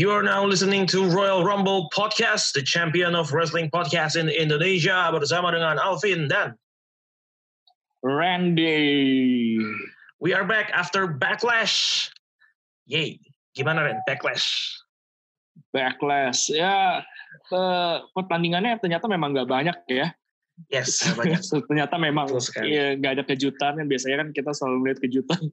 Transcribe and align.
You 0.00 0.16
are 0.16 0.24
now 0.24 0.48
listening 0.48 0.88
to 0.96 1.04
Royal 1.12 1.44
Rumble 1.44 1.92
Podcast, 1.92 2.56
the 2.56 2.64
champion 2.64 3.12
of 3.12 3.36
wrestling 3.36 3.68
podcast 3.68 4.16
in 4.16 4.32
Indonesia 4.32 5.12
bersama 5.12 5.52
dengan 5.52 5.76
Alvin 5.76 6.24
dan 6.24 6.56
Randy. 8.00 9.60
we 10.16 10.32
are 10.32 10.48
back 10.48 10.72
after 10.72 11.04
Backlash. 11.04 12.08
Yay. 12.88 13.20
Gimana 13.52 13.92
Ren? 13.92 14.00
Backlash. 14.08 14.72
Backlash. 15.76 16.48
Ya, 16.48 17.04
eh, 17.52 17.96
pertandingannya 18.16 18.80
ternyata 18.80 19.04
memang 19.04 19.36
nggak 19.36 19.52
banyak 19.52 19.76
ya. 19.84 20.16
Yes, 20.68 21.00
banyak. 21.16 21.40
ternyata 21.64 21.96
memang 21.96 22.28
Betul 22.28 22.44
sekali. 22.44 22.76
ya, 22.76 22.98
nggak 22.98 23.12
ada 23.16 23.24
kejutan. 23.24 23.72
Yang 23.80 23.88
biasanya 23.96 24.16
kan 24.20 24.28
kita 24.34 24.50
selalu 24.52 24.76
melihat 24.84 25.00
kejutan. 25.06 25.40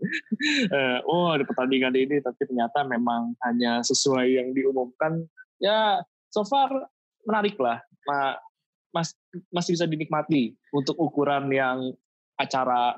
Eh, 0.67 0.99
oh, 1.07 1.31
ada 1.33 1.47
pertandingan 1.47 1.95
ini, 1.95 2.20
tapi 2.20 2.43
ternyata 2.45 2.83
memang 2.83 3.33
hanya 3.47 3.80
sesuai 3.81 4.27
yang 4.38 4.47
diumumkan. 4.52 5.23
Ya, 5.57 6.03
so 6.30 6.43
far 6.43 6.70
menarik 7.23 7.55
lah. 7.57 7.81
Ma- 8.05 8.38
Mas, 8.91 9.13
masih 9.52 9.77
bisa 9.77 9.85
dinikmati 9.85 10.55
untuk 10.71 10.95
ukuran 10.97 11.52
yang 11.52 11.94
acara 12.38 12.95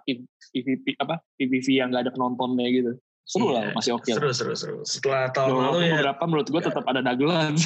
PVP 0.53 0.99
apa 0.99 1.19
PVV 1.39 1.67
yang 1.79 1.89
nggak 1.91 2.07
ada 2.07 2.13
penontonnya 2.13 2.67
gitu. 2.69 2.93
Seru 3.29 3.53
lah, 3.53 3.69
Iya, 3.69 3.77
masih 3.77 3.91
oke. 3.93 4.09
lah. 4.09 4.17
Seru, 4.17 4.29
seru, 4.33 4.53
seru. 4.57 4.77
Setelah 4.81 5.29
tahun 5.29 5.53
Walaupun 5.53 5.69
lalu 5.69 5.85
ya. 5.85 5.93
beberapa 6.01 6.23
menurut 6.25 6.47
gue 6.49 6.61
tetap 6.65 6.85
ada 6.89 7.01
dagelan. 7.05 7.53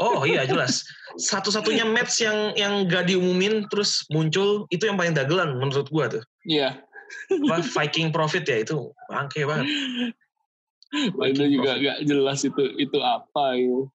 Oh 0.00 0.24
iya 0.24 0.48
jelas. 0.48 0.80
Satu-satunya 1.20 1.84
match 1.84 2.24
yang 2.24 2.56
yang 2.56 2.88
gak 2.88 3.04
diumumin 3.12 3.68
terus 3.68 4.04
muncul 4.08 4.64
itu 4.72 4.88
yang 4.88 4.96
paling 4.96 5.12
dagelan 5.12 5.60
menurut 5.60 5.92
gua 5.92 6.08
tuh. 6.08 6.24
Iya. 6.48 6.80
Apa, 7.28 7.60
Viking 7.60 8.08
Profit 8.08 8.48
ya 8.48 8.64
itu 8.64 8.88
bangke 9.12 9.44
banget. 9.44 9.68
itu 11.36 11.44
juga 11.52 11.76
nggak 11.76 11.98
jelas 12.08 12.40
itu 12.48 12.62
itu 12.80 12.96
apa 13.04 13.60
itu. 13.60 13.92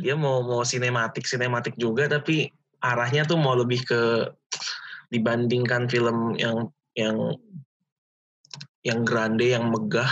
Dia 0.00 0.16
mau 0.16 0.40
mau 0.40 0.64
sinematik 0.64 1.28
sinematik 1.28 1.76
juga 1.76 2.08
tapi 2.08 2.48
arahnya 2.80 3.28
tuh 3.28 3.36
mau 3.36 3.52
lebih 3.52 3.84
ke 3.84 4.32
dibandingkan 5.12 5.92
film 5.92 6.40
yang 6.40 6.72
yang 6.96 7.36
yang 8.80 9.04
grande 9.04 9.52
yang 9.52 9.68
megah 9.68 10.08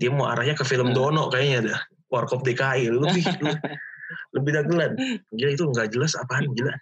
dia 0.00 0.08
mau 0.08 0.26
arahnya 0.32 0.56
ke 0.56 0.64
film 0.64 0.90
Hmm. 0.90 0.96
Dono 0.96 1.28
kayaknya 1.28 1.70
dah 1.70 1.80
Warkop 2.10 2.42
DKI 2.42 2.88
lebih 2.90 3.22
lebih 4.34 4.50
dagelan 4.56 4.96
gila 5.36 5.50
itu 5.52 5.64
nggak 5.68 5.92
jelas 5.92 6.16
apaan 6.16 6.48
gila 6.56 6.74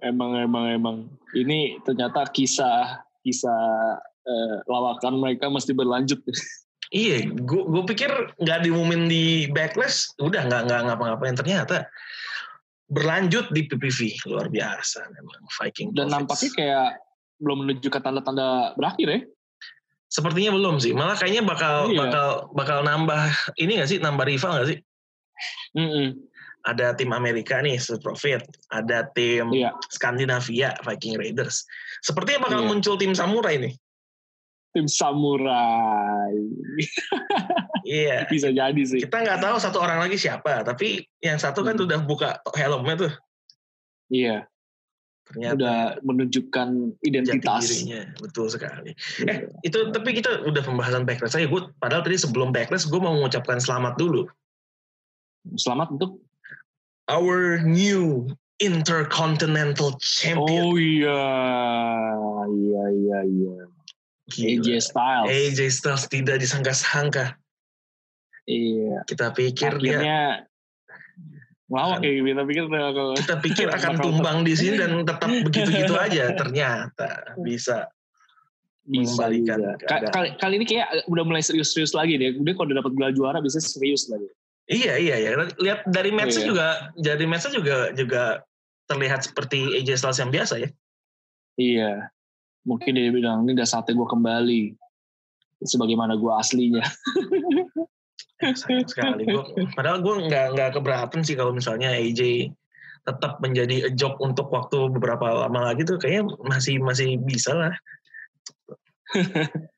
Emang 0.00 0.38
emang 0.38 0.64
emang 0.70 0.96
ini 1.34 1.76
ternyata 1.82 2.24
kisah 2.30 3.02
kisah 3.26 3.98
eh, 4.24 4.56
lawakan 4.70 5.20
mereka 5.20 5.50
mesti 5.50 5.74
berlanjut. 5.74 6.20
Iya, 6.90 7.22
gue 7.22 7.62
gue 7.70 7.84
pikir 7.86 8.10
nggak 8.42 8.66
diumumin 8.66 9.06
di 9.06 9.46
backlash, 9.54 10.10
udah 10.18 10.42
nggak 10.42 10.66
nggak 10.66 10.80
ngapa-ngapain 10.90 11.38
ternyata 11.38 11.86
berlanjut 12.90 13.46
di 13.54 13.62
PPV 13.70 14.26
luar 14.26 14.50
biasa 14.50 15.06
memang 15.14 15.38
Viking. 15.54 15.94
Dan 15.94 16.10
Profits. 16.10 16.14
nampaknya 16.18 16.50
kayak 16.58 16.90
belum 17.38 17.58
menunjukkan 17.62 18.02
tanda-tanda 18.02 18.74
berakhir 18.74 19.06
ya. 19.06 19.20
Sepertinya 20.10 20.50
belum 20.52 20.82
sih, 20.82 20.90
malah 20.90 21.14
kayaknya 21.14 21.46
bakal 21.46 21.86
Iya. 21.86 21.98
bakal 22.02 22.26
bakal 22.52 22.78
nambah 22.82 23.30
ini 23.56 23.78
nggak 23.78 23.88
sih, 23.88 23.98
nambah 24.02 24.26
rival 24.26 24.58
nggak 24.58 24.68
sih? 24.74 24.78
Mm-mm. 25.78 26.18
Ada 26.60 26.92
tim 26.92 27.08
Amerika 27.14 27.62
nih, 27.64 27.80
Street 27.80 28.02
Profit, 28.04 28.42
ada 28.68 29.06
tim 29.14 29.48
Iya. 29.54 29.72
Skandinavia, 29.88 30.76
Viking 30.84 31.16
Raiders. 31.16 31.64
Sepertinya 32.02 32.50
bakal 32.50 32.66
Iya. 32.66 32.68
muncul 32.68 32.94
tim 32.98 33.14
Samurai 33.14 33.56
nih. 33.56 33.74
Tim 34.70 34.86
samurai 34.86 36.30
Iya. 37.82 38.22
bisa 38.32 38.54
jadi 38.54 38.82
sih. 38.86 39.02
Kita 39.02 39.18
nggak 39.18 39.42
tahu 39.42 39.56
satu 39.58 39.82
orang 39.82 39.98
lagi 39.98 40.14
siapa, 40.14 40.62
tapi 40.62 41.02
yang 41.18 41.42
satu 41.42 41.66
kan 41.66 41.74
Hmm. 41.74 41.86
udah 41.90 41.98
buka 42.06 42.38
helmnya 42.54 42.94
tuh. 43.08 43.12
Iya, 44.10 44.46
Ternyata 45.30 45.54
udah 45.54 45.78
menunjukkan 46.02 46.68
jati 46.98 47.06
identitas. 47.06 47.62
dirinya 47.64 48.02
betul 48.18 48.50
sekali 48.50 48.90
Iya. 49.22 49.46
itu 49.62 49.78
tapi 49.94 50.10
kita 50.12 50.42
udah 50.42 50.58
pembahasan 50.60 51.06
backlash 51.06 51.32
saya 51.32 51.46
gue 51.46 51.70
padahal 51.78 52.02
tadi 52.02 52.18
sebelum 52.18 52.50
backlash 52.50 52.84
gue 52.84 52.98
mau 52.98 53.14
mengucapkan 53.14 53.58
selamat 53.58 53.94
dulu 53.94 54.26
Selamat 55.56 55.88
untuk 55.94 56.20
our 57.08 57.62
new 57.62 58.28
intercontinental 58.60 59.96
champion 59.98 60.68
Oh 60.68 60.76
iya, 60.76 61.24
iya 62.44 62.84
iya 62.92 63.18
iya. 63.24 63.56
AJ 64.28 64.62
Gila. 64.62 64.78
Styles. 64.78 65.26
AJ 65.32 65.58
Styles 65.72 66.04
tidak 66.06 66.36
disangka-sangka 66.38 67.38
Iya. 68.44 69.06
kita 69.06 69.30
pikir 69.30 69.78
dia 69.78 70.42
Akhirnya 71.70 71.94
ngelawak 71.94 71.98
ya, 72.02 72.10
kita 72.26 72.42
pikir 72.50 72.64
kita 73.22 73.36
pikir 73.46 73.66
akan 73.70 73.94
tumbang 74.02 74.38
di 74.42 74.54
sini 74.58 74.74
dan 74.82 75.06
tetap 75.06 75.30
begitu-gitu 75.30 75.94
aja 75.94 76.34
ternyata 76.34 77.38
bisa 77.40 77.86
bisa 78.90 79.30
juga. 79.30 79.78
Kali, 80.10 80.34
kali 80.34 80.54
ini 80.58 80.66
kayak 80.66 81.06
udah 81.06 81.22
mulai 81.22 81.38
serius-serius 81.46 81.94
lagi 81.94 82.18
deh. 82.18 82.34
Udah 82.42 82.52
kalau 82.58 82.66
udah 82.74 82.78
dapat 82.82 82.92
gelar 82.98 83.12
juara 83.14 83.38
bisa 83.38 83.62
serius 83.62 84.10
lagi. 84.10 84.26
iya 84.70 84.94
iya 84.98 85.16
iya 85.18 85.30
lihat 85.58 85.82
dari 85.90 86.14
match 86.14 86.38
Iya. 86.38 86.46
juga 86.46 86.66
dari 86.94 87.26
match 87.26 87.50
juga 87.50 87.90
juga 87.94 88.42
terlihat 88.86 89.26
seperti 89.26 89.78
AJ 89.82 89.98
Styles 89.98 90.18
yang 90.22 90.30
biasa 90.30 90.54
ya 90.62 90.70
Iya. 91.58 92.10
Mungkin 92.64 92.92
dia 92.94 93.10
bilang 93.10 93.44
ini 93.44 93.56
udah 93.56 93.68
saatnya 93.68 93.96
gue 93.96 94.08
kembali 94.08 94.62
sebagaimana 95.64 96.16
gue 96.16 96.32
aslinya. 96.32 96.84
sayang 98.40 98.88
sekali. 98.88 99.22
Gua, 99.28 99.44
padahal 99.76 100.00
gue 100.00 100.14
nggak 100.28 100.46
nggak 100.56 100.70
keberatan 100.76 101.20
sih 101.20 101.36
kalau 101.36 101.52
misalnya 101.52 101.92
AJ 101.92 102.50
tetap 103.00 103.40
menjadi 103.40 103.88
a 103.88 103.90
job 103.96 104.20
untuk 104.20 104.52
waktu 104.52 104.92
beberapa 104.92 105.48
lama 105.48 105.72
lagi 105.72 105.88
tuh 105.88 105.96
kayaknya 105.96 106.28
masih 106.44 106.80
masih 106.80 107.20
bisa 107.20 107.52
lah. 107.52 107.74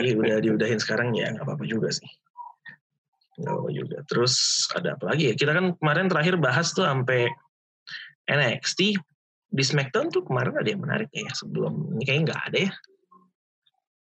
Iya 0.00 0.16
udah 0.16 0.40
diudahin 0.40 0.80
sekarang 0.80 1.12
ya 1.12 1.28
nggak 1.28 1.44
apa-apa 1.44 1.68
juga 1.68 1.92
sih. 1.92 2.08
Nggak 3.36 3.52
apa 3.52 3.68
juga. 3.68 3.96
Terus 4.08 4.64
ada 4.72 4.96
apa 4.96 5.12
lagi 5.12 5.28
ya? 5.28 5.36
Kita 5.36 5.52
kan 5.52 5.76
kemarin 5.76 6.08
terakhir 6.08 6.40
bahas 6.40 6.72
tuh 6.72 6.88
sampai 6.88 7.28
NXT 8.24 8.96
di 9.48 9.64
SmackDown 9.64 10.08
tuh 10.08 10.24
kemarin 10.24 10.56
ada 10.56 10.68
yang 10.68 10.80
menarik 10.80 11.12
ya 11.12 11.28
sebelum 11.36 11.96
ini 11.96 12.02
kayaknya 12.04 12.24
nggak 12.32 12.42
ada 12.48 12.58
ya 12.64 12.72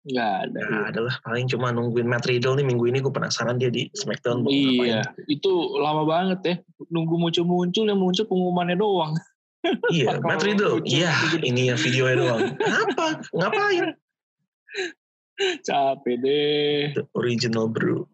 Nggak 0.01 0.33
ada. 0.49 0.61
nggak 0.65 0.85
ada 0.93 0.99
lah 1.05 1.15
paling 1.21 1.45
cuma 1.45 1.69
nungguin 1.69 2.09
Matt 2.09 2.25
Riddle 2.25 2.57
nih 2.57 2.65
minggu 2.65 2.89
ini 2.89 3.05
gue 3.05 3.13
penasaran 3.13 3.61
dia 3.61 3.69
di 3.69 3.85
SmackDown 3.93 4.41
mau 4.41 4.49
ngapain. 4.49 4.81
Iya, 4.81 5.01
itu 5.29 5.51
lama 5.77 6.03
banget 6.09 6.39
ya. 6.41 6.55
Nunggu 6.89 7.21
muncul-muncul 7.21 7.85
yang 7.85 8.01
muncul 8.01 8.25
pengumumannya 8.25 8.77
doang. 8.77 9.13
Iya, 9.93 10.17
Matt 10.25 10.41
Riddle. 10.41 10.81
Iya, 10.89 11.13
ini 11.45 11.69
ya 11.69 11.77
videonya 11.77 12.17
doang. 12.17 12.41
Apa? 12.57 13.21
Ngapain? 13.29 13.93
Capek 15.69 16.15
deh. 16.17 16.97
The 16.97 17.05
original 17.13 17.69
bro. 17.69 18.09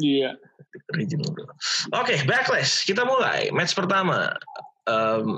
Iya. 0.00 0.40
The 0.72 0.80
original 0.96 1.28
bro. 1.36 1.44
Oke, 1.92 2.24
backlash. 2.24 2.88
Kita 2.88 3.04
mulai. 3.04 3.52
Match 3.52 3.76
pertama. 3.76 4.32
Em, 4.88 5.36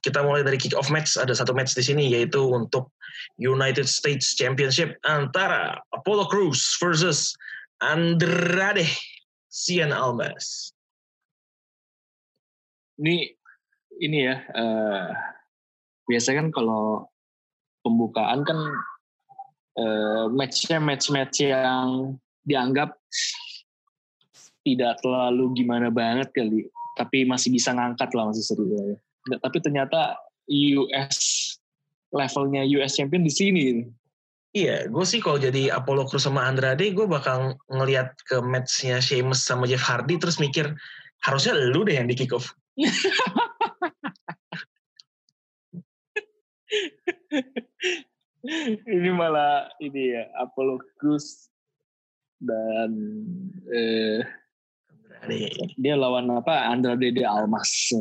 kita 0.00 0.24
mulai 0.24 0.40
dari 0.40 0.56
kick 0.56 0.72
off 0.76 0.88
match. 0.88 1.16
Ada 1.20 1.36
satu 1.36 1.52
match 1.52 1.76
di 1.76 1.84
sini 1.84 2.08
yaitu 2.08 2.40
untuk 2.40 2.92
United 3.36 3.84
States 3.84 4.32
Championship 4.36 4.96
antara 5.04 5.76
Apollo 5.92 6.32
Crews 6.32 6.60
versus 6.80 7.36
Andrade 7.84 8.88
Cien 9.48 9.92
Almas. 9.92 10.72
Ini 13.00 13.32
ini 14.00 14.18
ya. 14.24 14.36
eh 14.40 15.08
biasanya 16.08 16.42
kan 16.42 16.48
kalau 16.50 17.06
pembukaan 17.86 18.42
kan 18.42 18.58
eh, 19.78 20.24
matchnya 20.32 20.82
match-match 20.82 21.46
yang 21.46 22.18
dianggap 22.42 22.98
tidak 24.60 25.00
terlalu 25.00 25.56
gimana 25.56 25.88
banget 25.88 26.28
kali, 26.36 26.68
tapi 26.98 27.24
masih 27.24 27.48
bisa 27.48 27.72
ngangkat 27.72 28.12
lah 28.12 28.28
masih 28.28 28.44
seru 28.44 28.68
ya. 28.68 28.98
Tapi 29.28 29.58
ternyata 29.60 30.16
US 30.48 31.18
levelnya 32.10 32.66
US 32.80 32.96
champion 32.96 33.22
di 33.22 33.32
sini. 33.32 33.84
Iya, 34.50 34.90
gue 34.90 35.04
sih 35.06 35.22
kalau 35.22 35.38
jadi 35.38 35.70
Apollo 35.70 36.10
Crews 36.10 36.26
sama 36.26 36.42
Andrade, 36.42 36.90
gue 36.90 37.06
bakal 37.06 37.54
ngelihat 37.70 38.18
ke 38.26 38.42
matchnya 38.42 38.98
Sheamus 38.98 39.46
sama 39.46 39.70
Jeff 39.70 39.86
Hardy, 39.86 40.18
terus 40.18 40.42
mikir, 40.42 40.74
harusnya 41.22 41.54
lu 41.54 41.86
deh 41.86 41.94
yang 41.94 42.10
di 42.10 42.18
kick 42.18 42.34
off. 42.34 42.50
ini 48.90 49.10
malah 49.14 49.70
ini 49.78 50.18
ya 50.18 50.26
Apollo 50.42 50.82
Crews 50.98 51.46
dan 52.42 52.90
eh, 53.70 54.26
Andrade. 55.22 55.78
dia 55.78 55.94
lawan 55.94 56.26
apa 56.34 56.74
Andrade 56.74 57.14
de 57.14 57.22
Almas. 57.22 57.94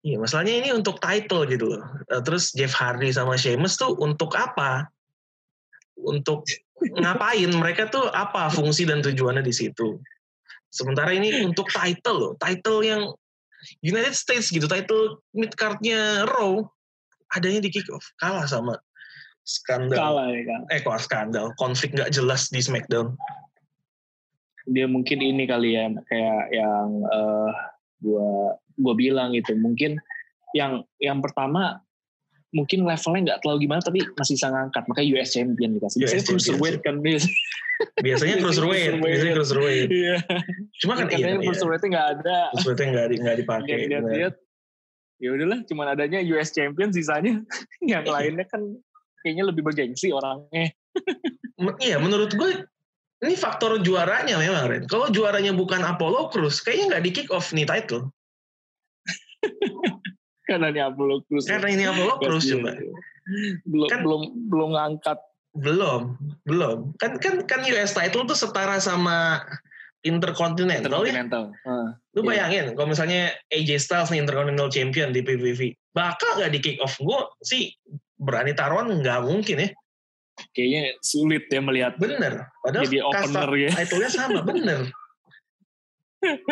Iya, 0.00 0.16
masalahnya 0.16 0.54
ini 0.64 0.70
untuk 0.72 0.96
title 0.96 1.44
gitu 1.44 1.76
loh. 1.76 1.84
Eh, 2.08 2.22
Terus 2.24 2.56
Jeff 2.56 2.72
Hardy 2.72 3.12
sama 3.12 3.36
Sheamus 3.36 3.76
tuh 3.76 3.92
untuk 4.00 4.32
apa? 4.32 4.88
Untuk 6.00 6.48
ngapain 6.80 7.50
mereka 7.52 7.92
tuh 7.92 8.08
apa 8.08 8.48
fungsi 8.48 8.88
dan 8.88 9.04
tujuannya 9.04 9.44
di 9.44 9.52
situ 9.52 10.00
sementara 10.72 11.12
ini 11.12 11.44
untuk 11.44 11.68
title 11.68 12.16
loh 12.16 12.32
title 12.40 12.80
yang 12.80 13.02
United 13.84 14.16
States 14.16 14.48
gitu 14.48 14.64
title 14.64 15.20
mid 15.36 15.52
cardnya 15.60 16.24
Raw 16.24 16.64
adanya 17.36 17.60
di 17.60 17.70
kick 17.70 17.84
off 17.92 18.06
kalah 18.16 18.48
sama 18.48 18.80
skandal 19.44 19.98
Kalah 19.98 20.26
ya 20.32 20.42
kan. 20.48 20.60
eh 20.72 20.80
kok 20.80 21.00
skandal 21.04 21.52
konflik 21.60 21.92
nggak 21.92 22.14
jelas 22.14 22.48
di 22.48 22.64
SmackDown 22.64 23.12
Dia 24.70 24.86
mungkin 24.86 25.18
ini 25.18 25.44
kali 25.50 25.74
ya 25.74 25.90
kayak 26.08 26.42
yang 26.54 26.88
eh 27.02 27.50
gua 28.00 28.56
gua 28.80 28.94
bilang 28.96 29.32
gitu. 29.36 29.54
Mungkin 29.56 30.00
yang 30.56 30.82
yang 30.98 31.22
pertama 31.22 31.78
mungkin 32.50 32.82
levelnya 32.82 33.20
nggak 33.30 33.38
terlalu 33.46 33.58
gimana 33.70 33.78
tapi 33.78 34.02
masih 34.18 34.34
bisa 34.34 34.50
ngangkat 34.50 34.82
makanya 34.90 35.08
US 35.14 35.30
champion 35.30 35.70
dikasih. 35.78 35.98
US 36.02 36.10
Biasanya 36.10 36.24
cruiserweight 36.26 36.80
kan 36.82 36.94
biasanya 38.02 38.34
cruiserweight 38.42 38.92
biasanya 38.98 39.32
cruiserweight 39.38 39.88
Iya. 39.88 40.16
cuma 40.82 40.92
kan 40.98 41.06
Katanya 41.06 41.38
iya. 41.38 41.46
cruiserweightnya 41.46 41.88
nggak 41.94 42.08
ada. 42.18 42.38
cruiserweightnya 42.50 42.86
nggak 42.90 43.06
di, 43.06 43.16
nggak 43.22 43.36
dipakai. 43.46 43.76
Ya 45.20 45.28
udahlah, 45.36 45.60
cuman 45.68 45.86
adanya 45.92 46.18
US 46.32 46.48
champion 46.50 46.90
sisanya 46.96 47.44
yang 47.92 48.08
lainnya 48.08 48.48
kan 48.48 48.64
kayaknya 49.20 49.44
lebih 49.52 49.62
bergengsi 49.62 50.10
orangnya. 50.16 50.72
Iya, 51.78 52.00
menurut 52.00 52.32
gue 52.32 52.50
ini 53.20 53.36
faktor 53.36 53.84
juaranya 53.84 54.40
memang 54.40 54.64
Ren. 54.64 54.84
Kalau 54.88 55.12
juaranya 55.12 55.52
bukan 55.52 55.84
Apollo 55.84 56.32
Crews, 56.32 56.64
kayaknya 56.64 56.96
nggak 56.96 57.04
di 57.04 57.10
kick 57.12 57.28
off 57.28 57.52
nih 57.52 57.68
title. 57.68 58.08
Karena 60.48 60.72
ini 60.72 60.80
Apollo 60.82 61.16
Crews. 61.28 61.46
Karena 61.46 61.68
ini 61.70 61.84
Apollo 61.86 62.14
Kasian. 62.18 62.64
coba. 62.64 62.70
Belum 63.68 63.88
Kan- 63.92 64.02
belum 64.02 64.22
belum 64.50 64.70
ngangkat. 64.74 65.18
Belum, 65.50 66.14
belum. 66.46 66.94
Kan 66.96 67.18
kan 67.18 67.42
kan 67.44 67.60
US 67.66 67.92
title 67.92 68.22
tuh 68.22 68.38
setara 68.38 68.78
sama 68.78 69.42
Intercontinental 70.00 70.80
ya. 71.04 71.12
Intercontinental. 71.12 71.44
Heeh. 71.66 71.88
Lu 72.16 72.20
Iya. 72.22 72.28
bayangin 72.30 72.64
kalau 72.72 72.88
misalnya 72.88 73.34
AJ 73.52 73.70
Styles 73.84 74.08
nih 74.08 74.22
Intercontinental 74.24 74.72
Champion 74.72 75.12
di 75.12 75.20
PPV, 75.20 75.60
bakal 75.92 76.40
nggak 76.40 76.52
di 76.54 76.60
kick 76.62 76.78
off? 76.80 76.96
Gue 76.96 77.20
sih 77.42 77.74
berani 78.16 78.56
taruhan 78.56 78.88
nggak 78.90 79.20
mungkin 79.26 79.56
ya. 79.60 79.68
Kayaknya 80.50 80.82
sulit 81.04 81.44
ya 81.48 81.60
melihat 81.62 81.94
Bener. 82.00 82.48
Padahal 82.64 82.84
Jadi 82.86 82.98
opener 83.04 83.50
ya. 83.56 83.70
title-nya 83.76 84.10
sama, 84.10 84.40
bener. 84.50 84.80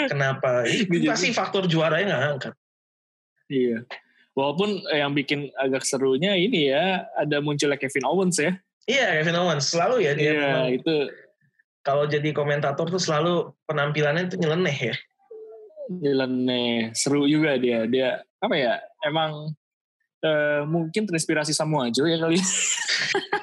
Kenapa? 0.08 0.64
Ini 0.64 1.04
pasti 1.04 1.28
faktor 1.32 1.68
juaranya 1.68 2.08
nggak 2.08 2.24
angkat. 2.32 2.54
Iya. 3.52 3.84
Walaupun 4.32 4.86
yang 4.88 5.12
bikin 5.12 5.50
agak 5.58 5.82
serunya 5.84 6.38
ini 6.38 6.70
ya 6.70 7.04
ada 7.18 7.42
munculnya 7.42 7.76
Kevin 7.76 8.06
Owens 8.08 8.38
ya. 8.40 8.56
Iya, 8.88 9.20
Kevin 9.20 9.36
Owens 9.44 9.68
selalu 9.68 9.96
ya 10.08 10.12
dia 10.16 10.30
Iya, 10.32 10.40
memang 10.40 10.68
itu 10.72 10.94
kalau 11.84 12.04
jadi 12.08 12.32
komentator 12.32 12.88
tuh 12.88 13.00
selalu 13.00 13.52
penampilannya 13.68 14.32
tuh 14.32 14.38
nyeleneh 14.40 14.92
ya. 14.92 14.96
nyeleneh 15.88 16.92
seru 16.92 17.24
juga 17.28 17.56
dia. 17.60 17.84
Dia 17.88 18.20
apa 18.40 18.54
ya? 18.56 18.80
Emang 19.04 19.52
eh, 20.24 20.62
mungkin 20.68 21.04
terinspirasi 21.08 21.52
Samoa 21.52 21.88
Joe 21.92 22.08
ya 22.12 22.20
kali. 22.20 22.36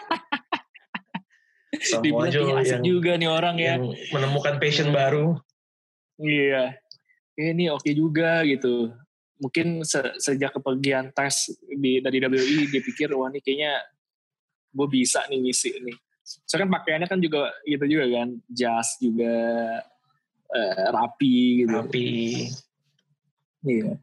Dibilang 2.02 2.58
asik 2.60 2.80
yang, 2.80 2.84
juga 2.84 3.12
nih 3.16 3.30
orang 3.30 3.56
ya. 3.58 3.78
yang 3.78 3.84
menemukan 4.12 4.56
passion 4.58 4.90
baru. 4.90 5.38
Iya. 6.18 6.80
Eh, 7.36 7.52
ini 7.52 7.68
oke 7.68 7.90
juga 7.92 8.42
gitu. 8.48 8.90
Mungkin 9.38 9.84
se- 9.84 10.16
sejak 10.18 10.56
kepergian 10.56 11.12
tes 11.12 11.52
di 11.68 12.00
dari 12.00 12.18
WWE 12.20 12.72
dia 12.72 12.82
pikir 12.82 13.12
wah 13.12 13.28
ini 13.28 13.44
kayaknya 13.44 13.84
gue 14.72 14.88
bisa 14.88 15.28
nih 15.28 15.44
ngisi 15.44 15.76
nih. 15.84 15.98
Soalnya 16.48 16.66
kan 16.66 16.72
pakaiannya 16.80 17.08
kan 17.08 17.20
juga 17.22 17.52
gitu 17.64 17.86
juga 17.86 18.06
kan, 18.10 18.30
jas 18.48 18.98
juga 18.98 19.36
eh, 20.50 20.86
rapi 20.90 21.68
gitu. 21.68 21.76
Tapi 21.76 22.06
Iya. 23.66 23.98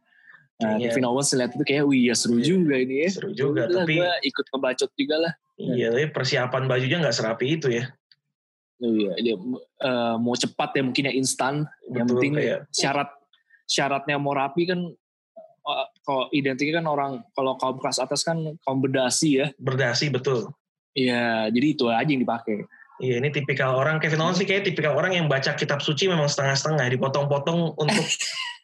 Nah. 0.62 0.78
Kevin 0.78 1.06
Owens 1.10 1.34
lihat 1.34 1.54
itu 1.54 1.64
kayak, 1.66 1.84
wih 1.86 2.06
ya 2.06 2.14
seru 2.14 2.38
Iya. 2.38 2.46
juga 2.46 2.74
ini 2.78 2.94
ya. 3.02 3.08
seru 3.10 3.30
juga. 3.34 3.66
Udah, 3.66 3.82
tapi 3.82 3.94
ikut 4.22 4.46
ngebacot 4.50 4.90
juga 4.94 5.16
lah. 5.18 5.32
Iya, 5.62 5.88
tapi 5.94 6.06
persiapan 6.10 6.66
bajunya 6.66 6.98
nggak 6.98 7.16
serapi 7.16 7.46
itu 7.60 7.68
ya. 7.70 7.84
Iya, 8.82 9.12
dia 9.22 9.36
eh, 9.38 10.16
mau 10.18 10.34
cepat 10.34 10.74
ya 10.74 10.82
mungkin 10.82 11.06
ya 11.06 11.12
instan. 11.14 11.62
Yang 11.86 12.06
penting 12.16 12.32
kayak 12.34 12.60
syarat 12.74 13.08
syaratnya 13.70 14.18
mau 14.18 14.34
rapi 14.34 14.66
kan 14.66 14.80
eh, 15.62 15.86
kalau 16.02 16.26
identiknya 16.34 16.82
kan 16.82 16.86
orang 16.90 17.12
kalau 17.38 17.54
kaum 17.56 17.78
kelas 17.78 18.02
atas 18.02 18.26
kan 18.26 18.42
kaum 18.66 18.78
bedasi 18.82 19.38
ya. 19.38 19.46
berdasi 19.62 20.10
betul. 20.10 20.50
Iya, 20.92 21.48
jadi 21.48 21.66
itu 21.72 21.84
aja 21.88 22.10
yang 22.10 22.20
dipakai. 22.20 22.68
Iya, 23.00 23.18
ini 23.18 23.32
tipikal 23.32 23.74
orang 23.74 23.98
Kevin 23.98 24.20
Owens 24.22 24.38
sih 24.38 24.46
kayak 24.46 24.68
tipikal 24.68 24.94
orang 24.94 25.16
yang 25.16 25.26
baca 25.26 25.56
kitab 25.56 25.80
suci 25.80 26.06
memang 26.06 26.28
setengah-setengah, 26.28 26.86
dipotong-potong 26.92 27.74
untuk 27.80 28.06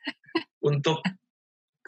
untuk 0.70 1.00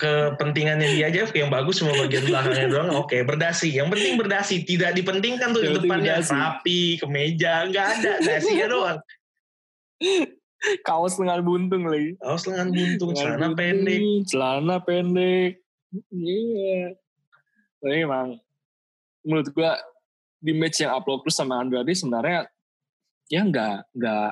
kepentingannya 0.00 0.96
dia 0.96 1.12
aja 1.12 1.28
yang 1.30 1.52
bagus 1.52 1.78
semua 1.78 1.92
bagian 1.94 2.24
belakangnya 2.24 2.66
doang 2.66 2.90
oke 2.96 3.12
berdasi 3.22 3.68
yang 3.70 3.92
penting 3.92 4.16
berdasi 4.16 4.64
tidak 4.64 4.96
dipentingkan 4.96 5.52
tuh 5.52 5.60
Yang 5.60 5.84
depannya 5.84 6.14
berdasi. 6.18 6.32
rapi 6.32 6.80
kemeja 6.96 7.52
nggak 7.68 7.86
ada 8.00 8.12
dasinya 8.18 8.66
doang 8.66 8.98
Kaos 10.84 11.16
lengan 11.16 11.40
buntung 11.40 11.88
lagi. 11.88 12.20
kaos 12.20 12.44
lengan 12.44 12.68
buntung 12.68 13.12
Lengan 13.12 13.16
celana 13.16 13.40
buntung, 13.40 13.56
pendek 13.56 14.00
Celana 14.28 14.76
pendek. 14.78 15.50
Iya. 16.12 16.82
Tapi 17.80 17.96
emang 17.98 18.28
menurut 19.20 19.48
gua 19.50 19.80
di 20.36 20.52
match 20.52 20.80
yang 20.80 20.92
upload 20.92 21.20
plus 21.20 21.32
sama 21.34 21.60
Andrade 21.60 21.92
sebenarnya 21.92 22.44
ya 23.26 23.40
nggak 23.40 23.88
nggak 23.92 24.30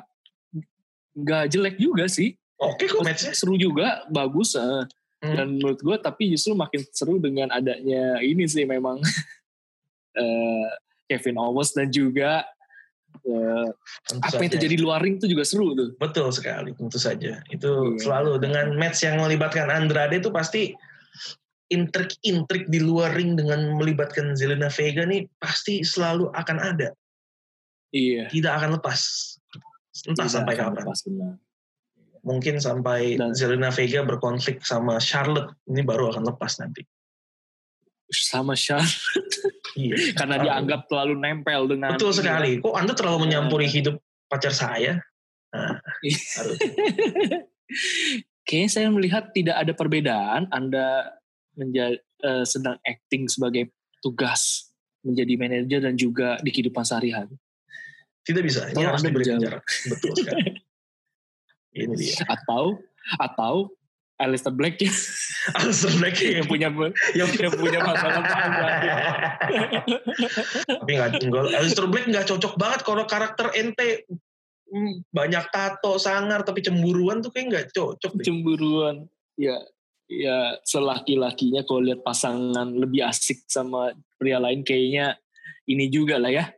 nggak 1.17 1.45
jelek 1.49 1.77
juga 1.77 2.05
sih. 2.07 2.37
oke 2.57 2.85
kok 2.85 3.01
matchnya 3.01 3.33
Seru 3.33 3.55
juga, 3.55 4.05
bagus. 4.09 4.53
eh. 4.53 4.85
Hmm. 5.19 5.35
Dan 5.35 5.47
menurut 5.59 5.81
gua 5.83 5.97
tapi 5.99 6.31
justru 6.31 6.55
makin 6.55 6.79
seru 6.95 7.19
dengan 7.19 7.51
adanya 7.51 8.23
ini 8.23 8.47
sih 8.47 8.63
memang 8.63 9.03
eh, 10.23 10.67
Kevin 11.11 11.39
Owens 11.43 11.75
dan 11.75 11.91
juga 11.91 12.47
Tentu 14.09 14.25
apa 14.25 14.41
yang 14.41 14.53
terjadi 14.57 14.77
di 14.79 14.81
luar 14.81 15.03
ring 15.05 15.19
itu 15.21 15.29
juga 15.29 15.45
seru 15.45 15.75
tuh. 15.77 15.93
betul 16.01 16.31
sekali 16.33 16.73
tentu 16.73 16.97
saja 16.97 17.43
itu 17.51 17.69
Iya. 17.69 17.99
selalu 18.01 18.41
dengan 18.41 18.73
match 18.79 19.05
yang 19.05 19.21
melibatkan 19.21 19.69
Andrade 19.69 20.23
itu 20.23 20.31
pasti 20.33 20.73
intrik-intrik 21.69 22.71
di 22.73 22.81
luar 22.81 23.13
ring 23.13 23.37
dengan 23.37 23.77
melibatkan 23.77 24.33
Zelina 24.33 24.73
Vega 24.73 25.05
nih 25.05 25.29
pasti 25.37 25.85
selalu 25.85 26.33
akan 26.33 26.57
ada 26.63 26.89
Iya. 27.93 28.29
tidak 28.33 28.53
akan 28.63 28.71
lepas 28.81 29.01
entah 30.09 30.25
Tidak 30.25 30.33
sampai 30.33 30.55
kapan 30.57 30.85
lepas, 30.87 31.01
benar. 31.05 31.33
Mungkin 32.29 32.61
sampai 32.61 33.17
Dan- 33.17 33.33
Zelina 33.33 33.73
Vega 33.73 34.05
berkonflik 34.05 34.61
sama 34.61 35.01
Charlotte 35.01 35.57
ini 35.65 35.81
baru 35.81 36.13
akan 36.13 36.29
lepas 36.29 36.61
nanti. 36.61 36.85
Sama 38.09 38.53
Shah 38.53 38.85
iya. 39.75 39.97
Karena 40.19 40.37
dianggap 40.39 40.89
terlalu 40.89 41.17
nempel 41.17 41.69
dengan 41.69 41.93
betul 41.93 42.13
sekali. 42.13 42.57
kok 42.57 42.73
anda 42.73 42.93
terlalu 42.93 43.29
menyampuri 43.29 43.65
hidup 43.65 43.97
pacar 44.29 44.53
saya? 44.53 45.01
Nah, 45.53 45.81
Iya. 46.05 46.21
Kayaknya 48.45 48.71
saya 48.71 48.89
melihat 48.89 49.29
tidak 49.33 49.61
ada 49.61 49.73
perbedaan 49.73 50.49
Anda 50.49 51.13
menja- 51.53 52.01
eh, 52.01 52.45
sedang 52.45 52.81
acting 52.81 53.29
sebagai 53.29 53.69
tugas 54.01 54.73
menjadi 55.05 55.35
manajer 55.37 55.81
dan 55.85 55.95
juga 55.95 56.41
di 56.41 56.49
kehidupan 56.49 56.81
sehari-hari. 56.81 57.37
tidak 58.25 58.45
bisa. 58.45 58.69
Ini 58.69 58.77
Tolong 58.77 58.93
Anda 58.95 59.09
dijawab. 59.11 59.41
jarak 59.41 59.65
betul 59.85 60.13
sekali 60.17 60.43
ini 61.79 61.95
dia 61.95 62.27
Atau 62.35 62.83
atau 63.19 63.73
Alistair 64.19 64.51
Black 64.51 64.83
ya, 64.83 64.91
Alistair 65.63 65.95
Black 66.03 66.19
yang 66.19 66.47
punya 66.51 66.69
yang 67.15 67.31
yang 67.47 67.55
punya 67.55 67.79
pasangan 67.87 68.23
panjang. 68.27 68.99
tapi 70.67 70.91
nggak 70.99 71.11
Alistair 71.55 71.87
Black 71.87 72.07
nggak 72.11 72.27
cocok 72.27 72.55
banget 72.59 72.81
kalau 72.83 73.07
karakter 73.07 73.55
ente 73.55 74.11
hmm, 74.67 75.07
banyak 75.15 75.45
tato 75.55 76.03
sangar 76.03 76.43
tapi 76.43 76.67
cemburuan 76.67 77.23
tuh 77.23 77.31
kayak 77.31 77.47
nggak 77.47 77.67
cocok 77.71 78.13
deh. 78.19 78.27
cemburuan. 78.27 79.07
Ya 79.39 79.55
ya 80.11 80.59
selaki-lakinya 80.67 81.63
kalau 81.63 81.87
lihat 81.87 82.03
pasangan 82.03 82.75
lebih 82.75 83.07
asik 83.07 83.47
sama 83.47 83.95
pria 84.19 84.43
lain 84.43 84.67
kayaknya 84.67 85.15
ini 85.71 85.87
juga 85.95 86.19
lah 86.19 86.35
ya. 86.35 86.51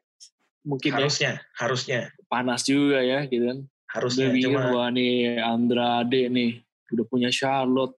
Mungkin 0.64 0.96
ya 0.96 1.04
harusnya 1.04 1.32
harusnya 1.60 2.00
panas 2.32 2.64
juga 2.64 3.04
ya 3.04 3.28
gitu 3.28 3.44
kan. 3.52 3.58
Harusnya 3.90 4.30
bikin 4.30 4.54
cuma 4.54 4.70
wah 4.70 4.88
nih 4.90 5.38
Andrade 5.42 6.30
nih 6.30 6.62
udah 6.90 7.06
punya 7.06 7.30
Charlotte, 7.30 7.94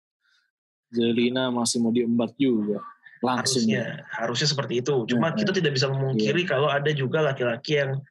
Zelina 0.92 1.49
masih 1.49 1.80
mau 1.80 1.92
diembat 1.92 2.37
juga 2.37 2.84
langsung. 3.22 3.64
harusnya 3.64 4.04
harusnya 4.12 4.49
seperti 4.50 4.75
itu. 4.82 4.94
Cuma 5.08 5.32
Hmm, 5.32 5.38
kita 5.38 5.52
tidak 5.54 5.72
bisa 5.78 5.88
memungkiri 5.88 6.42
kalau 6.44 6.68
ada 6.68 6.90
juga 6.92 7.22
laki-laki 7.22 7.80
yang 7.80 8.02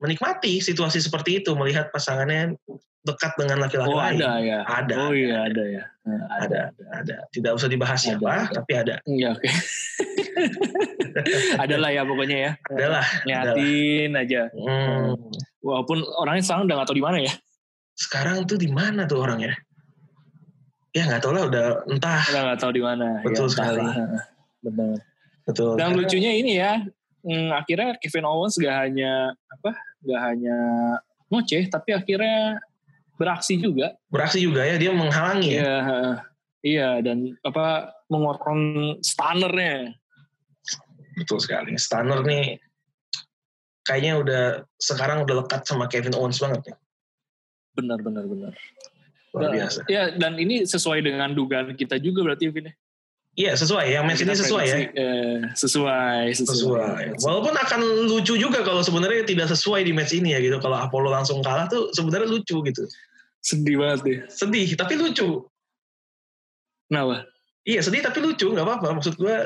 menikmati 0.00 0.60
situasi 0.60 1.02
seperti 1.02 1.42
itu 1.42 1.52
melihat 1.56 1.90
pasangannya 1.90 2.54
dekat 3.06 3.32
dengan 3.38 3.56
laki-laki 3.62 3.88
Oh 3.88 3.96
lain. 3.96 4.18
ada 4.18 4.30
ya. 4.42 4.58
Ada. 4.66 4.94
Oh 4.98 5.10
iya 5.10 5.46
ada 5.46 5.62
ya. 5.64 5.82
Nah, 6.02 6.22
Ada, 6.38 6.60
ada. 6.92 7.16
Tidak 7.30 7.50
usah 7.50 7.66
dibahas 7.66 7.96
Ada, 7.96 8.04
siapa, 8.14 8.28
ada. 8.28 8.52
tapi 8.52 8.72
ada. 8.74 8.94
Iya 9.02 9.26
oke. 9.32 9.46
Adalah 11.56 11.90
ya 11.90 12.02
pokoknya 12.02 12.36
ya. 12.36 12.50
Adalah. 12.68 13.06
Nyatin 13.24 14.10
aja. 14.12 14.42
Hmm, 14.52 15.16
Walaupun 15.60 15.98
orangnya 16.14 16.42
sekarang 16.42 16.62
udah 16.66 16.76
gak 16.76 16.86
tahu 16.86 16.96
di 16.96 17.04
mana 17.04 17.18
ya. 17.20 17.32
sekarang 17.96 18.44
tuh 18.44 18.60
di 18.60 18.68
mana 18.68 19.08
tuh 19.08 19.24
orangnya? 19.24 19.56
Ya 20.92 21.08
nggak 21.08 21.20
tahu 21.24 21.32
lah, 21.32 21.48
udah 21.48 21.64
entah. 21.88 22.20
Udah 22.28 22.42
gak 22.52 22.58
tahu 22.60 22.72
di 22.72 22.82
mana. 22.84 23.20
Betul 23.24 23.48
ya, 23.48 23.52
sekali. 23.56 23.84
Benar. 24.60 24.96
Betul. 25.48 25.70
Dan 25.74 25.80
Karena- 25.80 25.96
lucunya 25.96 26.30
ini 26.36 26.52
ya, 26.56 26.72
hmm, 27.24 27.48
akhirnya 27.50 27.96
Kevin 27.96 28.28
Owens 28.28 28.60
gak 28.60 28.76
hanya 28.84 29.32
apa, 29.48 29.72
gak 30.04 30.20
hanya 30.28 30.56
ngoceh, 31.32 31.66
tapi 31.66 31.90
akhirnya 31.92 32.60
beraksi 33.16 33.58
juga. 33.58 33.96
beraksi 34.12 34.38
juga 34.44 34.62
ya, 34.62 34.76
dia 34.76 34.92
menghalangi 34.92 35.56
ya. 35.56 35.60
Iya, 35.60 35.78
iya 36.62 36.90
dan 37.00 37.34
apa 37.42 37.96
mengeluarkan 38.12 38.58
stunnernya. 39.02 39.96
Betul 41.16 41.40
sekali. 41.40 41.74
Stunner 41.80 42.20
nih 42.22 42.60
kayaknya 43.86 44.12
udah 44.20 44.44
sekarang 44.76 45.24
udah 45.24 45.46
lekat 45.46 45.64
sama 45.64 45.88
Kevin 45.88 46.14
Owens 46.14 46.38
banget 46.38 46.74
ya. 46.74 46.76
Benar, 47.76 47.98
benar, 48.04 48.24
benar. 48.28 48.52
Luar 49.32 49.52
biasa. 49.52 49.84
Ya 49.88 50.12
dan 50.16 50.36
ini 50.40 50.64
sesuai 50.64 51.04
dengan 51.04 51.32
dugaan 51.32 51.72
kita 51.76 52.00
juga 52.00 52.24
berarti 52.24 52.52
Vin. 52.52 52.72
Ya? 53.36 53.52
Iya 53.52 53.52
sesuai. 53.60 53.86
Yang 53.92 54.04
match 54.08 54.22
ini 54.24 54.32
sesuai 54.32 54.64
ya. 54.64 54.76
eh, 54.96 55.38
sesuai, 55.52 56.32
sesuai. 56.32 56.56
Sesuai. 56.56 57.04
Walaupun 57.20 57.52
akan 57.52 57.80
lucu 58.08 58.40
juga 58.40 58.64
kalau 58.64 58.80
sebenarnya 58.80 59.28
tidak 59.28 59.52
sesuai 59.52 59.84
di 59.84 59.92
match 59.92 60.16
ini 60.16 60.32
ya 60.32 60.40
gitu. 60.40 60.56
Kalau 60.58 60.80
Apollo 60.80 61.12
langsung 61.12 61.44
kalah 61.44 61.68
tuh 61.68 61.92
sebenarnya 61.92 62.32
lucu 62.32 62.64
gitu. 62.64 62.82
Sedih 63.44 63.76
banget 63.76 64.00
deh. 64.02 64.18
Sedih 64.32 64.68
tapi 64.72 64.96
lucu. 64.96 65.44
Kenapa? 66.88 67.28
Iya 67.68 67.84
sedih 67.84 68.00
tapi 68.00 68.24
lucu 68.24 68.48
nggak 68.48 68.64
apa-apa. 68.64 68.96
Maksud 68.96 69.20
gue 69.20 69.36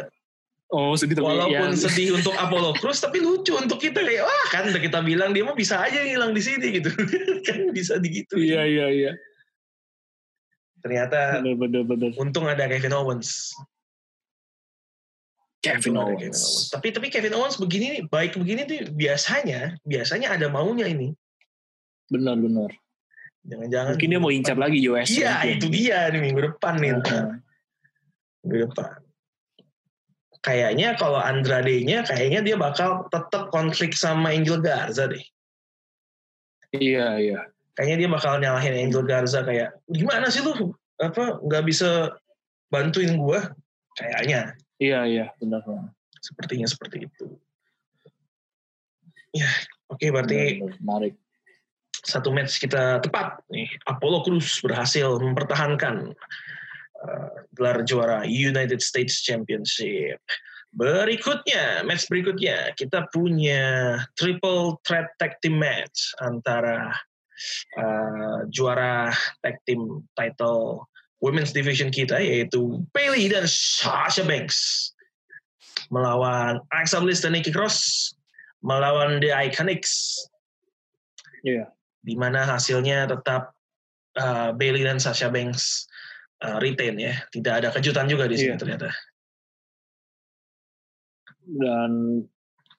Oh 0.70 0.94
sedih 0.94 1.18
tapi 1.18 1.26
walaupun 1.26 1.75
ya, 1.75 1.75
sedih 1.75 2.14
untuk 2.23 2.30
Apollo 2.38 2.78
Crews 2.78 3.02
tapi 3.02 3.18
lucu 3.18 3.59
untuk 3.59 3.82
kita 3.82 4.06
kayak 4.06 4.23
wah 4.23 4.47
kan 4.54 4.70
udah 4.70 4.78
kita 4.78 5.02
bilang 5.02 5.35
dia 5.35 5.42
mah 5.42 5.59
bisa 5.59 5.82
aja 5.82 5.99
hilang 6.06 6.30
di 6.30 6.38
sini 6.38 6.78
gitu 6.78 6.94
kan 7.50 7.75
bisa 7.75 7.99
digitu. 7.99 8.38
Iya 8.38 8.62
iya 8.70 8.87
iya. 8.87 9.12
Ternyata 10.80 11.42
Benar 11.42 11.59
benar 11.59 11.82
benar. 11.85 12.11
untung 12.16 12.47
ada 12.47 12.70
Kevin 12.70 12.94
Owens. 12.94 13.50
Kevin 15.61 15.93
Untung 15.93 16.17
ada 16.17 16.17
Owens. 16.17 16.40
Tapi 16.73 16.88
tapi 16.88 17.07
Kevin 17.12 17.37
Owens 17.37 17.61
begini 17.61 18.00
nih, 18.00 18.02
baik 18.09 18.33
begini 18.40 18.64
tuh 18.64 18.88
biasanya 18.97 19.76
biasanya 19.85 20.33
ada 20.33 20.49
maunya 20.49 20.88
ini. 20.88 21.12
Benar 22.09 22.40
benar. 22.40 22.73
Jangan-jangan 23.45 23.97
Mungkin 23.97 24.12
dia 24.12 24.21
mau 24.21 24.33
incar 24.33 24.57
lagi 24.57 24.79
US. 24.88 25.09
Iya 25.12 25.45
itu 25.49 25.69
dia 25.69 26.09
nih 26.12 26.21
minggu 26.21 26.40
depan 26.52 26.81
nih. 26.81 26.97
Heeh. 26.97 27.25
Minggu 28.45 28.57
depan. 28.69 28.90
Kayaknya 30.40 30.97
kalau 30.97 31.21
Andrade-nya 31.21 32.00
kayaknya 32.09 32.40
dia 32.40 32.57
bakal 32.57 33.05
tetap 33.12 33.52
konflik 33.52 33.93
sama 33.93 34.33
Angel 34.33 34.61
Garza 34.64 35.12
deh. 35.12 35.25
Iya 36.73 37.21
iya. 37.21 37.40
Kayaknya 37.76 37.97
dia 38.00 38.09
bakal 38.09 38.40
nyalahin 38.40 38.88
Angel 38.88 39.05
Garza 39.05 39.45
kayak 39.45 39.76
gimana 39.93 40.33
sih 40.33 40.40
lu 40.40 40.73
apa 40.97 41.37
nggak 41.45 41.64
bisa 41.69 42.17
bantuin 42.73 43.21
gua? 43.21 43.52
Kayaknya 44.00 44.57
Iya 44.80 45.00
iya 45.04 45.26
benar. 45.37 45.60
sepertinya 46.20 46.68
seperti 46.68 47.08
itu. 47.08 47.26
Ya, 49.32 49.49
oke 49.88 50.04
berarti 50.12 50.60
Benar, 50.60 50.76
benar. 50.76 50.80
Menarik. 50.80 51.14
satu 52.00 52.32
match 52.32 52.56
kita 52.64 53.04
tepat 53.04 53.44
nih. 53.52 53.68
Apollo 53.84 54.25
Crews 54.25 54.64
berhasil 54.64 55.20
mempertahankan 55.20 56.16
uh, 57.04 57.30
gelar 57.52 57.84
juara 57.84 58.25
United 58.25 58.80
States 58.80 59.20
Championship. 59.20 60.16
Berikutnya, 60.72 61.84
match 61.84 62.08
berikutnya 62.08 62.72
kita 62.78 63.04
punya 63.12 64.00
triple 64.16 64.80
threat 64.87 65.12
tag 65.20 65.37
team 65.44 65.60
match 65.60 66.16
antara 66.25 66.94
uh, 67.76 68.49
juara 68.49 69.12
tag 69.44 69.60
team 69.68 70.00
title 70.16 70.88
women's 71.20 71.52
division 71.52 71.88
kita 71.92 72.16
yaitu 72.20 72.80
Bailey 72.96 73.28
dan 73.28 73.44
Sasha 73.48 74.24
Banks 74.24 74.90
melawan 75.92 76.60
Alexa 76.72 77.00
Bliss 77.00 77.20
dan 77.24 77.36
Nikki 77.36 77.52
Cross 77.52 78.10
melawan 78.64 79.20
The 79.20 79.32
Iconics 79.32 80.16
Iya. 81.40 81.72
di 82.04 82.12
mana 82.20 82.44
hasilnya 82.44 83.08
tetap 83.08 83.56
uh, 84.20 84.52
Bailey 84.52 84.84
dan 84.84 85.00
Sasha 85.00 85.32
Banks 85.32 85.88
uh, 86.44 86.60
retain 86.60 87.00
ya. 87.00 87.16
Tidak 87.32 87.64
ada 87.64 87.68
kejutan 87.72 88.08
juga 88.12 88.28
di 88.28 88.36
sini 88.36 88.52
Iya. 88.56 88.60
ternyata. 88.60 88.88
dan 91.50 92.22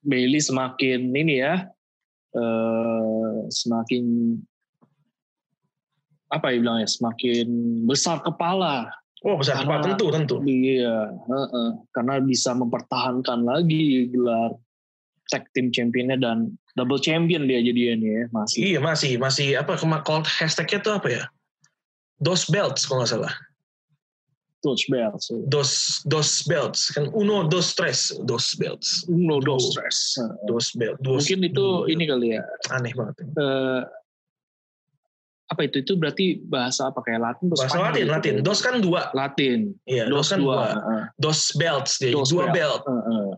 Bailey 0.01 0.39
semakin 0.39 1.11
ini 1.11 1.43
ya 1.43 1.67
eh, 2.31 3.35
semakin 3.51 4.03
apa 6.31 6.47
ya 6.49 6.57
bilangnya 6.59 6.87
semakin 6.87 7.47
besar 7.85 8.19
kepala 8.19 8.87
Oh 9.21 9.37
besar 9.37 9.61
Karena- 9.61 9.77
kepala 9.77 9.83
tentu 9.85 10.05
tentu. 10.09 10.35
iya 10.43 11.13
heeh. 11.13 11.69
karena 11.93 12.17
bisa 12.19 12.57
mempertahankan 12.57 13.45
lagi 13.45 14.09
gelar 14.09 14.57
tag 15.29 15.45
team 15.53 15.69
championnya 15.69 16.17
dan 16.17 16.57
double 16.73 16.97
champion 16.97 17.45
dia 17.45 17.61
jadinya 17.61 17.95
nih 18.01 18.09
ya 18.09 18.23
masih 18.33 18.57
Iya 18.65 18.79
masih 18.81 19.11
masih 19.15 19.47
apa 19.55 19.77
kema 19.77 20.01
called 20.01 20.25
hashtagnya 20.25 20.81
tuh 20.81 20.97
apa 20.97 21.07
ya? 21.07 21.23
Dos 22.17 22.49
belts 22.49 22.83
kalau 22.83 23.03
nggak 23.03 23.13
salah. 23.13 23.33
touch 24.61 24.85
belt 24.93 25.17
so. 25.17 25.41
Dos 25.49 26.01
dos 26.05 26.45
belts 26.45 26.93
kan 26.93 27.09
uno 27.13 27.45
dos 27.45 27.73
tres 27.73 28.13
dos 28.29 28.53
belts. 28.55 29.05
no 29.09 29.41
Duo. 29.41 29.57
dos. 29.57 29.73
Dos 30.45 30.67
belt. 30.77 31.01
Dos, 31.01 31.25
mungkin 31.25 31.49
itu 31.49 31.65
ini 31.89 32.05
kali 32.05 32.37
ya 32.37 32.45
aneh 32.69 32.93
banget. 32.93 33.25
eh, 33.25 33.81
apa 35.51 35.67
itu 35.67 35.83
itu 35.83 35.99
berarti 35.99 36.39
bahasa 36.47 36.87
apa 36.87 37.03
kayak 37.03 37.19
Latin 37.19 37.51
Bahasa 37.51 37.67
Spanyol 37.67 37.83
Latin 37.83 37.99
gitu? 37.99 38.11
Latin. 38.15 38.33
Dos 38.39 38.59
kan 38.63 38.75
dua. 38.79 39.01
Latin 39.11 39.59
Iya 39.83 40.03
dos, 40.07 40.15
dos 40.15 40.27
kan 40.31 40.39
dua. 40.39 40.55
dua. 40.55 40.95
Dos 41.19 41.39
belts 41.59 41.93
dia. 41.99 42.15
Dos 42.15 42.31
dua 42.31 42.47
belt. 42.55 42.55
belt. 42.55 42.81
Heeh. 42.87 43.29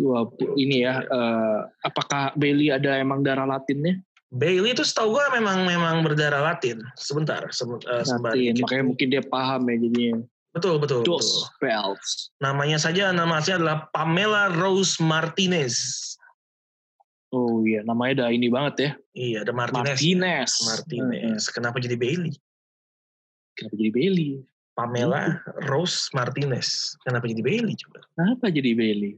Wah, 0.00 0.24
ini 0.54 0.86
ya, 0.86 1.02
eh, 1.02 1.58
apakah 1.82 2.32
Bailey 2.38 2.70
ada 2.70 2.94
emang 2.96 3.24
darah 3.24 3.44
Latinnya? 3.44 3.98
Bailey 4.30 4.72
itu 4.72 4.86
setahu 4.86 5.18
gua 5.18 5.26
memang 5.34 5.66
memang 5.66 6.06
berdarah 6.06 6.44
Latin. 6.46 6.78
Sebentar, 6.94 7.42
seben- 7.50 7.82
eh, 7.82 8.04
Latin, 8.06 8.54
kita- 8.54 8.62
makanya 8.62 8.84
mungkin 8.86 9.06
dia 9.10 9.22
paham 9.24 9.66
ya 9.66 9.76
jadinya. 9.80 10.16
Betul 10.50 10.78
betul. 10.78 11.02
betul. 11.02 11.18
Dos 11.18 11.50
belts. 11.58 12.30
Namanya 12.38 12.78
saja 12.78 13.10
nama 13.10 13.38
aslinya 13.40 13.56
adalah 13.64 13.76
Pamela 13.90 14.50
Rose 14.52 14.98
Martinez. 15.02 15.74
Oh 17.30 17.62
iya, 17.62 17.86
namanya 17.86 18.26
udah 18.26 18.28
ini 18.34 18.50
banget 18.50 18.74
ya. 18.74 18.90
Iya, 19.14 19.38
ada 19.46 19.52
Martinez. 19.54 19.86
Martinez. 19.86 20.52
Martinez. 20.66 21.42
Kenapa 21.54 21.78
jadi 21.78 21.94
Bailey? 21.94 22.34
Kenapa 23.54 23.74
jadi 23.78 23.90
Bailey? 23.94 24.30
Pamela 24.74 25.38
Rose 25.70 26.10
Martinez. 26.10 26.98
Kenapa 27.06 27.30
jadi 27.30 27.42
Bailey 27.42 27.78
juga? 27.78 28.02
Kenapa 28.18 28.50
jadi 28.50 28.74
Bailey? 28.74 29.14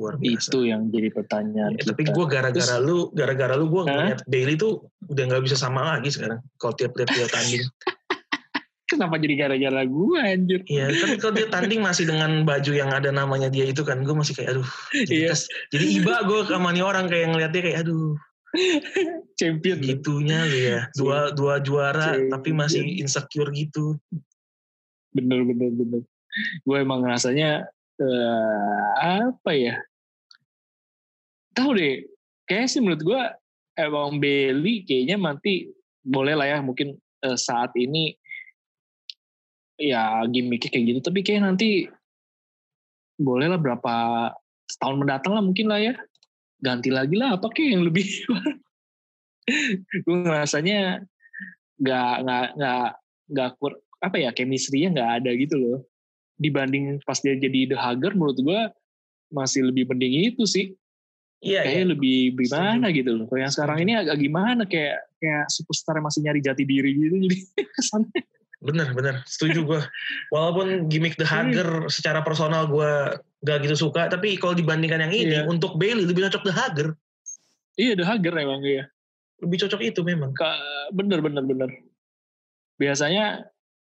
Luar 0.00 0.16
biasa. 0.16 0.48
Itu 0.48 0.60
yang 0.64 0.88
jadi 0.88 1.08
pertanyaan 1.12 1.76
Ya, 1.76 1.84
tapi 1.92 2.08
gue 2.08 2.26
gara-gara 2.28 2.76
lu, 2.80 3.12
gara-gara 3.12 3.54
lu 3.56 3.68
gue 3.68 3.82
ngeliat 3.84 4.24
Bailey 4.24 4.56
tuh 4.56 4.88
udah 5.08 5.24
nggak 5.28 5.42
bisa 5.44 5.56
sama 5.56 5.96
lagi 5.96 6.12
sekarang. 6.12 6.40
Kalau 6.56 6.74
tiap-tiap 6.76 7.08
dia 7.12 7.28
tanding. 7.28 7.64
Kenapa 8.92 9.16
jadi 9.16 9.34
gara-gara 9.40 9.82
gue 9.82 10.18
anjir? 10.20 10.60
Iya, 10.68 10.92
kan 10.92 11.08
kalau 11.16 11.32
dia 11.32 11.48
tanding 11.48 11.80
masih 11.80 12.04
dengan 12.04 12.44
baju 12.44 12.72
yang 12.72 12.92
ada 12.92 13.08
namanya 13.08 13.48
dia 13.48 13.64
itu 13.64 13.80
kan, 13.80 14.04
gue 14.04 14.12
masih 14.12 14.36
kayak 14.36 14.52
aduh. 14.54 14.68
Jadi, 14.92 15.24
Iya. 15.24 15.32
kes- 15.32 15.48
jadi 15.72 15.86
iba 15.96 16.14
gue 16.22 16.40
sama 16.44 16.68
nih 16.70 16.84
orang 16.84 17.08
kayak 17.08 17.32
ngeliat 17.32 17.50
dia 17.50 17.62
kayak 17.64 17.78
aduh. 17.88 18.12
Champion. 19.40 19.80
Gitunya 19.80 20.44
lu 20.44 20.58
ya. 20.60 20.80
Dua 21.00 21.32
dua 21.32 21.56
juara 21.58 22.12
Champion. 22.12 22.30
tapi 22.30 22.50
masih 22.52 22.84
insecure 23.00 23.48
gitu. 23.56 23.96
Bener, 25.10 25.40
bener, 25.42 25.72
bener. 25.72 26.02
Gue 26.64 26.76
emang 26.80 27.00
ngerasanya, 27.00 27.64
eh, 27.96 28.88
apa 29.32 29.50
ya? 29.52 29.80
Tahu 31.52 31.70
deh, 31.76 32.08
kayaknya 32.44 32.68
sih 32.68 32.80
menurut 32.80 33.02
gue 33.04 33.20
emang 33.76 34.16
Bailey 34.16 34.84
kayaknya 34.84 35.16
nanti 35.16 35.68
boleh 36.00 36.32
lah 36.32 36.48
ya 36.48 36.58
mungkin 36.60 36.96
eh, 37.22 37.38
saat 37.38 37.72
ini 37.76 38.16
ya 39.78 40.24
gimmicknya 40.28 40.70
kayak 40.70 40.84
gitu. 40.88 41.00
Tapi 41.04 41.20
kayak 41.24 41.42
nanti 41.46 41.86
boleh 43.20 43.46
lah 43.52 43.60
berapa 43.60 43.94
setahun 44.68 44.96
mendatang 44.98 45.32
lah 45.36 45.42
mungkin 45.44 45.68
lah 45.68 45.80
ya. 45.80 45.94
Ganti 46.62 46.94
lagi 46.94 47.18
lah 47.18 47.36
apa 47.36 47.50
kayak 47.50 47.70
yang 47.78 47.84
lebih 47.86 48.06
gue 50.06 50.16
ngerasanya 50.22 51.02
nggak 51.82 52.14
nggak 52.22 52.46
nggak 52.54 52.88
nggak 53.34 53.50
kur 53.58 53.72
apa 53.98 54.16
ya 54.18 54.30
chemistry-nya 54.30 54.88
nggak 54.94 55.10
ada 55.22 55.30
gitu 55.34 55.56
loh. 55.58 55.78
Dibanding 56.38 57.02
pas 57.06 57.18
dia 57.18 57.38
jadi 57.38 57.74
The 57.74 57.78
Hugger 57.78 58.14
menurut 58.14 58.38
gue 58.38 58.60
masih 59.32 59.70
lebih 59.70 59.90
mending 59.90 60.34
itu 60.34 60.44
sih. 60.46 60.74
Iya, 61.42 61.58
iya. 61.58 61.62
kayaknya 61.66 61.86
lebih 61.98 62.18
gimana 62.38 62.86
gitu 62.94 63.10
loh. 63.18 63.26
Kalau 63.26 63.40
yang 63.42 63.50
sekarang 63.50 63.78
ini 63.82 63.92
agak 63.98 64.14
gimana 64.14 64.62
kayak 64.62 65.10
kayak 65.18 65.46
superstar 65.50 65.98
yang 65.98 66.06
masih 66.06 66.20
nyari 66.26 66.40
jati 66.42 66.62
diri 66.66 66.90
gitu 66.98 67.16
jadi 67.18 67.38
kesannya 67.78 68.22
Bener, 68.62 68.94
bener. 68.94 69.26
Setuju 69.26 69.66
gue. 69.66 69.80
Walaupun 70.30 70.86
gimmick 70.86 71.18
The 71.18 71.26
Hugger 71.26 71.90
secara 71.90 72.22
personal 72.22 72.70
gue 72.70 72.90
gak 73.42 73.58
gitu 73.66 73.90
suka, 73.90 74.06
tapi 74.06 74.38
kalau 74.38 74.54
dibandingkan 74.54 75.02
yang 75.02 75.10
ini, 75.12 75.42
Iya. 75.42 75.50
untuk 75.50 75.74
Bailey 75.74 76.06
lebih 76.06 76.30
cocok 76.30 76.42
The 76.46 76.54
Hugger. 76.54 76.88
iya 77.74 77.96
The 77.98 78.04
Hugger 78.04 78.36
emang 78.36 78.62
iya 78.62 78.84
Lebih 79.42 79.66
cocok 79.66 79.80
itu 79.82 80.00
memang. 80.04 80.30
Ka- 80.36 80.60
bener 80.94 81.18
bener 81.18 81.42
bener 81.42 81.70
biasanya 82.76 83.46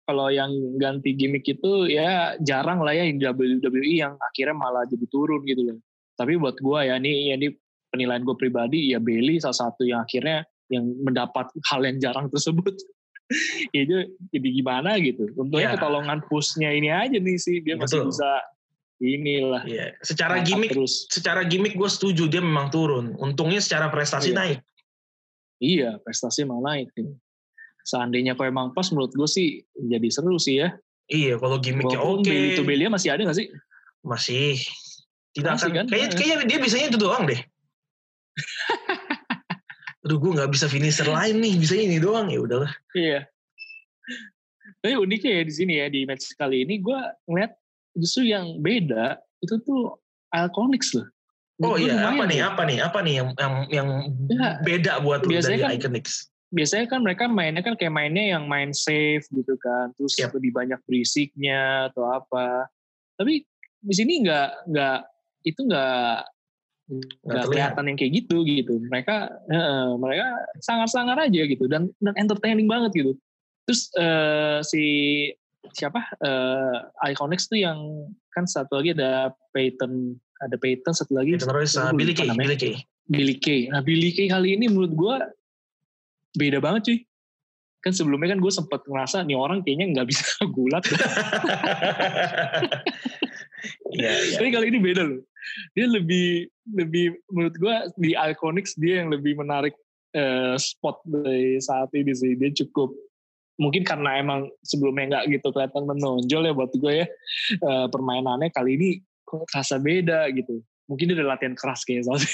kalau 0.03 0.31
yang 0.31 0.49
ganti 0.79 1.11
gimmick 1.13 1.43
itu 1.45 1.85
ya 1.85 2.33
jarang 2.39 2.79
lah 2.79 2.95
ya 2.95 3.03
di 3.05 3.19
WWE 3.19 3.93
yang 3.99 4.13
akhirnya 4.17 4.55
malah 4.55 4.87
jadi 4.87 5.03
turun 5.11 5.43
gitu 5.43 5.61
loh 5.67 5.77
tapi 6.15 6.39
buat 6.39 6.55
gua 6.57 6.87
ya 6.87 6.95
ini 6.97 7.29
ya 7.29 7.35
ini 7.35 7.51
penilaian 7.87 8.23
gue 8.23 8.33
pribadi 8.33 8.95
ya 8.95 8.99
Bailey 9.03 9.37
salah 9.37 9.67
satu 9.67 9.83
yang 9.83 10.01
akhirnya 10.01 10.41
yang 10.71 10.87
mendapat 11.03 11.51
hal 11.67 11.83
yang 11.83 11.99
jarang 11.99 12.27
tersebut 12.27 12.73
itu 13.75 13.95
jadi 14.31 14.49
gimana 14.53 14.95
gitu 14.97 15.27
untungnya 15.35 15.71
Ya. 15.71 15.73
ketolongan 15.75 16.19
pushnya 16.25 16.71
ini 16.71 16.87
aja 16.87 17.17
nih 17.17 17.35
sih 17.35 17.59
dia 17.59 17.75
masih 17.75 18.03
Betul. 18.03 18.15
bisa 18.15 18.29
inilah 18.97 19.61
Iya. 19.61 19.93
Secara 20.01 20.41
ngangkat 20.41 20.47
gimmick, 20.49 20.71
terus 20.73 20.93
secara 21.07 21.41
gimmick 21.43 21.75
gue 21.75 21.85
setuju 21.85 22.25
dia 22.25 22.41
memang 22.41 22.73
turun. 22.73 23.13
Untungnya 23.15 23.61
secara 23.61 23.87
prestasi 23.87 24.31
Iya. 24.31 24.37
naik. 24.37 24.59
iya 25.57 25.89
prestasi 25.97 26.45
malah 26.45 26.77
naik 26.77 26.93
seandainya 27.81 28.33
kok 28.33 28.45
emang 28.45 28.77
pas 28.77 28.85
menurut 28.93 29.09
gue 29.09 29.25
sih 29.25 29.47
jadi 29.73 30.05
seru 30.07 30.37
sih 30.37 30.61
ya 30.61 30.69
Iya, 31.07 31.39
kalau 31.39 31.55
gimmicknya 31.57 31.97
oke. 31.97 32.27
Bailey 32.27 32.53
to 32.53 32.61
Bailey 32.61 32.91
masih 32.91 33.15
ada 33.15 33.23
gak 33.23 33.39
sih? 33.39 33.47
Masih. 34.03 34.59
Tidak 35.31 35.55
Masih 35.55 35.65
akan. 35.65 35.77
kan? 35.79 35.85
Kayaknya, 35.87 36.09
kayaknya 36.13 36.37
dia 36.45 36.57
bisanya 36.59 36.85
itu 36.91 36.99
doang 36.99 37.23
deh. 37.23 37.39
Aduh, 40.07 40.23
gue 40.23 40.31
nggak 40.39 40.51
bisa 40.55 40.71
finisher 40.71 41.03
lain 41.03 41.43
nih. 41.43 41.59
Bisa 41.59 41.75
ini 41.75 41.99
doang 41.99 42.31
ya 42.31 42.39
udahlah. 42.39 42.71
Iya. 42.95 43.27
Tapi 44.79 44.95
uniknya 44.95 45.41
ya 45.41 45.43
di 45.43 45.53
sini 45.53 45.73
ya 45.83 45.91
di 45.91 46.07
match 46.07 46.31
kali 46.39 46.63
ini 46.63 46.79
gue 46.79 46.99
ngeliat 47.27 47.51
justru 47.91 48.31
yang 48.31 48.63
beda 48.63 49.19
itu 49.43 49.59
tuh 49.67 49.99
Iconics 50.31 50.95
loh. 50.95 51.07
Oh 51.59 51.75
iya, 51.75 51.97
apa 52.07 52.23
nih? 52.23 52.39
ya. 52.39 52.53
Apa 52.53 52.61
nih? 52.63 52.77
Apa 52.79 52.99
nih 53.03 53.13
yang 53.19 53.29
yang 53.35 53.53
yang 53.67 53.89
Ya, 54.31 54.47
beda 54.63 54.93
buat 55.03 55.27
lu 55.27 55.35
biasanya 55.35 55.67
dari 55.67 55.75
kan- 55.75 55.75
Iconics? 55.75 56.13
Biasanya 56.47 56.85
kan 56.87 57.03
mereka 57.03 57.27
mainnya 57.27 57.59
kan 57.59 57.75
kayak 57.75 57.91
mainnya 57.91 58.39
yang 58.39 58.47
main 58.47 58.71
safe 58.71 59.27
gitu 59.35 59.59
kan, 59.59 59.91
terus 59.99 60.15
Yap. 60.15 60.31
lebih 60.31 60.55
banyak 60.55 60.79
berisiknya 60.87 61.91
atau 61.91 62.07
apa. 62.07 62.71
Tapi 63.19 63.43
di 63.83 63.93
sini 63.97 64.23
nggak 64.23 64.71
nggak 64.71 64.99
itu 65.43 65.59
nggak 65.67 66.15
nggak 66.87 67.43
terlihat. 67.43 67.47
kelihatan 67.51 67.85
yang 67.91 67.97
kayak 67.99 68.13
gitu 68.23 68.37
gitu. 68.47 68.73
Mereka 68.87 69.15
eh, 69.51 69.91
mereka 69.99 70.27
sangar-sangar 70.63 71.19
aja 71.19 71.41
gitu 71.43 71.67
dan 71.67 71.91
dan 71.99 72.15
entertaining 72.15 72.67
banget 72.67 72.91
gitu. 72.95 73.11
Terus 73.67 73.91
eh, 73.99 74.59
si 74.63 74.83
siapa 75.75 75.99
eh 76.23 77.11
Iconics 77.11 77.51
tuh 77.51 77.59
yang 77.59 78.07
kan 78.31 78.47
satu 78.47 78.79
lagi 78.79 78.95
ada 78.95 79.35
Peyton 79.51 80.15
ada 80.39 80.55
Peyton 80.55 80.93
satu 80.95 81.17
lagi 81.17 81.35
Itu 81.35 81.49
terus 81.49 81.75
uh, 81.75 81.91
Billy 81.91 82.15
Kay. 82.15 82.31
Billy 82.31 82.55
Kay. 82.55 82.73
Billy 83.11 83.35
Kay. 83.35 83.61
Nah 83.67 83.83
Billy 83.83 84.15
Kay 84.15 84.31
kali 84.31 84.55
ini 84.55 84.71
menurut 84.71 84.93
gue 84.95 85.15
beda 86.39 86.63
banget 86.63 86.81
cuy. 86.87 86.99
Kan 87.83 87.93
sebelumnya 87.93 88.35
kan 88.35 88.39
gue 88.39 88.53
sempat 88.53 88.81
ngerasa 88.87 89.27
nih 89.27 89.35
orang 89.35 89.59
kayaknya 89.65 89.91
nggak 89.91 90.07
bisa 90.07 90.39
gulat. 90.55 90.83
Iya, 93.97 94.11
iya. 94.13 94.37
Tapi 94.37 94.49
kali 94.53 94.65
ini 94.69 94.79
beda 94.79 95.01
loh. 95.03 95.21
Dia 95.73 95.85
lebih 95.87 96.47
lebih 96.75 97.15
menurut 97.31 97.55
gue 97.55 97.75
di 97.99 98.11
Iconics 98.13 98.75
dia 98.75 99.03
yang 99.03 99.09
lebih 99.13 99.39
menarik 99.39 99.73
eh, 100.15 100.55
spot 100.59 101.03
dari 101.07 101.57
saat 101.61 101.91
ini 101.95 102.13
sih. 102.13 102.35
Dia 102.35 102.51
cukup 102.65 102.91
mungkin 103.57 103.81
karena 103.81 104.21
emang 104.21 104.53
sebelumnya 104.61 105.17
nggak 105.17 105.23
gitu 105.33 105.47
kelihatan 105.49 105.89
menonjol 105.89 106.45
ya 106.45 106.53
buat 106.53 106.71
gue 106.77 106.93
ya 107.03 107.07
Eh, 107.57 107.87
permainannya 107.89 108.53
kali 108.53 108.77
ini 108.77 108.89
kok 109.27 109.49
terasa 109.49 109.81
beda 109.81 110.29
gitu. 110.31 110.63
Mungkin 110.87 111.11
dia 111.11 111.19
udah 111.19 111.35
latihan 111.35 111.51
keras 111.51 111.83
kayaknya 111.83 112.03
soalnya. 112.07 112.31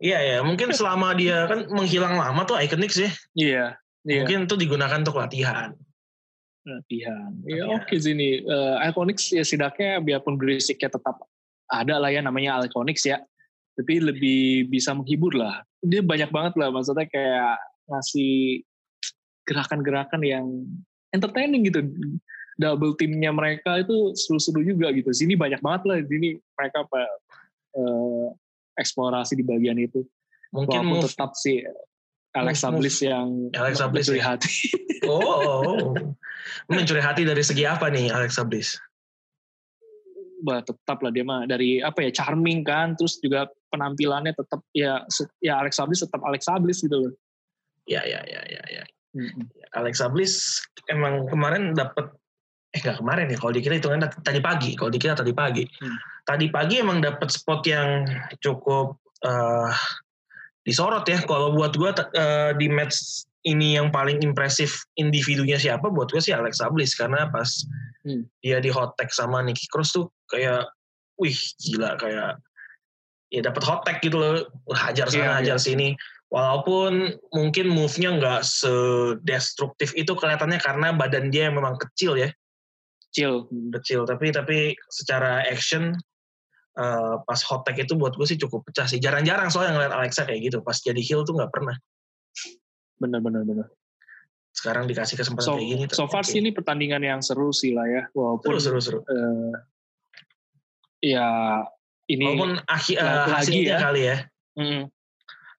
Iya, 0.00 0.18
ya. 0.24 0.38
Mungkin 0.40 0.72
selama 0.72 1.12
dia 1.12 1.44
kan 1.44 1.68
menghilang 1.68 2.16
lama 2.16 2.48
tuh 2.48 2.56
Iconics 2.56 2.96
ya. 2.96 3.10
Iya. 3.36 3.64
Iya. 4.08 4.24
Mungkin 4.24 4.48
itu 4.48 4.56
digunakan 4.56 4.98
untuk 5.04 5.20
latihan. 5.20 5.76
latihan. 6.64 7.32
Ya 7.44 7.68
oke 7.68 7.92
sih 8.00 8.16
nih. 8.16 8.40
Eh, 8.40 8.76
Iconics 8.88 9.36
ya 9.36 9.44
setidaknya 9.44 10.00
biarpun 10.00 10.40
berisiknya 10.40 10.92
tetap 10.96 11.20
ada 11.70 12.02
lah 12.02 12.10
ya 12.10 12.20
namanya 12.20 12.60
Iconics 12.66 13.06
ya. 13.06 13.18
Tapi 13.78 14.02
lebih 14.02 14.68
bisa 14.68 14.92
menghibur 14.92 15.32
lah. 15.32 15.62
Dia 15.80 16.04
banyak 16.04 16.28
banget 16.28 16.54
lah 16.60 16.68
maksudnya 16.68 17.06
kayak 17.08 17.56
ngasih 17.88 18.60
gerakan-gerakan 19.48 20.20
yang 20.22 20.46
entertaining 21.10 21.64
gitu. 21.66 21.80
Double 22.60 22.92
timnya 22.92 23.32
mereka 23.32 23.80
itu 23.80 24.12
seru-seru 24.12 24.60
juga 24.60 24.92
gitu. 24.92 25.08
Sini 25.16 25.32
banyak 25.32 25.64
banget 25.64 25.82
lah. 25.88 25.96
Sini 26.04 26.36
mereka 26.36 26.84
apa 26.84 27.00
eh, 27.72 28.26
eksplorasi 28.76 29.38
di 29.38 29.44
bagian 29.46 29.80
itu. 29.80 30.04
Mungkin 30.52 30.82
Walaupun 30.84 30.98
move. 31.00 31.08
tetap 31.08 31.32
si 31.38 31.62
Alexa 32.36 32.68
move- 32.68 32.84
Bliss 32.84 32.98
yang 33.00 33.48
Alexa 33.56 33.86
Bliss 33.88 34.06
mencuri 34.10 34.20
ya. 34.20 34.26
hati. 34.36 34.52
Oh, 35.08 35.96
mencuri 36.68 37.00
hati 37.00 37.24
dari 37.24 37.40
segi 37.40 37.64
apa 37.64 37.88
nih 37.88 38.12
Alexa 38.12 38.44
Bliss? 38.44 38.76
Bah 40.40 40.60
tetap 40.64 40.98
lah 41.04 41.12
dia 41.12 41.24
mah 41.24 41.44
dari 41.44 41.80
apa 41.80 42.04
ya 42.04 42.10
charming 42.10 42.64
kan 42.64 42.96
terus 42.96 43.20
juga 43.20 43.48
penampilannya 43.70 44.34
tetap 44.34 44.60
ya 44.74 45.04
ya 45.44 45.60
Alexa 45.60 45.86
Bliss 45.86 46.02
tetap 46.02 46.20
Alexa 46.24 46.58
Bliss 46.58 46.82
gitu 46.82 46.96
loh. 47.08 47.12
Ya, 47.88 48.04
ya, 48.06 48.22
ya, 48.28 48.42
ya, 48.46 48.62
ya. 48.70 48.84
Mm-mm. 49.16 49.50
Alexa 49.74 50.06
Bliss 50.12 50.62
emang 50.86 51.26
kemarin 51.26 51.74
dapat 51.74 52.14
eh 52.70 52.78
nggak 52.78 53.02
kemarin 53.02 53.26
ya 53.26 53.36
kalau 53.38 53.50
dikira 53.50 53.74
hitungan 53.82 54.06
tadi 54.22 54.38
pagi 54.38 54.78
kalau 54.78 54.94
dikira 54.94 55.18
tadi 55.18 55.34
pagi 55.34 55.66
Hmm. 55.82 55.98
tadi 56.22 56.46
pagi 56.54 56.78
emang 56.78 57.02
dapat 57.02 57.26
spot 57.26 57.66
yang 57.66 58.06
cukup 58.38 58.94
eh, 59.26 59.74
disorot 60.62 61.02
ya 61.10 61.18
kalau 61.26 61.50
buat 61.58 61.74
gue 61.74 61.90
di 62.62 62.70
match 62.70 63.26
ini 63.48 63.74
yang 63.80 63.88
paling 63.88 64.20
impresif 64.20 64.84
individunya 65.00 65.56
siapa 65.56 65.88
buat 65.88 66.12
gue 66.12 66.20
sih 66.20 66.36
Alexa 66.36 66.68
Bliss 66.70 66.92
karena 66.94 67.26
pas 67.32 67.48
Hmm. 68.00 68.24
dia 68.40 68.58
di 68.64 68.72
hot 68.72 68.96
tag 68.96 69.12
sama 69.12 69.44
Nikki 69.44 69.68
Cross 69.68 69.92
tuh 69.92 70.06
kayak 70.32 70.64
wih 71.20 71.36
gila 71.60 72.00
kayak 72.00 72.40
ya 73.28 73.40
dapat 73.44 73.62
hot 73.62 73.84
tag 73.84 74.00
gitu 74.00 74.16
loh 74.16 74.48
hajar 74.72 75.06
sana 75.12 75.20
Iya, 75.20 75.32
hajar 75.38 75.58
sini 75.60 75.92
walaupun 76.32 77.12
mungkin 77.36 77.68
move-nya 77.68 78.16
nggak 78.16 78.40
sedestruktif 78.42 79.92
itu 79.94 80.10
kelihatannya 80.16 80.56
karena 80.58 80.96
badan 80.96 81.28
dia 81.28 81.52
memang 81.52 81.76
kecil 81.76 82.16
ya 82.16 82.32
Chill. 83.12 83.44
kecil 83.76 84.06
tapi 84.08 84.32
tapi 84.32 84.72
secara 84.88 85.44
action 85.44 85.92
eh, 86.80 87.14
pas 87.26 87.40
hot 87.44 87.68
tag 87.68 87.76
itu 87.76 87.92
buat 87.98 88.16
gue 88.16 88.24
sih 88.24 88.40
cukup 88.40 88.64
pecah 88.64 88.88
sih 88.88 88.96
jarang-jarang 89.02 89.52
soalnya 89.52 89.76
ngeliat 89.76 89.92
Alexa 89.92 90.24
kayak 90.24 90.40
gitu 90.50 90.58
pas 90.64 90.78
jadi 90.80 90.98
heel 91.04 91.22
tuh 91.28 91.36
nggak 91.36 91.52
pernah 91.52 91.76
Bener 93.00 93.20
bener 93.24 93.42
bener. 93.48 93.66
Sekarang 94.50 94.90
dikasih 94.90 95.14
kesempatan 95.14 95.46
So, 95.46 95.54
kayak 95.56 95.68
gini 95.68 95.84
so 95.94 96.04
far 96.10 96.26
sih 96.26 96.42
ini 96.42 96.50
pertandingan 96.50 97.02
yang 97.02 97.20
seru 97.22 97.54
sih 97.54 97.70
lah 97.72 97.86
ya 97.86 98.02
walaupun 98.12 98.58
seru 98.58 98.78
seru 98.80 98.80
seru 98.82 98.98
eh, 99.06 99.54
ya 101.14 101.28
ini 102.10 102.24
walaupun 102.26 102.58
akhir 102.66 102.96
eh, 102.98 103.04
lagi-lagi 103.04 103.34
hasilnya 103.38 103.70
ya. 103.70 103.78
kali 103.78 104.00
ya 104.02 104.16
mm, 104.58 104.82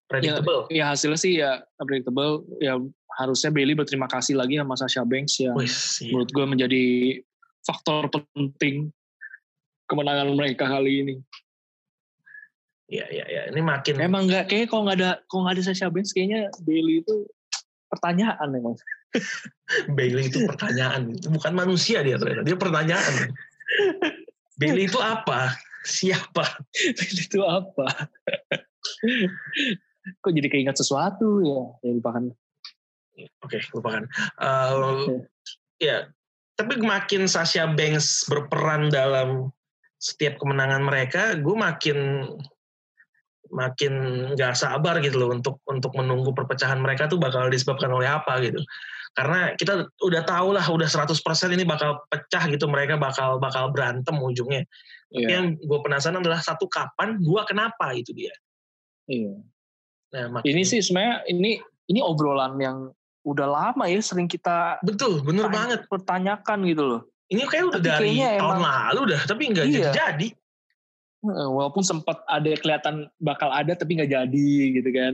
predictable 0.06 0.60
ya 0.68 0.84
hasilnya 0.92 1.18
sih 1.18 1.32
ya 1.40 1.50
unpredictable 1.80 2.44
ya 2.60 2.76
harusnya 3.18 3.50
Bailey 3.52 3.76
berterima 3.76 4.08
kasih 4.08 4.36
lagi 4.36 4.56
sama 4.56 4.74
Sasha 4.76 5.02
Banks 5.04 5.36
yang 5.40 5.56
Wis, 5.56 6.00
iya. 6.00 6.12
menurut 6.16 6.30
gue 6.32 6.46
menjadi 6.48 6.84
faktor 7.62 8.08
penting 8.08 8.90
kemenangan 9.86 10.32
mereka 10.32 10.64
kali 10.66 11.04
ini. 11.04 11.14
Iya 12.92 13.06
iya 13.08 13.24
iya. 13.28 13.42
Ini 13.52 13.60
makin 13.60 14.00
Emang 14.00 14.28
nggak 14.28 14.52
kayak 14.52 14.68
kalau 14.68 14.88
nggak 14.88 14.98
ada 15.00 15.10
kalau 15.28 15.48
nggak 15.48 15.56
ada 15.60 15.64
Sasha 15.64 15.88
Banks 15.88 16.12
kayaknya 16.12 16.48
Bailey 16.64 17.04
itu 17.04 17.28
pertanyaan 17.92 18.48
emang. 18.56 18.74
Bailey 19.96 20.32
itu 20.32 20.48
pertanyaan. 20.48 21.12
Bukan 21.28 21.52
manusia 21.52 22.00
dia 22.00 22.16
ternyata. 22.16 22.48
Dia 22.48 22.56
pertanyaan. 22.56 23.36
Bailey 24.56 24.88
itu 24.88 24.96
apa? 24.96 25.52
Siapa? 25.84 26.44
Bailey 26.72 27.22
itu 27.28 27.40
apa? 27.44 28.08
Kok 30.24 30.32
jadi 30.32 30.48
keinget 30.48 30.80
sesuatu 30.80 31.44
ya? 31.44 31.62
Ya 31.84 31.92
lupakan. 31.92 32.32
Oke, 33.44 33.60
lupakan. 33.76 34.08
Uh, 34.40 35.20
ya, 35.76 36.08
tapi 36.56 36.80
makin 36.80 37.28
Sasha 37.28 37.68
Banks 37.68 38.24
berperan 38.26 38.88
dalam 38.88 39.52
setiap 40.02 40.40
kemenangan 40.42 40.82
mereka, 40.82 41.38
gue 41.38 41.54
makin 41.54 42.26
makin 43.52 43.92
nggak 44.32 44.56
sabar 44.56 44.96
gitu 45.04 45.20
loh 45.20 45.30
untuk 45.30 45.60
untuk 45.68 45.92
menunggu 45.92 46.32
perpecahan 46.32 46.80
mereka 46.80 47.04
tuh 47.06 47.20
bakal 47.20 47.52
disebabkan 47.52 47.92
oleh 47.92 48.08
apa 48.08 48.40
gitu. 48.40 48.58
Karena 49.12 49.52
kita 49.52 49.92
udah 50.00 50.22
tahu 50.24 50.56
lah, 50.56 50.64
udah 50.64 50.88
100% 50.88 51.12
ini 51.52 51.68
bakal 51.68 52.00
pecah 52.08 52.48
gitu, 52.48 52.64
mereka 52.64 52.96
bakal 52.96 53.36
bakal 53.36 53.68
berantem 53.68 54.16
ujungnya. 54.16 54.64
Iya. 55.12 55.28
Yang 55.36 55.44
gue 55.68 55.78
penasaran 55.84 56.24
adalah 56.24 56.40
satu 56.40 56.64
kapan, 56.64 57.20
dua 57.20 57.44
kenapa 57.44 57.92
itu 57.92 58.16
dia. 58.16 58.32
iya. 59.04 59.36
Nah, 60.12 60.40
makin, 60.40 60.48
Ini 60.48 60.62
sih 60.64 60.80
sebenarnya 60.80 61.28
ini 61.28 61.60
ini 61.88 62.00
obrolan 62.00 62.56
yang 62.56 62.88
udah 63.24 63.48
lama 63.48 63.84
ya 63.84 64.00
sering 64.00 64.28
kita 64.28 64.80
Betul, 64.80 65.20
bener 65.20 65.48
tanya- 65.48 65.56
banget. 65.60 65.80
pertanyakan 65.92 66.58
gitu 66.64 66.82
loh. 66.84 67.00
Ini 67.28 67.44
kayak 67.44 67.64
udah 67.68 67.80
Tapi 67.80 67.88
dari 67.88 68.12
tahun 68.16 68.40
emang- 68.40 68.64
lalu 68.64 69.00
dah, 69.12 69.20
tapi 69.24 69.42
nggak 69.52 69.66
Iya. 69.68 69.76
jadi-jadi. 69.92 70.28
Walaupun 71.22 71.86
sempat 71.86 72.18
ada 72.26 72.50
kelihatan 72.58 73.06
bakal 73.22 73.46
ada 73.48 73.78
tapi 73.78 73.94
nggak 73.94 74.10
jadi 74.10 74.50
gitu 74.74 74.90
kan. 74.90 75.12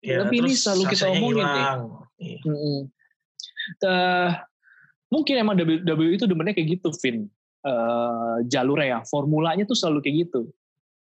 Ya, 0.00 0.24
Tapi 0.24 0.40
ini 0.40 0.52
selalu 0.52 0.82
kita 0.88 1.04
omongin 1.12 1.44
nih. 1.44 1.64
Iya. 2.20 2.38
Mm-mm. 2.44 2.78
Eh, 3.80 4.28
mungkin 5.08 5.34
emang 5.36 5.56
WWE 5.56 6.16
itu 6.16 6.24
demennya 6.24 6.52
kayak 6.52 6.80
gitu, 6.80 6.88
Vin. 7.00 7.28
Eh, 7.60 8.36
jalurnya 8.48 8.86
ya, 8.86 8.98
formulanya 9.04 9.64
tuh 9.64 9.76
selalu 9.76 10.00
kayak 10.00 10.16
gitu. 10.28 10.48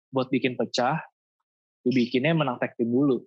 Buat 0.09 0.29
bikin 0.29 0.57
pecah, 0.57 1.01
dibikinnya 1.81 2.33
menang 2.33 2.57
tag 2.57 2.73
team 2.77 2.89
dulu. 2.89 3.21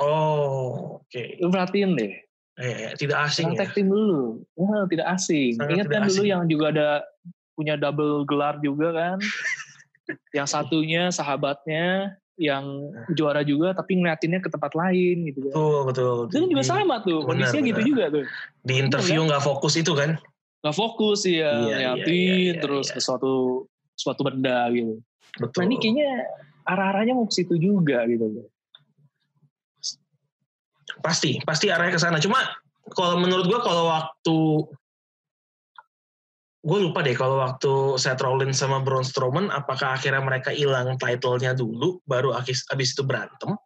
Oh, 0.00 1.00
oke. 1.04 1.22
Lu 1.40 1.52
perhatiin 1.52 1.92
deh, 1.92 2.12
Eh, 2.52 2.92
tidak 3.00 3.28
asing 3.28 3.52
menang 3.52 3.56
ya. 3.56 3.60
tag 3.64 3.72
team 3.72 3.88
dulu. 3.88 4.44
Wah, 4.56 4.84
tidak 4.88 5.08
asing. 5.12 5.56
Sangat 5.56 5.72
Ingat 5.72 5.86
tidak 5.88 5.96
kan 5.96 6.02
dulu 6.08 6.20
asing. 6.20 6.28
yang 6.32 6.42
juga 6.48 6.64
ada 6.68 6.88
punya 7.52 7.74
double 7.76 8.24
gelar 8.24 8.56
juga 8.64 8.88
kan? 8.92 9.16
yang 10.34 10.48
satunya 10.48 11.08
sahabatnya 11.14 12.16
yang 12.40 12.90
juara 13.12 13.44
juga 13.44 13.76
tapi 13.76 14.00
ngeliatinnya 14.00 14.40
ke 14.42 14.48
tempat 14.50 14.72
lain 14.74 15.30
gitu 15.30 15.46
kan. 15.46 15.52
Betul, 15.54 15.80
betul. 15.86 16.16
Itu 16.32 16.36
kan 16.42 16.48
juga 16.50 16.64
sama 16.64 16.94
tuh, 17.04 17.18
benar, 17.22 17.28
kondisinya 17.28 17.62
gitu 17.68 17.80
benar. 17.80 17.90
juga 17.90 18.04
tuh. 18.08 18.24
Di 18.64 18.74
interview 18.80 19.20
nggak 19.28 19.42
fokus 19.44 19.74
itu 19.78 19.92
kan? 19.94 20.18
nggak 20.62 20.76
fokus 20.78 21.26
ya 21.26 21.34
Iya, 21.34 21.50
iya, 21.50 21.50
ngeliatin 21.58 22.14
iya, 22.14 22.34
iya, 22.38 22.60
terus 22.62 22.86
iya. 22.88 22.94
ke 22.94 23.00
suatu 23.02 23.66
suatu 23.98 24.22
benda 24.22 24.70
gitu. 24.70 25.02
Betul. 25.42 25.58
Nah 25.58 25.64
ini 25.66 25.76
kayaknya 25.82 26.10
arah-arahnya 26.62 27.12
mau 27.18 27.26
ke 27.26 27.34
situ 27.34 27.58
juga 27.58 28.06
gitu. 28.06 28.46
Pasti, 31.02 31.42
pasti 31.42 31.66
arahnya 31.66 31.98
ke 31.98 32.00
sana. 32.00 32.22
Cuma 32.22 32.38
kalau 32.94 33.18
menurut 33.18 33.50
gua 33.50 33.58
kalau 33.58 33.90
waktu 33.90 34.36
gue 36.62 36.78
lupa 36.78 37.02
deh 37.02 37.18
kalau 37.18 37.42
waktu 37.42 37.98
Seth 37.98 38.22
Rollins 38.22 38.62
sama 38.62 38.78
Braun 38.86 39.02
Strowman 39.02 39.50
apakah 39.50 39.98
akhirnya 39.98 40.22
mereka 40.22 40.54
hilang 40.54 40.94
title-nya 40.94 41.58
dulu 41.58 41.98
baru 42.06 42.38
abis, 42.38 42.62
abis 42.70 42.94
itu 42.94 43.02
berantem 43.02 43.58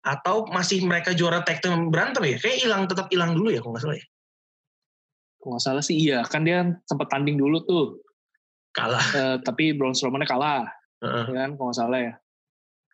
atau 0.00 0.48
masih 0.48 0.80
mereka 0.86 1.12
juara 1.12 1.44
tag 1.44 1.60
team 1.60 1.92
berantem 1.92 2.24
ya 2.24 2.40
kayak 2.40 2.58
hilang 2.64 2.82
tetap 2.88 3.12
hilang 3.12 3.36
dulu 3.36 3.52
ya 3.52 3.60
kalau 3.60 3.76
nggak 3.76 3.84
salah 3.84 3.98
ya 4.00 4.06
Kalau 5.36 5.50
nggak 5.54 5.64
salah 5.68 5.82
sih 5.84 5.96
iya, 6.00 6.18
kan 6.26 6.42
dia 6.42 6.58
sempat 6.90 7.06
tanding 7.06 7.38
dulu 7.38 7.62
tuh, 7.62 8.02
kalah 8.74 9.04
Eh, 9.14 9.36
tapi 9.46 9.70
Braun 9.78 9.94
Strowman 9.94 10.26
kalah, 10.26 10.66
Heeh. 11.04 11.24
ya 11.30 11.46
kan 11.46 11.50
kalau 11.54 11.70
nggak 11.70 11.78
salah 11.78 12.00
ya. 12.02 12.14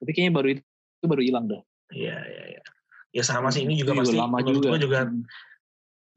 Tapi 0.03 0.11
kayaknya 0.13 0.33
baru 0.37 0.49
itu, 0.53 0.63
itu 1.01 1.07
baru 1.09 1.23
hilang 1.25 1.45
dah. 1.49 1.63
iya 1.97 2.17
iya 2.29 2.45
iya 2.59 2.63
ya 3.13 3.23
sama 3.25 3.49
sih 3.53 3.65
ini 3.69 3.77
juga 3.77 3.93
Itu 3.97 4.01
pasti 4.05 4.17
lama 4.21 4.39
juga. 4.45 4.69
juga 4.77 5.01
Hmm. 5.05 5.25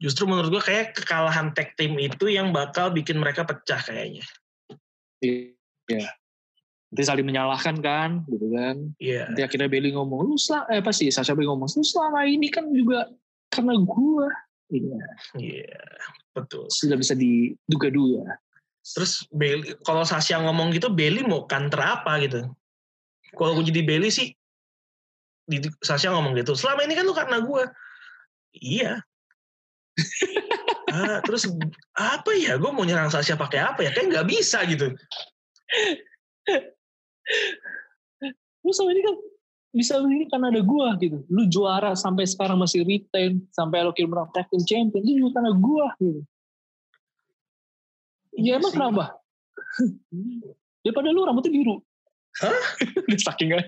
Justru 0.02 0.28
menurut 0.28 0.48
gua 0.52 0.62
kayak 0.62 0.96
kekalahan 0.96 1.52
tag 1.56 1.72
team 1.78 1.96
itu 1.96 2.28
yang 2.28 2.52
bakal 2.52 2.92
bikin 2.92 3.16
mereka 3.16 3.44
pecah 3.44 3.80
kayaknya 3.80 4.24
Iya. 5.86 6.10
Nanti 6.92 7.02
saling 7.02 7.26
menyalahkan 7.26 7.82
kan, 7.82 8.22
gitu 8.30 8.46
kan. 8.52 8.76
iya 9.02 9.26
Nanti 9.26 9.42
akhirnya 9.42 9.66
Bailey 9.66 9.90
ngomong, 9.96 10.22
lu 10.22 10.36
selama, 10.38 10.70
eh 10.70 10.78
apa 10.78 10.92
sih, 10.94 11.10
Sasha 11.10 11.34
Bailey 11.34 11.50
ngomong, 11.50 11.66
lu 11.66 11.82
selama 11.82 12.22
ini 12.28 12.46
kan 12.52 12.70
juga 12.70 13.10
karena 13.50 13.74
gua. 13.80 14.28
Iya, 14.66 15.02
iya 15.38 15.82
betul 16.34 16.66
sudah 16.68 16.98
bisa 16.98 17.14
diduga-duga. 17.14 18.38
Terus 18.82 19.26
Bailey, 19.34 19.74
kalau 19.82 20.06
Sasha 20.06 20.38
ngomong 20.38 20.74
gitu, 20.74 20.92
Bailey 20.92 21.26
mau 21.26 21.46
counter 21.48 21.80
apa 21.80 22.22
gitu? 22.22 22.46
Kalau 23.34 23.52
gue 23.58 23.66
jadi 23.66 23.82
Bailey 23.82 24.10
sih, 24.14 24.30
di, 25.46 25.58
Sasha 25.82 26.14
ngomong 26.14 26.38
gitu. 26.38 26.54
Selama 26.54 26.86
ini 26.86 26.94
kan 26.94 27.02
lu 27.02 27.14
karena 27.14 27.42
gue. 27.42 27.62
Iya. 28.54 29.02
Ah, 30.92 31.18
terus 31.24 31.48
apa 31.96 32.30
ya? 32.36 32.56
Gue 32.56 32.70
mau 32.72 32.86
nyerang 32.86 33.10
Sasha 33.12 33.36
pakai 33.36 33.60
apa 33.60 33.84
ya? 33.84 33.90
Kayak 33.92 34.06
nggak 34.12 34.28
bisa 34.28 34.62
gitu. 34.64 34.92
Lu 38.62 38.70
selama 38.74 38.90
ini 38.94 39.02
kan 39.06 39.16
bisa 39.76 40.00
begini 40.00 40.24
karena 40.32 40.48
ada 40.48 40.62
gua 40.64 40.96
gitu. 40.98 41.22
Lu 41.28 41.44
juara 41.46 41.92
sampai 41.92 42.24
sekarang 42.24 42.56
masih 42.56 42.82
retain, 42.82 43.44
sampai 43.52 43.84
lo 43.84 43.92
menang 43.92 44.32
tag 44.32 44.48
team 44.48 44.64
champion, 44.64 45.04
itu 45.04 45.20
juga 45.20 45.38
karena 45.38 45.52
gua 45.54 45.92
gitu. 46.00 46.20
Ya 48.40 48.56
emang 48.56 48.72
sih. 48.72 48.80
kenapa? 48.80 49.04
Daripada 50.84 51.08
lu 51.12 51.22
rambutnya 51.28 51.52
biru. 51.52 51.84
Hah? 52.44 52.60
Udah 53.08 53.20
saking 53.22 53.56
gak 53.56 53.64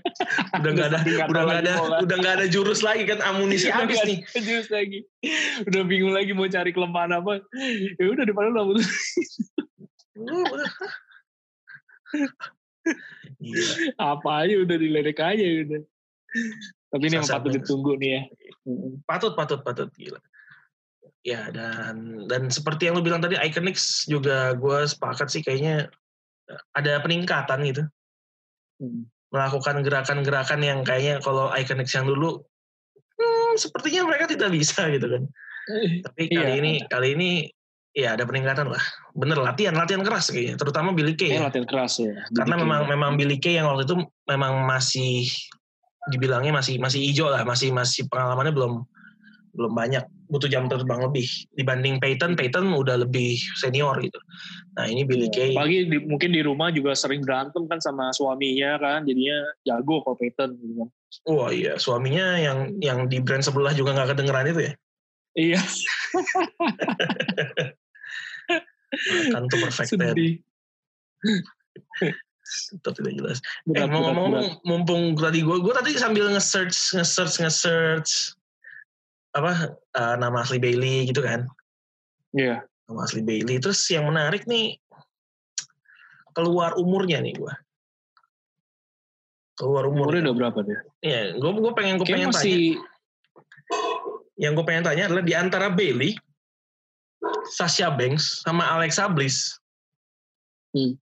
Udah 0.60 0.70
nggak 0.76 0.88
ada, 0.92 0.98
udah 1.24 1.42
nggak 1.46 1.60
ada, 1.64 1.72
udah 2.04 2.16
nggak 2.20 2.34
ada 2.42 2.46
jurus 2.52 2.84
lagi 2.84 3.08
kan 3.08 3.22
amunisi 3.24 3.72
habis 3.72 3.96
nih. 4.04 4.20
Jurus 4.36 4.68
lagi. 4.68 5.08
Udah 5.64 5.82
bingung 5.88 6.12
lagi 6.12 6.36
mau 6.36 6.44
cari 6.50 6.74
kelemahan 6.76 7.16
apa. 7.16 7.40
Ya 7.96 8.06
udah 8.12 8.24
daripada 8.28 8.52
lu. 8.52 8.76
Gila. 13.38 13.94
apa 14.00 14.30
aja 14.42 14.54
udah 14.64 14.76
diledek 14.80 15.20
aja 15.20 15.44
udah. 15.44 15.80
Tapi 16.88 17.04
ini 17.04 17.20
yang 17.20 17.28
patut 17.28 17.52
ditunggu 17.52 18.00
nih 18.00 18.10
ya. 18.10 18.22
Patut 19.04 19.36
patut 19.36 19.60
patut 19.60 19.92
gila 19.92 20.18
ya 21.26 21.52
dan 21.52 22.24
dan 22.30 22.48
seperti 22.48 22.88
yang 22.88 22.96
lu 22.96 23.04
bilang 23.04 23.20
tadi 23.20 23.36
Iconics 23.36 24.08
juga 24.08 24.56
gue 24.56 24.86
sepakat 24.88 25.28
sih 25.28 25.42
kayaknya 25.44 25.92
eh, 26.48 26.62
ada 26.72 27.02
peningkatan 27.04 27.60
gitu 27.68 27.82
Hmm. 28.78 29.10
melakukan 29.28 29.82
gerakan-gerakan 29.82 30.62
yang 30.62 30.80
kayaknya 30.80 31.18
kalau 31.18 31.50
Iconics 31.50 31.92
yang 31.92 32.06
dulu 32.06 32.40
hmm, 33.14 33.52
sepertinya 33.54 34.06
mereka 34.06 34.30
tidak 34.30 34.54
bisa 34.54 34.86
gitu 34.88 35.06
kan 35.10 35.22
tapi 36.00 36.30
kali 36.30 36.48
Iya. 36.48 36.60
ini 36.62 36.72
kali 36.86 37.08
ini 37.12 37.30
ya 37.90 38.14
ada 38.14 38.22
peningkatan 38.22 38.70
lah 38.70 38.80
bener 39.12 39.36
latihan 39.36 39.74
latihan 39.74 40.00
keras 40.00 40.30
kayaknya 40.30 40.54
terutama 40.54 40.94
Billy 40.94 41.12
Kay 41.12 41.34
ya. 41.34 41.44
latihan 41.44 41.66
keras 41.66 41.98
ya. 41.98 42.14
karena 42.32 42.54
Bikin- 42.54 42.62
memang 42.64 42.80
memang 42.86 43.10
Billy 43.18 43.36
Kay 43.36 43.58
yang 43.58 43.66
waktu 43.66 43.84
itu 43.84 43.98
memang 44.24 44.62
masih 44.64 45.26
dibilangnya 46.08 46.54
masih 46.54 46.78
masih 46.78 47.02
hijau 47.02 47.28
lah 47.28 47.42
masih 47.42 47.68
masih 47.68 48.06
pengalamannya 48.08 48.54
belum 48.54 48.80
belum 49.52 49.72
banyak 49.74 50.06
butuh 50.28 50.48
jam 50.48 50.68
terbang 50.68 51.00
lebih 51.00 51.26
dibanding 51.56 52.00
Peyton 52.00 52.36
Peyton 52.36 52.72
udah 52.72 52.96
lebih 53.02 53.36
senior 53.56 53.98
gitu. 54.00 54.18
Nah 54.76 54.86
ini 54.86 55.04
Billy 55.08 55.28
Kay. 55.32 55.56
Apalagi 55.56 55.88
di, 55.88 55.98
mungkin 56.04 56.32
di 56.36 56.42
rumah 56.44 56.70
juga 56.72 56.92
sering 56.92 57.24
berantem 57.24 57.66
kan 57.66 57.80
sama 57.80 58.12
suaminya 58.12 58.78
kan, 58.78 59.06
jadinya 59.08 59.38
jago 59.64 60.04
kalau 60.04 60.16
Peyton 60.20 60.56
gitu 60.60 60.74
kan. 60.84 60.90
wah 61.24 61.48
iya 61.48 61.80
suaminya 61.80 62.36
yang 62.36 62.76
yang 62.84 63.08
di 63.08 63.16
brand 63.24 63.40
sebelah 63.40 63.72
juga 63.72 63.96
nggak 63.96 64.12
kedengeran 64.12 64.52
itu 64.52 64.60
ya? 64.68 64.76
Iya, 65.38 65.56
kan 69.32 69.48
tuh 69.48 69.58
perfected 69.64 70.12
tetap 72.48 72.92
tidak 72.96 73.12
jelas. 73.16 73.38
Berat, 73.68 73.84
eh 73.84 73.88
mau 73.88 74.00
ngomong 74.08 74.64
mumpung 74.64 75.12
tadi 75.16 75.44
gue 75.44 75.56
gue 75.60 75.74
tadi 75.76 75.90
sambil 76.00 76.32
nge-search 76.32 76.96
nge-search 76.96 77.44
nge-search 77.44 78.37
apa 79.36 79.76
eh, 79.76 80.14
nama 80.16 80.40
asli 80.44 80.56
Bailey 80.60 81.08
gitu 81.08 81.20
kan 81.20 81.44
Iya. 82.36 82.60
nama 82.88 83.04
asli 83.08 83.24
Bailey. 83.24 83.56
Terus 83.60 83.80
yang 83.88 84.08
menarik 84.08 84.44
nih 84.44 84.76
keluar 86.36 86.76
umurnya 86.76 87.20
nih 87.24 87.34
gua. 87.36 87.56
Keluar 89.58 89.88
umur. 89.90 90.12
Umurnya 90.12 90.30
udah 90.30 90.36
berapa 90.36 90.58
dia? 90.62 90.78
Iya, 91.02 91.20
gua 91.40 91.50
gua 91.56 91.72
pengen 91.74 91.98
gua 91.98 92.06
pengen 92.06 92.30
Kayaknya 92.30 92.30
tanya. 92.30 92.38
masih 92.38 92.60
Yang 94.38 94.52
gue 94.54 94.64
pengen 94.70 94.84
tanya 94.86 95.04
adalah 95.10 95.24
di 95.26 95.34
antara 95.34 95.66
Bailey, 95.66 96.14
Sasha 97.58 97.90
Banks 97.90 98.46
sama 98.46 98.62
Alexa 98.70 99.10
Bliss. 99.10 99.58
Hmm. 100.70 100.94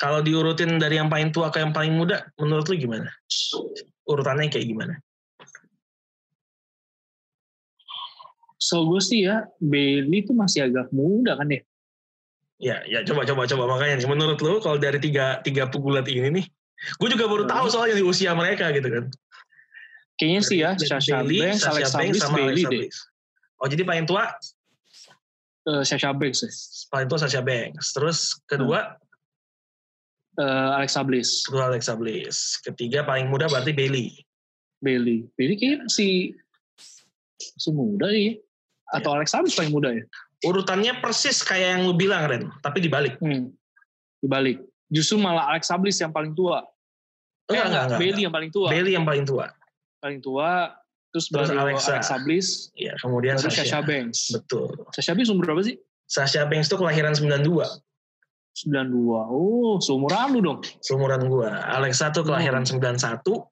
Kalau 0.00 0.24
diurutin 0.24 0.80
dari 0.80 0.96
yang 0.96 1.12
paling 1.12 1.36
tua 1.36 1.52
ke 1.52 1.60
yang 1.60 1.76
paling 1.76 1.92
muda, 1.92 2.24
menurut 2.40 2.64
lu 2.72 2.80
gimana? 2.80 3.12
Urutannya 4.08 4.48
kayak 4.48 4.64
gimana? 4.72 4.96
So 8.70 8.86
gue 8.86 9.02
sih 9.02 9.26
ya 9.26 9.42
Bailey 9.58 10.22
itu 10.22 10.30
masih 10.30 10.70
agak 10.70 10.94
muda 10.94 11.34
kan 11.34 11.50
ya. 11.50 11.60
Ya, 12.60 12.76
ya 12.86 13.00
coba 13.02 13.24
coba 13.26 13.48
coba 13.48 13.64
makanya 13.66 13.98
nih, 13.98 14.06
menurut 14.06 14.38
lu 14.38 14.60
kalau 14.60 14.76
dari 14.76 15.00
tiga 15.00 15.40
tiga 15.40 15.66
pegulat 15.66 16.04
ini 16.06 16.28
nih, 16.28 16.44
gue 17.00 17.08
juga 17.10 17.24
baru 17.26 17.48
tahu 17.48 17.66
Hmm. 17.66 17.72
soalnya 17.72 17.96
di 17.96 18.04
usia 18.04 18.30
mereka 18.36 18.68
gitu 18.70 18.86
kan. 18.86 19.04
Kayaknya 20.20 20.40
sih 20.44 20.58
ya 20.60 20.70
Sasha 20.76 21.24
Banks, 21.24 21.64
Alexa 21.64 21.96
Bliss, 21.98 22.20
sama 22.20 22.36
Bailey 22.36 22.62
deh. 22.62 22.86
Oh 23.58 23.66
jadi 23.66 23.82
paling 23.82 24.04
tua 24.06 24.28
Eh, 25.60 25.84
Sasha 25.84 26.12
Banks 26.12 26.40
ya. 26.40 26.50
paling 26.88 27.08
tua 27.08 27.18
Sasha 27.18 27.40
Banks. 27.40 27.92
Terus 27.92 28.18
kedua 28.44 29.00
Eh, 30.36 30.70
Alexa 30.76 31.00
Bliss, 31.00 31.44
kedua 31.44 31.68
Alexa 31.68 31.96
Bliss. 31.96 32.60
Ketiga 32.60 33.02
paling 33.02 33.28
muda 33.28 33.44
berarti 33.44 33.72
Bailey. 33.72 34.20
Bailey. 34.80 35.24
Bailey 35.36 35.56
kayaknya 35.56 35.84
masih 35.84 36.12
masih 37.56 37.72
muda 37.72 38.06
nih. 38.08 38.36
Atau 38.90 39.14
Alexa 39.14 39.38
Bliss 39.40 39.54
paling 39.54 39.70
muda 39.70 39.94
ya? 39.94 40.02
Urutannya 40.42 40.98
persis 40.98 41.44
kayak 41.44 41.78
yang 41.78 41.82
lu 41.86 41.94
bilang 41.94 42.26
Ren, 42.26 42.48
tapi 42.64 42.80
dibalik. 42.80 43.20
Hmm. 43.20 43.52
Dibalik. 44.18 44.58
Justru 44.90 45.20
malah 45.20 45.52
Alexa 45.54 45.78
Bliss 45.78 46.00
yang 46.00 46.10
paling 46.10 46.34
tua. 46.34 46.64
Eh, 47.46 47.54
Enggak, 47.54 47.66
enggak, 47.66 47.82
enggak. 47.86 47.98
Bailey 48.00 48.22
yang 48.26 48.34
paling 48.34 48.50
tua. 48.50 48.66
Bailey 48.70 48.92
yang 48.94 49.06
paling 49.06 49.24
tua. 49.26 49.46
Paling 50.00 50.20
tua 50.20 50.74
Terus, 51.10 51.26
Terus 51.26 51.50
baru 51.50 51.66
Alexa. 51.66 51.98
Alexa, 51.98 52.16
Bliss. 52.22 52.70
Ya, 52.78 52.94
kemudian 53.02 53.34
Baru 53.34 53.50
Sasha. 53.50 53.66
Sasha 53.66 53.80
Banks. 53.82 54.30
Betul. 54.30 54.70
Sasha 54.94 55.10
Banks 55.10 55.26
umur 55.26 55.50
berapa 55.50 55.62
sih? 55.66 55.74
Sasha 56.06 56.46
Banks 56.46 56.70
itu 56.70 56.78
kelahiran 56.78 57.18
92, 57.18 57.66
92. 58.54 59.26
Oh, 59.26 59.82
seumuran 59.82 60.26
lu 60.30 60.40
dong. 60.42 60.58
seumuran 60.78 61.26
gua. 61.26 61.66
Alexa 61.66 62.14
tuh 62.14 62.22
kelahiran 62.22 62.62
Hmm. 62.62 62.78
91, 62.78 63.42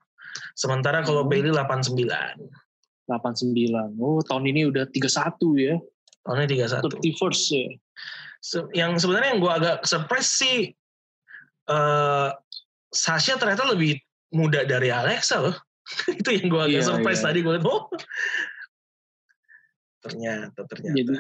sementara 0.55 1.03
kalau 1.03 1.27
Hmm. 1.27 1.31
Bailey 1.35 1.51
89. 1.51 2.38
89. 3.09 3.97
Oh, 3.99 4.21
tahun 4.21 4.44
ini 4.53 4.68
udah 4.68 4.85
31 4.92 5.40
ya. 5.57 5.75
Tahunnya 6.23 6.47
31. 6.47 7.01
31st 7.01 7.42
ya. 7.57 7.66
Se- 8.38 8.71
yang 8.77 8.94
sebenarnya 9.01 9.35
yang 9.35 9.40
gue 9.42 9.53
agak 9.53 9.77
surprise 9.83 10.31
sih 10.31 10.59
eh 11.68 12.31
Sasha 12.88 13.37
ternyata 13.37 13.68
lebih 13.68 14.01
muda 14.33 14.64
dari 14.64 14.88
Alexa 14.92 15.40
loh. 15.40 15.57
itu 16.21 16.29
yang 16.37 16.47
gue 16.53 16.62
agak 16.68 16.81
Iya, 16.85 16.88
surprise 16.88 17.21
iya. 17.21 17.27
tadi 17.33 17.38
gue 17.40 17.53
liat, 17.57 17.64
oh 17.64 17.88
ternyata 19.99 20.61
ternyata 20.68 20.94
Jadi 20.94 21.14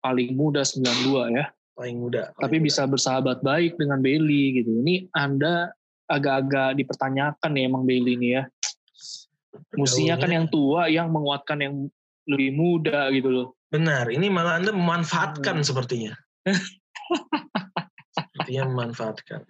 paling 0.00 0.30
muda 0.32 0.62
92 0.64 1.36
ya. 1.36 1.44
paling 1.72 1.96
muda. 2.00 2.32
paling 2.32 2.42
Tapi 2.42 2.56
muda. 2.58 2.66
bisa 2.68 2.82
bersahabat 2.86 3.38
baik 3.40 3.76
dengan 3.80 4.00
Bailey 4.00 4.62
gitu. 4.62 4.82
Ini 4.84 5.08
Anda 5.12 5.72
agak-agak 6.08 6.76
dipertanyakan 6.76 7.50
ya 7.56 7.62
emang 7.64 7.84
Bailey 7.84 8.14
ini 8.16 8.28
ya. 8.36 8.42
Mestinya 9.74 10.16
kan 10.16 10.30
yang 10.30 10.46
tua 10.48 10.88
yang 10.88 11.08
menguatkan 11.08 11.58
yang 11.60 11.74
lebih 12.24 12.50
muda 12.54 13.10
gitu 13.10 13.28
loh. 13.28 13.48
benar. 13.68 14.12
Ini 14.12 14.28
malah 14.28 14.60
anda 14.60 14.68
memanfaatkan 14.70 15.60
Hmm. 15.60 15.66
sepertinya. 15.66 16.12
sepertinya 18.12 18.68
memanfaatkan 18.68 19.40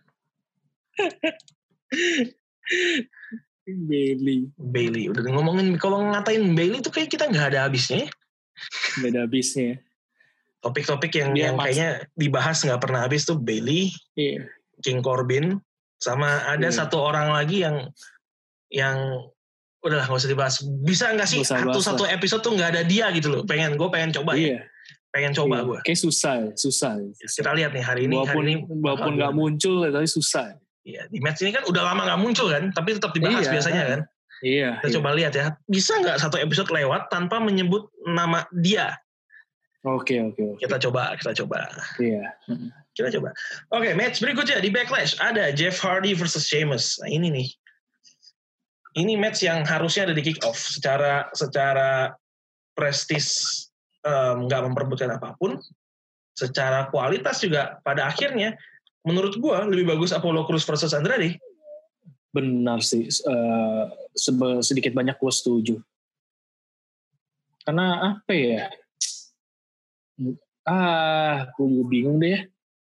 Bailey. 3.62 4.51
Bailey. 4.59 5.07
Udah 5.11 5.23
ngomongin 5.31 5.79
kalau 5.79 6.03
ngatain 6.11 6.55
Bailey 6.55 6.83
itu 6.83 6.91
kayak 6.91 7.11
kita 7.11 7.31
nggak 7.31 7.55
ada 7.55 7.67
habisnya. 7.67 8.07
ya. 8.07 8.09
Beda 8.99 9.19
habisnya. 9.27 9.79
Topik-topik 10.62 11.11
yang, 11.15 11.35
Dia 11.35 11.51
yang 11.51 11.55
mas- 11.59 11.71
kayaknya 11.71 11.91
dibahas 12.15 12.59
nggak 12.62 12.79
pernah 12.79 13.01
habis 13.03 13.27
tuh 13.27 13.38
Bailey, 13.38 13.91
Iya. 14.15 14.47
King 14.83 15.03
Corbin 15.03 15.59
sama 15.99 16.43
ada 16.47 16.71
Iya. 16.71 16.75
satu 16.87 17.03
orang 17.03 17.31
lagi 17.31 17.62
yang 17.62 17.91
yang 18.71 18.99
udahlah 19.83 20.07
nggak 20.07 20.21
usah 20.23 20.31
dibahas 20.31 20.57
bisa 20.87 21.11
nggak 21.11 21.29
sih 21.29 21.42
usah 21.42 21.59
satu 21.59 21.79
satu 21.83 22.05
episode 22.07 22.40
tuh 22.40 22.55
nggak 22.55 22.71
ada 22.79 22.83
dia 22.87 23.11
gitu 23.11 23.29
loh 23.29 23.42
pengen 23.42 23.75
gue 23.75 23.88
pengen 23.90 24.14
coba 24.14 24.38
ya 24.38 24.38
Iya. 24.38 24.59
pengen 25.11 25.33
coba 25.35 25.57
Iya. 25.59 25.66
gue 25.66 25.79
Kayak 25.85 26.01
susah, 26.01 26.35
ya, 26.38 26.51
susah. 26.55 26.92
kita 27.18 27.51
lihat 27.59 27.71
nih 27.75 27.85
hari 27.85 28.01
ini 28.07 28.14
walaupun 28.14 28.42
hari 28.47 28.53
ini 28.55 28.61
walaupun 28.81 29.12
nggak 29.18 29.33
muncul 29.35 29.75
tapi 29.85 30.07
susah. 30.07 30.47
ya, 30.83 31.03
di 31.07 31.18
match 31.18 31.42
ini 31.42 31.51
kan 31.51 31.62
udah 31.66 31.83
lama 31.83 32.01
nggak 32.07 32.21
muncul 32.23 32.47
kan 32.49 32.71
tapi 32.71 32.95
tetap 32.95 33.11
dibahas 33.12 33.42
Iya. 33.45 33.53
biasanya 33.53 33.83
kan 33.90 34.01
Iya. 34.42 34.71
kita 34.83 34.88
iya. 34.88 34.95
coba 34.99 35.09
lihat 35.14 35.33
ya 35.35 35.47
bisa 35.66 35.92
nggak 35.99 36.16
satu 36.18 36.37
episode 36.38 36.71
lewat 36.71 37.11
tanpa 37.11 37.38
menyebut 37.38 37.87
nama 38.07 38.47
dia 38.55 38.95
Oke 39.83 40.14
oke 40.23 40.38
oke. 40.38 40.59
kita 40.62 40.79
coba 40.79 41.18
kita 41.18 41.35
coba 41.42 41.66
Iya. 41.99 42.23
kita 42.95 43.18
coba 43.18 43.35
oke 43.75 43.90
match 43.99 44.23
berikutnya 44.23 44.62
di 44.62 44.71
backlash 44.71 45.18
ada 45.18 45.51
Jeff 45.51 45.75
Hardy 45.83 46.14
versus 46.14 46.47
Sheamus 46.47 47.03
nah 47.03 47.11
ini 47.11 47.35
nih 47.35 47.49
ini 48.99 49.17
match 49.17 49.45
yang 49.45 49.65
harusnya 49.65 50.09
ada 50.11 50.15
di 50.15 50.23
kick 50.25 50.41
off 50.45 50.59
secara 50.59 51.29
secara 51.33 52.13
prestis 52.73 53.69
nggak 54.03 54.61
memperebutkan 54.67 55.15
apa 55.15 55.39
pun 55.39 55.61
secara 56.35 56.91
kualitas 56.91 57.39
juga 57.39 57.79
pada 57.87 58.11
akhirnya 58.11 58.59
menurut 59.07 59.39
gua 59.39 59.63
lebih 59.63 59.95
bagus 59.95 60.11
Apollo 60.11 60.49
Crews 60.51 60.67
versus 60.67 60.91
Andrade 60.91 61.39
Benar 62.33 62.81
sih. 62.81 63.13
Sebe- 64.17 64.65
sedikit 64.65 64.97
banyak 64.97 65.21
gue 65.21 65.33
setuju. 65.33 65.77
Karena 67.63 68.17
apa 68.17 68.33
ya? 68.33 68.73
Ah, 70.65 71.53
gue 71.53 71.85
bingung 71.87 72.19
deh. 72.19 72.41
ya. 72.41 72.43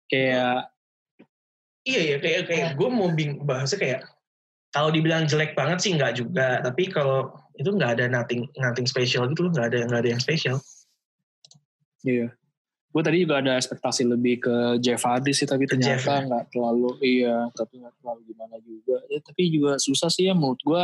Kayak 0.08 0.58
iya 1.88 2.02
ya 2.04 2.18
kayak 2.20 2.42
kayak 2.52 2.70
gue 2.76 2.90
mau 2.92 3.12
bing 3.16 3.44
bahasnya 3.48 3.80
kayak 3.80 4.02
kalau 4.78 4.94
dibilang 4.94 5.26
jelek 5.26 5.58
banget 5.58 5.82
sih 5.82 5.98
nggak 5.98 6.14
juga 6.22 6.62
tapi 6.62 6.94
kalau 6.94 7.34
itu 7.58 7.74
nggak 7.74 7.98
ada 7.98 8.06
nothing 8.06 8.46
nothing 8.62 8.86
special 8.86 9.26
gitu 9.26 9.50
loh 9.50 9.52
nggak 9.58 9.74
ada 9.74 9.80
nggak 9.90 10.02
ada 10.06 10.10
yang 10.14 10.22
spesial 10.22 10.62
Iya. 12.06 12.30
Gue 12.88 13.02
tadi 13.04 13.26
juga 13.26 13.44
ada 13.44 13.60
ekspektasi 13.60 14.08
lebih 14.08 14.42
ke 14.42 14.56
Jeff 14.80 15.04
Hardy 15.04 15.36
sih, 15.36 15.46
tapi 15.46 15.68
Ke 15.68 15.76
ternyata 15.76 16.24
ya? 16.24 16.26
nggak 16.26 16.46
terlalu, 16.54 16.92
iya, 17.04 17.52
tapi 17.54 17.84
nggak 17.84 17.94
terlalu 18.00 18.22
gimana 18.32 18.56
juga. 18.64 18.98
Ya, 19.12 19.20
tapi 19.22 19.42
juga 19.52 19.72
susah 19.78 20.10
sih 20.10 20.30
ya 20.30 20.34
menurut 20.34 20.62
gue, 20.64 20.84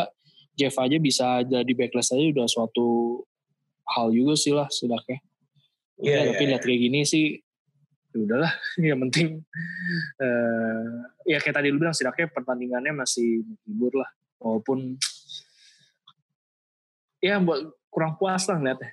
Jeff 0.54 0.76
aja 0.78 0.98
bisa 1.02 1.42
jadi 1.42 1.72
backlash 1.74 2.14
aja 2.14 2.26
udah 2.30 2.46
suatu 2.50 3.22
hal 3.88 4.14
juga 4.14 4.34
sih 4.38 4.54
lah 4.54 4.68
setidaknya. 4.70 5.22
Iya, 6.02 6.12
Ya, 6.12 6.18
iya, 6.18 6.30
tapi 6.34 6.44
iya. 6.44 6.50
lihat 6.54 6.64
kayak 6.66 6.80
gini 6.82 7.00
sih, 7.08 7.26
ya 8.14 8.20
udahlah. 8.24 8.54
Yang 8.90 9.00
penting, 9.10 9.28
eh 10.22 10.86
ya 11.28 11.38
kayak 11.42 11.56
tadi 11.58 11.68
lu 11.74 11.82
bilang, 11.82 11.94
setidaknya 11.94 12.30
pertandingannya 12.30 12.94
masih 12.94 13.42
menghibur 13.44 13.94
lah. 14.00 14.10
Walaupun, 14.40 14.98
ya 17.20 17.40
buat 17.40 17.60
kurang 17.88 18.20
puas 18.20 18.44
lah 18.48 18.58
ngeliatnya. 18.60 18.92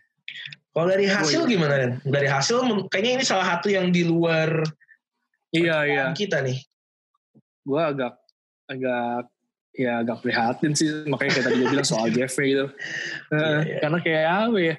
Kalau 0.70 0.86
dari 0.86 1.06
hasil 1.10 1.50
gimana 1.50 1.74
Ren? 1.74 1.92
Dari 2.06 2.28
hasil 2.30 2.62
kayaknya 2.86 3.12
ini 3.18 3.24
salah 3.26 3.56
satu 3.56 3.66
yang 3.66 3.90
di 3.90 4.06
luar 4.06 4.62
Iya, 5.50 5.76
iya. 5.82 6.04
kita 6.14 6.38
nih. 6.46 6.62
gue 7.60 7.76
agak 7.82 8.14
agak 8.70 9.26
ya 9.74 10.00
agak 10.00 10.22
prihatin 10.24 10.72
sih 10.72 10.88
makanya 11.06 11.30
kayak 11.38 11.46
tadi 11.50 11.56
gue 11.60 11.68
bilang 11.74 11.86
soal 11.86 12.06
Jeffrey 12.08 12.54
gitu 12.54 12.66
Eh, 13.34 13.36
Iya, 13.36 13.58
iya. 13.66 13.78
karena 13.82 13.98
kayak 14.00 14.24
apa 14.30 14.58
ya 14.62 14.74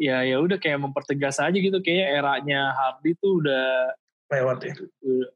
ya 0.00 0.24
ya 0.24 0.40
udah 0.40 0.56
kayak 0.56 0.80
mempertegas 0.80 1.36
aja 1.36 1.52
gitu 1.52 1.76
kayak 1.78 2.16
eranya 2.16 2.72
Hardy 2.72 3.12
tuh 3.14 3.44
udah 3.44 3.92
Lewat 4.30 4.62
ya. 4.62 4.72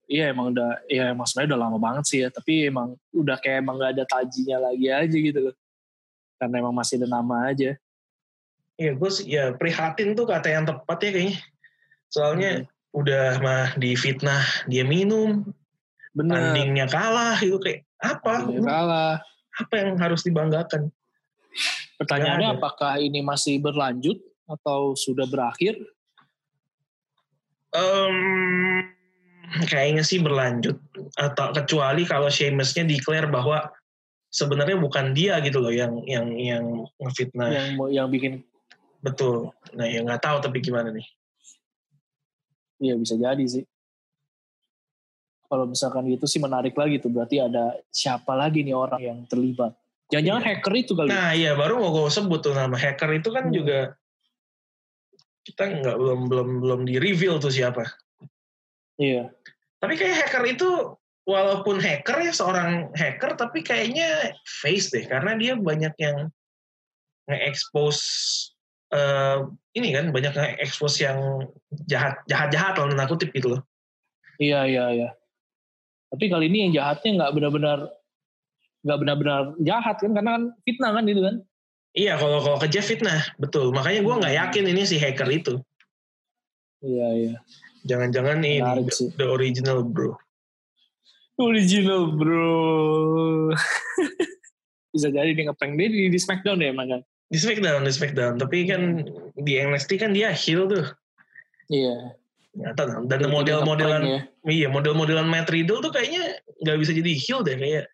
iya 0.06 0.24
emang 0.30 0.54
udah 0.54 0.86
ya 0.86 1.10
emang 1.10 1.26
sebenarnya 1.26 1.50
udah 1.52 1.60
lama 1.60 1.78
banget 1.78 2.04
sih 2.06 2.18
ya 2.22 2.30
tapi 2.30 2.70
emang 2.70 2.94
udah 3.10 3.36
kayak 3.36 3.60
emang 3.60 3.76
gak 3.76 3.98
ada 3.98 4.04
tajinya 4.06 4.70
lagi 4.70 4.86
aja 4.86 5.16
gitu 5.18 5.38
loh 5.44 5.54
karena 6.38 6.54
emang 6.58 6.72
masih 6.72 6.96
ada 6.98 7.08
nama 7.12 7.50
aja 7.50 7.74
Iya, 8.74 8.90
gue 8.92 9.06
sih- 9.08 9.30
ya 9.30 9.54
prihatin 9.54 10.14
tuh 10.14 10.26
kata 10.26 10.50
yang 10.50 10.66
tepat 10.66 10.98
ya 10.98 11.10
kayaknya. 11.10 11.38
Soalnya 12.10 12.50
Hmm. 12.58 12.66
udah 12.90 13.24
mah 13.38 13.66
difitnah 13.74 14.42
dia 14.66 14.82
minum, 14.82 15.46
bener 16.10 16.34
tandingnya 16.50 16.90
kalah 16.90 17.38
itu 17.38 17.54
kayak 17.58 17.86
apa? 17.98 18.42
Tandingnya 18.42 18.66
kalah 18.66 19.14
Apa 19.54 19.74
yang 19.78 19.94
harus 19.94 20.22
dibanggakan? 20.22 20.90
pertanyaannya 21.94 22.58
apakah 22.58 22.98
ini 22.98 23.22
masih 23.22 23.62
berlanjut 23.62 24.18
atau 24.44 24.92
sudah 24.94 25.24
berakhir 25.26 25.76
Em, 27.74 28.86
kayaknya 29.66 30.06
sih 30.06 30.22
berlanjut 30.22 30.78
atau 31.18 31.50
kecuali 31.50 32.06
kalau 32.06 32.30
Sheamus-nya 32.30 32.86
declare 32.86 33.26
bahwa 33.26 33.66
sebenarnya 34.30 34.78
bukan 34.78 35.10
dia 35.10 35.42
gitu 35.42 35.58
loh 35.58 35.74
yang 35.74 35.98
yang 36.06 36.26
yang 36.38 36.64
ngefitnah 37.02 37.50
yang 37.50 37.66
yang 37.90 38.06
bikin 38.14 38.46
betul. 39.02 39.50
Nah, 39.74 39.90
ya 39.90 40.06
nggak 40.06 40.22
tahu 40.22 40.38
tapi 40.38 40.62
gimana 40.62 40.94
nih. 40.94 41.02
Iya 42.78 42.94
bisa 42.94 43.18
jadi 43.18 43.42
sih. 43.42 43.66
Kalau 45.50 45.66
misalkan 45.66 46.06
gitu 46.14 46.30
sih 46.30 46.38
menarik 46.38 46.78
lagi 46.78 47.02
tuh. 47.02 47.10
Berarti 47.10 47.42
ada 47.42 47.74
siapa 47.90 48.38
lagi 48.38 48.62
nih 48.62 48.74
orang 48.74 49.02
yang 49.02 49.18
terlibat. 49.26 49.74
Jangan-jangan 50.14 50.42
Iya. 50.46 50.50
hacker 50.54 50.74
itu 50.78 50.92
kali. 50.94 51.08
Nah, 51.10 51.30
iya 51.34 51.58
baru 51.58 51.82
mau 51.82 51.90
gue 51.90 52.06
sebut 52.06 52.38
tuh 52.38 52.54
nama 52.54 52.78
hacker 52.78 53.18
itu 53.18 53.34
kan 53.34 53.50
Hmm. 53.50 53.54
juga 53.54 53.98
kita 55.44 55.62
nggak 55.84 55.96
belum 56.00 56.20
belum 56.32 56.48
belum 56.64 56.80
di 56.88 56.96
reveal 56.96 57.36
tuh 57.36 57.52
siapa. 57.52 57.84
Iya. 58.96 59.28
Tapi 59.78 59.94
kayak 60.00 60.26
hacker 60.26 60.44
itu 60.48 60.70
walaupun 61.28 61.80
hacker 61.80 62.24
ya 62.24 62.32
seorang 62.32 62.92
hacker 62.96 63.36
tapi 63.36 63.64
kayaknya 63.64 64.36
face 64.44 64.92
deh 64.92 65.04
karena 65.08 65.36
dia 65.36 65.56
banyak 65.56 65.92
yang 66.00 66.28
nge-expose 67.28 68.00
eh, 68.92 69.38
ini 69.76 69.88
kan 69.92 70.12
banyak 70.12 70.32
nge-expose 70.32 71.04
yang 71.04 71.48
jahat 71.88 72.20
jahat 72.28 72.48
jahat 72.52 72.74
lah 72.80 72.88
tanda 72.88 73.04
kutip 73.08 73.32
gitu 73.36 73.56
loh. 73.56 73.60
Iya, 74.40 74.66
iya, 74.66 74.84
iya. 74.92 75.08
Tapi 76.10 76.30
kali 76.30 76.46
ini 76.46 76.68
yang 76.68 76.72
jahatnya 76.78 77.10
nggak 77.20 77.32
benar-benar 77.36 77.78
nggak 78.84 78.98
benar-benar 79.00 79.42
jahat 79.64 79.96
kan 79.96 80.12
karena 80.12 80.30
kan 80.36 80.44
fitnah 80.64 80.92
kan 80.94 81.04
itu 81.08 81.20
kan. 81.24 81.36
Iya 81.94 82.18
kalau 82.18 82.42
kalau 82.42 82.58
ke 82.58 82.66
Jeff 82.66 82.90
fitnah 82.90 83.22
betul 83.38 83.70
makanya 83.70 84.02
gue 84.02 84.14
nggak 84.18 84.34
yakin 84.34 84.64
ini 84.66 84.82
si 84.82 84.98
hacker 84.98 85.30
itu. 85.30 85.62
Iya, 86.84 87.08
iya. 87.14 87.34
Jangan-jangan 87.86 88.42
ini 88.44 88.60
Menarik 88.60 88.90
the, 88.90 89.04
the 89.14 89.26
original 89.30 89.86
bro. 89.86 90.18
Original 91.38 92.12
bro. 92.12 93.54
bisa 94.94 95.10
jadi 95.10 95.30
dia 95.34 95.50
ngeprank 95.50 95.74
dia 95.74 95.88
di, 95.90 96.02
di 96.10 96.18
Smackdown 96.18 96.58
ya 96.62 96.70
emang 96.70 96.86
kan. 96.90 97.00
Di 97.30 97.38
Smackdown, 97.38 97.82
di 97.82 97.92
Smackdown. 97.94 98.34
Tapi 98.38 98.58
kan 98.68 98.82
di 99.38 99.52
NXT 99.58 99.90
kan 99.98 100.10
dia 100.14 100.30
heel 100.30 100.70
tuh. 100.70 100.86
Iya. 101.70 102.14
Nyata, 102.54 103.02
dan 103.10 103.18
Dia 103.18 103.30
model-modelan 103.30 104.02
ya. 104.06 104.20
Iya, 104.46 104.68
model-modelan 104.70 105.26
Matt 105.26 105.50
Riddle 105.50 105.82
tuh 105.82 105.90
kayaknya 105.90 106.38
nggak 106.62 106.78
bisa 106.78 106.92
jadi 106.94 107.10
heel 107.18 107.40
deh 107.42 107.58
kayak 107.58 107.84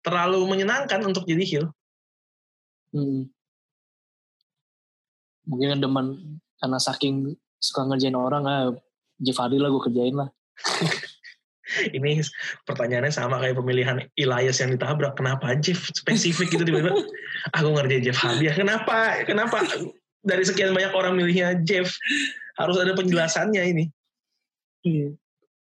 terlalu 0.00 0.48
menyenangkan 0.48 1.04
untuk 1.04 1.28
jadi 1.28 1.44
heel. 1.44 1.66
Hmm. 2.92 3.32
Mungkin 5.48 5.82
demen 5.82 6.06
karena 6.60 6.78
saking 6.78 7.34
suka 7.58 7.88
ngerjain 7.88 8.14
orang, 8.14 8.44
ah, 8.46 8.70
Jeff 9.18 9.38
Hardy 9.40 9.58
lah 9.58 9.72
gue 9.72 9.82
kerjain 9.82 10.14
lah. 10.14 10.28
Ini 11.96 12.20
pertanyaannya 12.68 13.12
sama 13.14 13.40
kayak 13.40 13.56
pemilihan 13.56 14.04
Elias 14.18 14.60
yang 14.60 14.76
ditabrak. 14.76 15.16
Kenapa 15.16 15.56
Jeff 15.56 15.88
spesifik 15.96 16.52
gitu 16.52 16.68
tiba-tiba? 16.68 16.92
Aku 17.56 17.72
ngerjain 17.72 18.04
Jeff 18.04 18.20
Hardy. 18.20 18.52
Kenapa? 18.52 19.24
Kenapa? 19.24 19.64
Dari 20.22 20.44
sekian 20.44 20.76
banyak 20.76 20.92
orang 20.92 21.16
milihnya 21.16 21.56
Jeff. 21.64 21.88
Harus 22.60 22.76
ada 22.76 22.92
penjelasannya 22.92 23.62
ini. 23.64 23.84
Iya. 24.84 25.16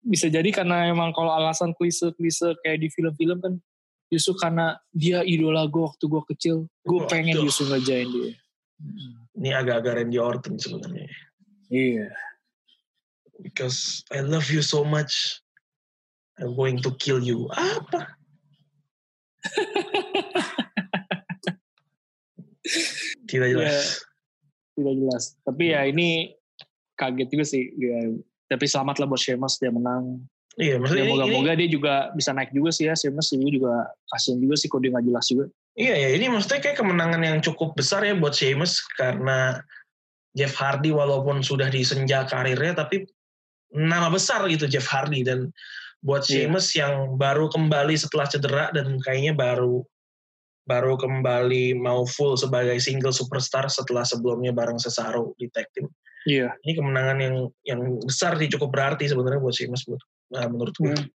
Bisa 0.03 0.27
jadi 0.27 0.51
karena 0.51 0.91
emang 0.91 1.15
kalau 1.15 1.31
alasan 1.31 1.71
klise-klise 1.79 2.59
kayak 2.67 2.83
di 2.83 2.89
film-film 2.91 3.39
kan 3.39 3.55
justru 4.13 4.37
karena 4.37 4.77
dia 4.93 5.25
idola 5.25 5.65
gue 5.65 5.81
waktu 5.81 6.05
gue 6.05 6.23
kecil. 6.37 6.69
Gue 6.85 7.01
pengen 7.09 7.41
justru 7.41 7.73
ngerjain 7.73 8.13
dia. 8.13 8.37
Ini 9.41 9.57
agak-agak 9.57 10.05
Randy 10.05 10.21
Orton 10.21 10.61
sebenarnya. 10.61 11.09
Iya. 11.73 12.13
Because 13.41 14.05
I 14.13 14.21
love 14.21 14.53
you 14.53 14.61
so 14.61 14.85
much. 14.85 15.41
I'm 16.37 16.53
going 16.53 16.85
to 16.85 16.93
kill 17.01 17.25
you. 17.25 17.49
Apa? 17.57 18.13
Tidak 23.33 23.49
jelas. 23.49 23.73
Ya, 23.73 23.81
tidak 24.77 24.95
jelas. 25.01 25.25
Tapi 25.41 25.65
ya 25.73 25.81
ini 25.89 26.37
kaget 27.01 27.29
juga 27.33 27.45
sih. 27.49 27.65
Ya, 27.75 28.13
tapi 28.49 28.69
selamat 28.69 29.01
lah 29.01 29.09
buat 29.09 29.21
Sheamus 29.21 29.57
dia 29.57 29.73
menang. 29.73 30.21
Iya, 30.61 30.77
maksudnya 30.77 31.09
ya, 31.09 31.11
moga-moga 31.17 31.53
dia 31.57 31.69
juga 31.73 31.95
bisa 32.13 32.37
naik 32.37 32.53
juga 32.53 32.71
sih 32.77 32.85
ya. 32.85 32.93
Sheamus 32.93 33.33
ini 33.33 33.57
juga 33.57 33.89
kasihan 34.13 34.37
juga 34.37 34.55
sih 34.61 34.69
dia 34.69 34.91
nggak 34.93 35.07
jelas 35.09 35.27
juga. 35.33 35.45
Iya 35.73 35.95
ya, 35.97 36.09
ini 36.13 36.29
maksudnya 36.29 36.61
kayak 36.61 36.77
kemenangan 36.77 37.23
yang 37.25 37.39
cukup 37.41 37.73
besar 37.73 38.05
ya 38.05 38.13
buat 38.13 38.37
Sheamus 38.37 38.85
karena 39.01 39.65
Jeff 40.37 40.53
Hardy 40.57 40.93
walaupun 40.93 41.41
sudah 41.41 41.73
di 41.73 41.81
senja 41.81 42.29
karirnya 42.29 42.77
tapi 42.77 43.09
nama 43.73 44.13
besar 44.13 44.45
gitu 44.53 44.69
Jeff 44.69 44.85
Hardy 44.85 45.25
dan 45.25 45.49
buat 46.05 46.29
iya. 46.29 46.45
Sheamus 46.45 46.77
yeah. 46.77 46.93
yang 46.93 47.17
baru 47.17 47.49
kembali 47.49 47.97
setelah 47.97 48.29
cedera 48.29 48.69
dan 48.77 49.01
kayaknya 49.01 49.33
baru 49.33 49.81
baru 50.69 50.95
kembali 50.95 51.75
mau 51.81 52.07
full 52.07 52.39
sebagai 52.39 52.79
single 52.79 53.11
superstar 53.11 53.67
setelah 53.67 54.07
sebelumnya 54.07 54.55
bareng 54.55 54.79
Cesaro 54.79 55.35
di 55.41 55.51
tag 55.51 55.67
team. 55.75 55.91
Iya. 56.23 56.55
Ini 56.63 56.73
kemenangan 56.79 57.19
yang 57.19 57.37
yang 57.67 57.81
besar 58.05 58.39
sih 58.39 58.47
cukup 58.47 58.71
berarti 58.71 59.11
sebenarnya 59.11 59.43
buat 59.43 59.57
Sheamus 59.57 59.89
buat 59.89 60.03
nah, 60.33 60.49
menurut 60.49 60.75
gue. 60.75 60.97
Hmm. 60.97 61.09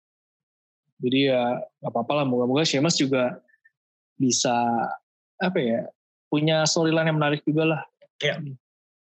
Jadi 0.99 1.27
ya 1.31 1.59
gak 1.83 1.91
apa-apa 1.91 2.23
lah 2.23 2.25
moga-moga 2.27 2.63
Sheamus 2.63 2.95
juga 2.99 3.39
bisa 4.15 4.55
apa 5.43 5.59
ya 5.59 5.83
punya 6.31 6.63
storyline 6.63 7.11
yang 7.11 7.19
menarik 7.19 7.43
juga 7.43 7.63
lah. 7.75 7.81
Ya. 8.23 8.39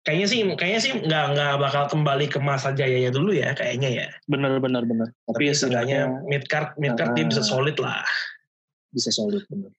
Kayaknya 0.03 0.27
sih 0.27 0.39
kayaknya 0.59 0.81
sih 0.83 0.93
nggak 0.99 1.25
nggak 1.37 1.53
bakal 1.63 1.85
kembali 1.87 2.27
ke 2.27 2.43
masa 2.43 2.75
jayanya 2.75 3.15
dulu 3.15 3.31
ya 3.31 3.55
kayaknya 3.55 3.91
ya. 3.93 4.07
Bener 4.27 4.59
bener 4.59 4.83
bener. 4.83 5.09
Tapi, 5.31 5.53
Tapi 5.53 5.55
setidaknya 5.55 6.27
mid 6.27 6.45
card 6.51 6.75
mid 6.81 6.99
card 6.99 7.13
uh, 7.13 7.17
dia 7.17 7.25
bisa 7.29 7.43
solid 7.45 7.77
lah. 7.79 8.03
Bisa 8.91 9.15
solid 9.15 9.47
bener. 9.47 9.71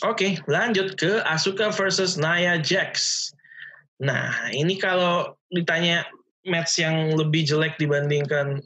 Oke, 0.00 0.16
okay, 0.16 0.32
lanjut 0.48 0.96
ke 0.96 1.20
Asuka 1.28 1.68
versus 1.74 2.16
Nia 2.16 2.56
Jax. 2.62 3.28
Nah, 4.00 4.32
ini 4.48 4.80
kalau 4.80 5.36
ditanya 5.52 6.08
match 6.48 6.80
yang 6.80 7.12
lebih 7.20 7.44
jelek 7.44 7.76
dibandingkan 7.76 8.64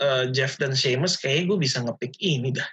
uh, 0.00 0.24
Jeff 0.30 0.56
dan 0.58 0.72
Sheamus, 0.72 1.20
kayaknya 1.20 1.54
gue 1.54 1.58
bisa 1.60 1.78
ngepick 1.84 2.14
ini 2.18 2.54
dah. 2.54 2.66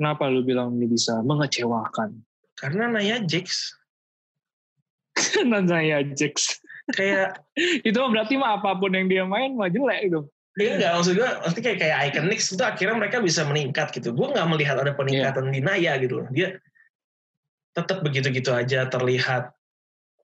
Kenapa 0.00 0.32
lu 0.32 0.40
bilang 0.40 0.80
ini 0.80 0.88
bisa 0.88 1.20
mengecewakan? 1.20 2.16
Karena 2.56 2.88
Naya 2.88 3.20
Jax. 3.20 3.76
Karena 5.16 5.60
Naya 5.60 6.00
Jax. 6.04 6.60
Kayak 6.96 7.44
itu 7.88 7.96
berarti 7.96 8.40
mah 8.40 8.60
apa 8.60 8.76
pun 8.80 8.96
yang 8.96 9.08
dia 9.08 9.24
main 9.28 9.56
mah 9.56 9.68
jelek 9.68 10.08
gitu. 10.08 10.24
Iya 10.58 10.76
enggak, 10.76 10.92
maksud 10.98 11.14
gue 11.14 11.30
maksudnya 11.30 11.62
kayak 11.62 11.78
kayak 11.78 11.96
Iconics 12.10 12.46
itu 12.50 12.62
akhirnya 12.66 12.96
mereka 12.98 13.16
bisa 13.22 13.46
meningkat 13.46 13.88
gitu. 13.94 14.10
Gue 14.10 14.28
nggak 14.34 14.48
melihat 14.50 14.76
ada 14.82 14.92
peningkatan 14.98 15.46
yeah. 15.48 15.54
di 15.54 15.60
Naya 15.62 15.92
gitu. 16.02 16.26
Dia 16.34 16.58
tetap 17.70 18.02
begitu-gitu 18.02 18.50
aja 18.50 18.90
terlihat 18.90 19.54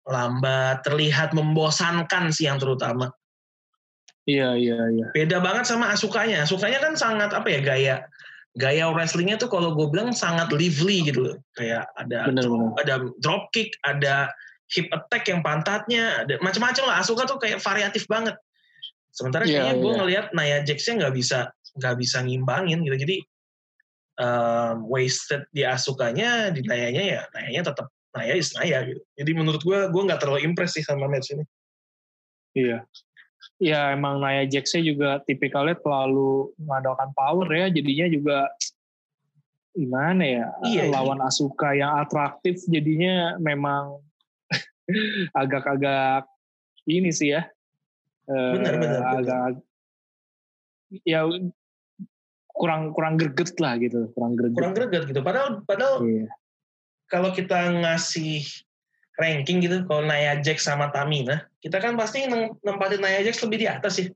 lambat, 0.06 0.82
terlihat 0.82 1.30
membosankan 1.30 2.34
sih 2.34 2.50
yang 2.50 2.58
terutama. 2.58 3.14
Iya, 4.26 4.58
iya, 4.58 4.78
iya. 4.90 5.06
Beda 5.14 5.38
banget 5.38 5.70
sama 5.70 5.94
Asukanya. 5.94 6.42
Asukanya 6.42 6.82
kan 6.82 6.98
sangat 6.98 7.30
apa 7.30 7.46
ya 7.46 7.60
gaya 7.62 7.96
gaya 8.58 8.88
wrestlingnya 8.90 9.38
tuh 9.38 9.52
kalau 9.52 9.76
gue 9.76 9.86
bilang 9.86 10.10
sangat 10.10 10.50
lively 10.50 11.06
gitu 11.06 11.30
loh. 11.30 11.36
Kayak 11.54 11.86
ada 11.94 12.26
bener, 12.26 12.44
bener. 12.50 12.68
ada 12.82 12.94
drop 13.22 13.46
kick, 13.54 13.70
ada 13.86 14.34
hip 14.74 14.90
attack 14.90 15.30
yang 15.30 15.46
pantatnya, 15.46 16.26
ada 16.26 16.42
macam-macam 16.42 16.84
lah. 16.90 16.96
Asuka 16.98 17.22
tuh 17.30 17.38
kayak 17.38 17.62
variatif 17.62 18.10
banget. 18.10 18.34
Sementara 19.14 19.46
yeah, 19.46 19.62
kayaknya 19.62 19.74
gue 19.78 19.86
yeah. 19.86 19.98
ngelihat 20.02 20.26
Nia 20.34 20.58
Jax-nya 20.66 21.06
nggak 21.06 21.14
bisa 21.14 21.38
nggak 21.78 21.94
bisa 21.94 22.18
ngimbangin 22.26 22.82
gitu. 22.82 22.96
Jadi 22.98 23.16
um, 24.18 24.90
wasted 24.90 25.46
di 25.54 25.62
Asukanya, 25.62 26.50
di 26.50 26.66
Nayanya 26.66 27.04
ya 27.04 27.22
Nayanya 27.30 27.70
tetap 27.70 27.86
Naya 28.10 28.34
is 28.34 28.50
Naya 28.58 28.82
gitu. 28.90 29.00
Jadi 29.14 29.30
menurut 29.38 29.62
gue 29.62 29.78
gue 29.86 30.02
nggak 30.02 30.18
terlalu 30.18 30.42
impress 30.42 30.74
sih 30.74 30.82
sama 30.82 31.06
match 31.06 31.30
ini. 31.30 31.46
Iya 32.56 32.82
ya 33.56 33.96
emang 33.96 34.20
Naya 34.20 34.44
Jax 34.44 34.76
juga 34.76 35.20
tipikalnya 35.24 35.76
terlalu 35.80 36.52
mengandalkan 36.60 37.10
power 37.16 37.48
ya 37.48 37.66
jadinya 37.72 38.06
juga 38.12 38.38
gimana 39.76 40.24
ya 40.24 40.46
iya, 40.64 40.88
iya. 40.88 40.92
lawan 40.92 41.20
iya. 41.20 41.28
Asuka 41.28 41.68
yang 41.76 41.92
atraktif 42.00 42.64
jadinya 42.68 43.36
memang 43.36 44.00
agak-agak 45.40 46.24
ini 46.88 47.12
sih 47.12 47.36
ya 47.36 47.44
benar, 48.28 48.72
uh, 48.72 48.80
benar, 48.80 49.00
agak 49.20 49.40
ya 51.04 51.20
kurang 52.56 52.96
kurang 52.96 53.14
greget 53.20 53.52
lah 53.60 53.76
gitu 53.76 54.08
kurang 54.16 54.32
greget 54.32 54.56
kurang 54.56 54.72
greget 54.72 55.02
gitu 55.12 55.20
padahal 55.20 55.60
padahal 55.68 56.00
iya. 56.08 56.28
kalau 57.12 57.32
kita 57.36 57.68
ngasih 57.84 58.44
ranking 59.16 59.64
gitu 59.64 59.84
kalau 59.88 60.04
Naya 60.04 60.38
Jax 60.40 60.68
sama 60.68 60.92
Tamina 60.92 61.48
kita 61.64 61.80
kan 61.80 61.96
pasti 61.96 62.28
nempatin 62.62 63.00
Naya 63.00 63.24
Jax 63.24 63.42
lebih 63.42 63.64
di 63.64 63.68
atas 63.68 63.98
sih. 63.98 64.08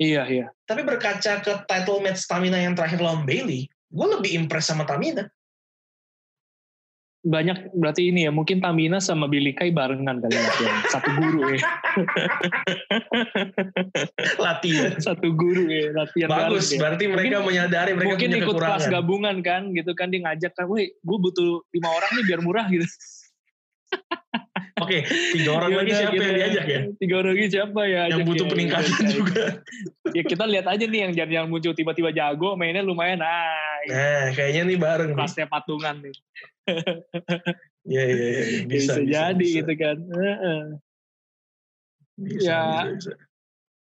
Iya 0.00 0.26
iya. 0.26 0.46
Tapi 0.66 0.82
berkaca 0.82 1.44
ke 1.44 1.52
title 1.68 2.02
match 2.02 2.26
Tamina 2.26 2.58
yang 2.58 2.74
terakhir 2.74 2.98
lawan 2.98 3.22
Bailey 3.28 3.68
gue 3.92 4.06
lebih 4.18 4.30
impress 4.34 4.72
sama 4.72 4.88
Tamina. 4.88 5.28
Banyak 7.22 7.70
berarti 7.78 8.10
ini 8.10 8.26
ya 8.26 8.34
mungkin 8.34 8.58
Tamina 8.58 8.98
sama 8.98 9.30
Billy 9.30 9.54
Kay 9.54 9.70
barengan 9.70 10.18
kali 10.18 10.34
ya 10.34 10.42
satu 10.90 11.06
guru 11.22 11.54
ya 11.54 11.60
latihan. 14.50 14.98
Satu 14.98 15.30
guru 15.30 15.70
ya 15.70 15.94
latihan 15.94 16.26
bagus 16.26 16.74
bareng, 16.74 16.80
berarti 16.82 17.04
ya. 17.06 17.10
mereka 17.14 17.28
mungkin, 17.38 17.46
menyadari 17.46 17.90
mereka 17.94 18.08
mungkin 18.10 18.28
punya 18.32 18.42
ikut 18.42 18.56
kelas 18.58 18.84
gabungan 18.90 19.36
kan 19.46 19.70
gitu 19.70 19.92
kan 19.94 20.10
dia 20.10 20.26
ngajak 20.26 20.50
kan 20.58 20.66
gue 20.66 20.90
butuh 21.06 21.62
lima 21.70 21.88
orang 21.94 22.10
nih 22.18 22.24
biar 22.26 22.40
murah 22.42 22.66
gitu 22.66 22.88
Oke, 24.82 24.98
tiga 25.36 25.50
orang 25.54 25.70
Yaudah, 25.70 25.82
lagi 25.84 25.92
siapa 25.94 26.14
yang 26.18 26.36
diajak 26.36 26.64
ya? 26.66 26.80
Tiga 26.98 27.14
orang 27.22 27.32
lagi 27.36 27.46
siapa 27.54 27.80
ya? 27.86 28.02
Yang 28.10 28.20
butuh 28.26 28.46
ya, 28.46 28.50
peningkatan 28.50 28.92
ya, 28.98 29.10
juga. 29.14 29.44
ya 30.10 30.22
kita 30.26 30.44
lihat 30.48 30.66
aja 30.66 30.84
nih 30.84 31.00
yang 31.06 31.12
yang 31.14 31.46
muncul 31.46 31.72
tiba-tiba 31.72 32.10
jago, 32.10 32.58
mainnya 32.58 32.82
lumayan. 32.82 33.22
Nah, 33.22 33.78
nah 33.86 34.26
kayaknya 34.34 34.62
nih 34.66 34.78
bareng. 34.80 35.10
Kelasnya 35.14 35.46
patungan 35.46 35.96
nih. 36.02 36.14
Iya, 37.82 38.02
iya, 38.06 38.26
iya. 38.26 38.42
Bisa, 38.70 38.92
bisa, 38.94 39.02
bisa 39.02 39.06
jadi 39.06 39.46
bisa. 39.46 39.56
gitu 39.62 39.72
kan. 39.78 39.96
Bisa, 42.22 42.46
ya, 42.46 42.60
bisa, 42.62 42.90
bisa. 42.98 43.12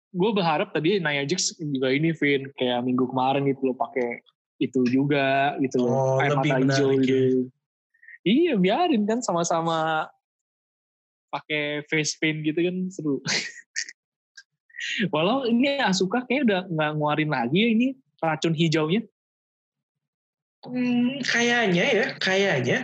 gue 0.09 0.31
berharap 0.33 0.69
tadi 0.73 1.01
Naya 1.01 1.25
Jax 1.29 1.57
juga 1.61 1.93
ini, 1.93 2.17
Vin, 2.17 2.49
kayak 2.57 2.81
minggu 2.85 3.09
kemarin 3.13 3.45
gitu 3.49 3.73
loh 3.73 3.77
pakai 3.77 4.25
itu 4.59 4.83
juga 4.89 5.55
gitu 5.63 5.85
loh. 5.85 6.19
Oh, 6.19 6.23
Air 6.23 6.35
mata 6.35 6.57
hijau 6.59 6.97
gitu. 7.01 7.47
Ya. 7.47 7.58
Iya, 8.29 8.61
biarin 8.61 9.09
kan 9.09 9.25
sama-sama 9.25 10.05
pakai 11.33 11.81
face 11.89 12.21
paint 12.21 12.45
gitu 12.45 12.61
kan 12.61 12.77
seru. 12.93 13.17
Walau 15.13 15.49
ini 15.49 15.81
Asuka 15.81 16.29
kayak 16.29 16.45
udah 16.49 16.61
nggak 16.69 16.93
nguarin 17.01 17.31
lagi 17.33 17.59
ya 17.65 17.69
ini 17.73 17.87
racun 18.21 18.53
hijaunya. 18.53 19.01
Hmm, 20.61 21.23
kayaknya 21.25 21.85
ya, 21.89 22.07
kayaknya 22.21 22.79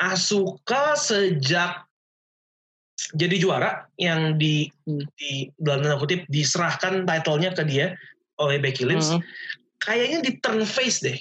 Asuka 0.00 0.96
sejak 0.96 1.84
jadi 3.12 3.36
juara 3.36 3.90
yang 4.00 4.38
di 4.40 4.70
hmm. 4.86 5.04
di 5.18 5.52
dalam 5.60 5.84
tanda 5.84 5.98
kutip 6.00 6.24
diserahkan 6.32 7.04
titlenya 7.04 7.50
ke 7.52 7.62
dia 7.68 7.86
oleh 8.40 8.56
Becky 8.62 8.88
Lynch, 8.88 9.12
hmm. 9.12 9.20
kayaknya 9.82 10.18
di 10.24 10.32
turn 10.40 10.64
face 10.64 11.04
deh. 11.04 11.18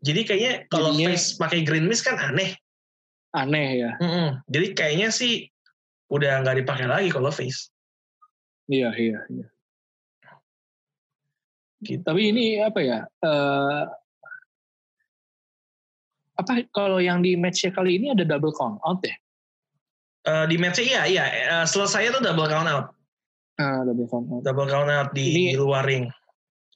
Jadi 0.00 0.20
kayaknya 0.22 0.52
kalau 0.70 0.94
face 0.94 1.36
pakai 1.36 1.66
green 1.66 1.90
mist 1.90 2.06
kan 2.06 2.16
aneh. 2.16 2.56
Aneh 3.36 3.68
ya. 3.84 3.92
Mm 4.00 4.08
-mm. 4.08 4.28
Jadi 4.48 4.66
kayaknya 4.72 5.08
sih 5.12 5.44
udah 6.08 6.40
nggak 6.40 6.64
dipakai 6.64 6.88
lagi 6.88 7.12
kalau 7.12 7.28
face. 7.28 7.68
Iya 8.66 8.90
iya. 8.96 9.20
iya. 9.28 9.46
Gitu. 11.84 12.00
Tapi 12.00 12.32
ini 12.32 12.58
apa 12.64 12.80
ya? 12.80 13.04
Uh, 13.20 13.84
apa 16.36 16.64
kalau 16.72 17.00
yang 17.00 17.20
di 17.20 17.36
match 17.36 17.64
kali 17.72 18.00
ini 18.00 18.12
ada 18.16 18.24
double 18.24 18.52
count 18.56 18.80
out 18.84 19.00
ya? 19.04 19.16
Uh, 20.26 20.44
di 20.48 20.56
match 20.58 20.82
iya 20.82 21.06
iya 21.06 21.24
uh, 21.60 21.66
selesai 21.68 22.08
itu 22.10 22.18
double 22.24 22.48
count 22.48 22.66
out. 22.66 22.86
Ah, 23.60 23.84
double 23.84 24.08
count 24.08 24.26
out. 24.32 24.42
Double 24.44 24.68
count 24.68 24.88
out 24.88 25.12
di, 25.12 25.32
Ini- 25.32 25.52
di 25.52 25.60
luar 25.60 25.84
ring. 25.84 26.08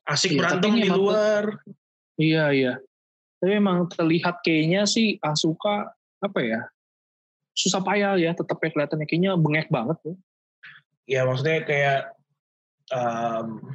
Asik 0.09 0.33
Iya, 0.35 0.39
berantem 0.43 0.71
di 0.77 0.89
emang 0.89 0.97
tuh- 0.97 1.01
luar. 1.13 1.45
Iya 2.21 2.45
iya. 2.53 2.73
Tapi 3.41 3.57
memang 3.57 3.89
terlihat 3.89 4.45
kayaknya 4.45 4.85
sih 4.85 5.17
Asuka 5.25 5.89
apa 6.21 6.41
ya 6.45 6.61
susah 7.57 7.83
payah 7.83 8.17
ya 8.17 8.33
tetap 8.33 8.57
ya 8.63 8.71
kelihatannya 8.73 9.07
kayaknya 9.07 9.31
bengek 9.37 9.69
banget 9.69 9.99
tuh. 10.01 10.17
Ya 11.11 11.27
maksudnya 11.27 11.67
kayak 11.67 12.15
um, 12.95 13.75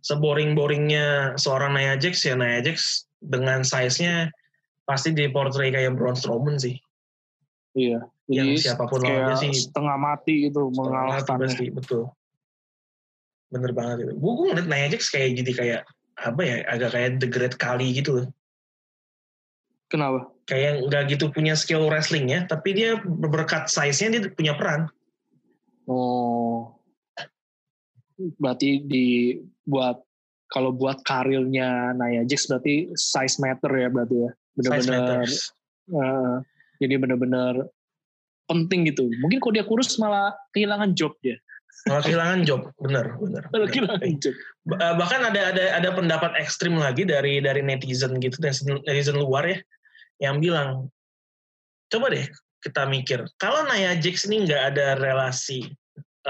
seboring-boringnya 0.00 1.36
seorang 1.36 1.74
Nia 1.74 1.98
Jax 1.98 2.22
ya 2.24 2.38
Nia 2.38 2.62
Jax 2.62 3.06
dengan 3.22 3.66
size-nya 3.66 4.30
pasti 4.86 5.14
di 5.14 5.30
portray 5.30 5.74
kayak 5.74 5.98
Braun 5.98 6.16
Strowman 6.18 6.58
sih. 6.58 6.78
Iya. 7.74 8.06
Yang 8.30 8.62
Jadi 8.62 8.64
siapa 8.70 8.84
pun 8.86 9.00
lawannya 9.02 9.36
sih 9.38 9.52
setengah 9.52 9.96
mati 9.98 10.48
gitu 10.48 10.70
mengalahkan. 10.72 11.36
pasti 11.42 11.68
betul. 11.68 12.08
Bener 13.50 13.74
banget 13.74 14.08
itu. 14.08 14.12
Gue 14.16 14.32
gue 14.38 14.46
ngeliat 14.54 14.68
Nia 14.70 14.88
Jax 14.88 15.10
kayak 15.10 15.42
jadi 15.42 15.52
kayak 15.52 15.80
apa 16.22 16.40
ya 16.44 16.56
agak 16.70 16.90
kayak 16.94 17.10
The 17.18 17.28
Great 17.28 17.54
Kali 17.58 17.92
gitu 17.98 18.10
loh. 18.22 18.26
Kenapa? 19.92 20.24
Kayak 20.48 20.88
nggak 20.88 21.02
gitu 21.12 21.28
punya 21.28 21.52
skill 21.52 21.84
wrestlingnya, 21.92 22.48
tapi 22.48 22.72
dia 22.72 22.96
berkat 23.04 23.68
size-nya 23.68 24.08
dia 24.16 24.32
punya 24.32 24.56
peran. 24.56 24.88
Oh. 25.84 26.72
Berarti 28.40 28.80
di 28.88 29.36
buat 29.68 30.00
kalau 30.48 30.72
buat 30.72 31.04
karirnya 31.04 31.92
Nia 31.92 32.24
Jax 32.24 32.48
berarti 32.48 32.88
size 32.96 33.36
matter 33.36 33.68
ya 33.68 33.88
berarti 33.92 34.16
ya. 34.16 34.30
Size 34.32 34.56
Benar-benar 34.56 35.00
matters. 35.28 35.34
eh, 35.92 36.34
jadi 36.80 36.94
benar-benar 36.96 37.54
penting 38.48 38.88
gitu. 38.88 39.12
Mungkin 39.20 39.44
kalau 39.44 39.54
dia 39.60 39.64
kurus 39.68 40.00
malah 40.00 40.32
kehilangan 40.56 40.96
job 40.96 41.12
dia. 41.20 41.36
Malah 41.84 42.00
kehilangan 42.04 42.40
job. 42.48 42.60
Malah 42.80 43.12
bener. 43.20 43.42
kehilangan 43.68 44.12
job. 44.24 44.34
Bah- 44.64 44.96
bahkan 44.96 45.20
ada 45.20 45.52
ada 45.52 45.64
ada 45.76 45.88
pendapat 45.92 46.32
ekstrim 46.40 46.80
lagi 46.80 47.04
dari 47.04 47.44
dari 47.44 47.60
netizen 47.60 48.16
gitu 48.24 48.40
netizen 48.40 49.20
luar 49.20 49.44
ya 49.44 49.60
yang 50.22 50.38
bilang 50.38 50.86
coba 51.90 52.14
deh 52.14 52.24
kita 52.62 52.86
mikir 52.86 53.26
kalau 53.42 53.66
Nia 53.66 53.98
Jax 53.98 54.30
ini 54.30 54.46
nggak 54.46 54.62
ada 54.72 54.94
relasi 54.96 55.66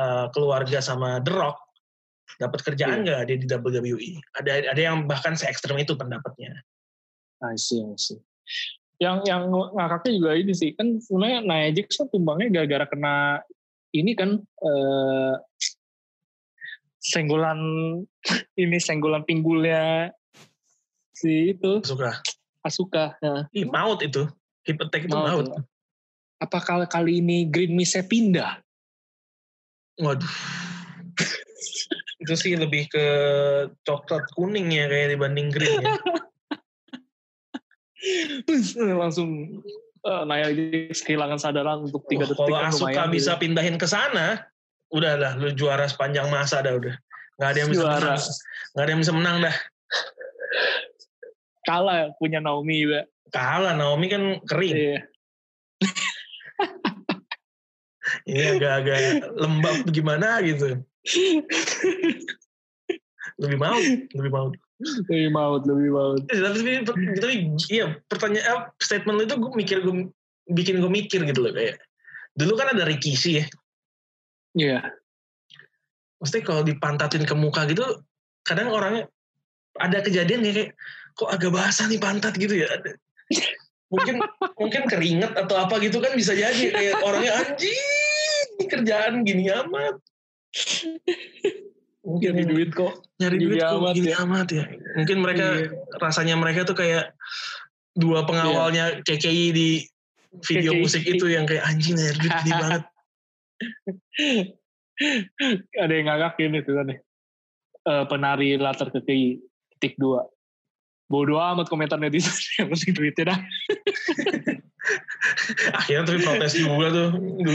uh, 0.00 0.32
keluarga 0.32 0.80
sama 0.80 1.20
The 1.20 1.32
Rock 1.36 1.60
dapat 2.40 2.64
kerjaan 2.64 3.04
nggak 3.04 3.28
dia 3.28 3.36
di 3.36 3.46
WWE 3.46 4.10
ada 4.40 4.72
ada 4.72 4.80
yang 4.80 5.04
bahkan 5.04 5.36
se 5.36 5.44
ekstrim 5.44 5.76
itu 5.76 5.92
pendapatnya. 5.92 6.56
I 7.44 7.58
see, 7.60 7.84
I 7.84 7.98
see. 8.00 8.22
Yang 9.02 9.28
yang 9.28 9.50
ngakaknya 9.50 10.10
juga 10.16 10.30
ini 10.40 10.52
sih 10.56 10.72
kan 10.72 10.96
sebenarnya 10.96 11.38
Nia 11.44 11.70
Jax 11.76 12.00
kan 12.00 12.08
tumbangnya 12.08 12.48
gara-gara 12.48 12.88
kena 12.88 13.16
ini 13.92 14.16
kan 14.16 14.40
eh, 14.40 15.34
senggolan 17.02 17.60
ini 18.62 18.78
senggolan 18.80 19.28
pinggulnya 19.28 20.08
si 21.12 21.52
itu. 21.52 21.84
Suka 21.84 22.16
Asuka. 22.62 23.18
Nah, 23.22 23.46
Ih, 23.50 23.66
maut 23.66 23.98
itu 24.02 24.26
hip 24.62 24.78
attack 24.78 25.10
itu 25.10 25.14
Maut, 25.14 25.26
maut, 25.42 25.46
ya. 25.50 25.60
apa 26.42 26.58
kali 26.86 27.18
ini 27.18 27.46
Green 27.50 27.74
Mist 27.74 27.98
pindah? 28.06 28.62
waduh 30.00 30.24
itu 32.22 32.32
sih 32.38 32.56
lebih 32.56 32.88
ke 32.88 33.06
coklat 33.84 34.24
kuning 34.32 34.72
ya 34.72 34.88
kayak 34.88 35.12
dibanding 35.18 35.52
green 35.52 35.84
ya 35.84 35.92
Terus 38.48 38.74
langsung 39.02 39.60
Nia 40.02 40.50
Jax 40.50 41.06
kehilangan 41.06 41.38
sadaran 41.38 41.86
untuk 41.86 42.02
tiga 42.10 42.26
detik 42.26 42.42
kalau 42.50 42.58
kan 42.58 42.72
Asuka 42.74 43.02
bisa 43.06 43.38
gitu. 43.38 43.42
pindahin 43.46 43.78
ke 43.78 43.86
sana, 43.86 44.42
udah 44.90 45.14
lah, 45.14 45.32
lu 45.38 45.54
juara 45.54 45.86
sepanjang 45.86 46.26
masa 46.26 46.58
dah 46.58 46.74
udah. 46.74 46.90
Nggak 47.38 47.50
ada 47.54 47.58
yang 47.62 47.70
bisa 47.70 47.84
Juara. 47.86 47.98
menang. 48.02 48.22
Nggak 48.74 48.82
ada 48.82 48.90
yang 48.90 49.00
bisa 49.06 49.12
menang 49.14 49.36
dah. 49.46 49.56
Kalah 51.72 52.12
punya 52.20 52.38
Naomi 52.44 52.84
juga. 52.84 53.08
Kalah, 53.32 53.72
Naomi 53.72 54.06
kan 54.12 54.22
kering. 54.44 54.76
Iya. 54.76 55.00
Ini 58.28 58.60
agak-agak 58.60 59.00
lembab 59.40 59.88
gimana 59.88 60.44
gitu. 60.44 60.84
Lebih 63.40 63.58
mau, 63.58 63.80
lebih 64.12 64.30
mau. 64.30 64.48
lebih 64.82 65.30
maut, 65.30 65.62
lebih 65.62 65.94
maut. 65.94 66.22
Eh, 66.26 66.42
Tapi, 66.42 66.82
tapi, 66.82 67.02
iya, 67.70 67.94
pertanyaan, 68.10 68.42
eh, 68.42 68.60
statement 68.82 69.14
lu 69.14 69.30
itu 69.30 69.38
gue 69.38 69.52
mikir, 69.54 69.78
gue 69.78 70.10
bikin 70.50 70.82
gue 70.82 70.90
mikir 70.90 71.22
gitu 71.22 71.38
loh 71.38 71.54
kayak. 71.54 71.78
Dulu 72.34 72.58
kan 72.58 72.74
ada 72.74 72.82
Rikishi 72.82 73.38
ya. 73.38 73.46
Iya. 74.58 74.78
Maksudnya 76.18 76.42
kalau 76.42 76.66
dipantatin 76.66 77.22
ke 77.22 77.34
muka 77.38 77.62
gitu, 77.70 78.02
kadang 78.42 78.74
orangnya 78.74 79.06
ada 79.78 80.02
kejadian 80.02 80.42
ya 80.42 80.52
kayak 80.52 80.70
kok 81.12 81.28
agak 81.28 81.52
basah 81.52 81.86
nih 81.86 82.00
pantat 82.00 82.34
gitu 82.36 82.54
ya. 82.56 82.68
Mungkin 83.92 84.24
mungkin 84.56 84.82
keringet 84.88 85.36
atau 85.36 85.56
apa 85.60 85.76
gitu 85.84 86.00
kan 86.00 86.16
bisa 86.16 86.32
jadi 86.32 86.72
kayak 86.72 87.04
orangnya 87.04 87.32
anjing 87.36 88.68
kerjaan 88.68 89.20
gini 89.22 89.52
amat. 89.52 90.00
Mungkin 92.02 92.34
Nyari 92.34 92.48
duit 92.50 92.70
kok. 92.74 93.04
nyari 93.20 93.36
duit 93.38 93.60
kok 93.60 93.78
amat 93.78 93.94
gini 93.94 94.10
ya. 94.10 94.16
amat 94.26 94.48
ya. 94.50 94.64
Mungkin 94.98 95.16
mereka 95.22 95.46
Iya. 95.54 95.68
rasanya 96.00 96.34
mereka 96.34 96.64
tuh 96.64 96.74
kayak 96.74 97.12
dua 97.94 98.24
pengawalnya 98.24 99.04
KKI 99.04 99.46
di 99.52 99.68
video 100.48 100.72
KKI. 100.72 100.80
musik 100.80 101.02
itu 101.04 101.26
yang 101.28 101.44
kayak 101.44 101.62
anjing 101.62 101.94
nyari 101.94 102.16
duit 102.16 102.32
gini 102.42 102.52
banget. 102.56 102.82
Ada 105.76 105.92
yang 105.92 106.06
ngakak 106.08 106.34
ini 106.40 106.58
tuh 106.64 106.74
kan. 106.80 106.86
Eh, 107.82 108.04
penari 108.08 108.56
latar 108.56 108.88
keki 108.88 109.42
titik 109.76 109.94
dua. 109.98 110.26
Bodoh 111.12 111.36
amat 111.36 111.68
komentar 111.68 112.00
netizen 112.00 112.32
yang 112.64 112.72
penting 112.72 112.96
duitnya 112.96 113.36
dah. 113.36 113.38
Akhirnya 115.78 116.08
tapi 116.08 116.18
protes 116.24 116.56
juga 116.56 116.88
tuh 116.90 117.08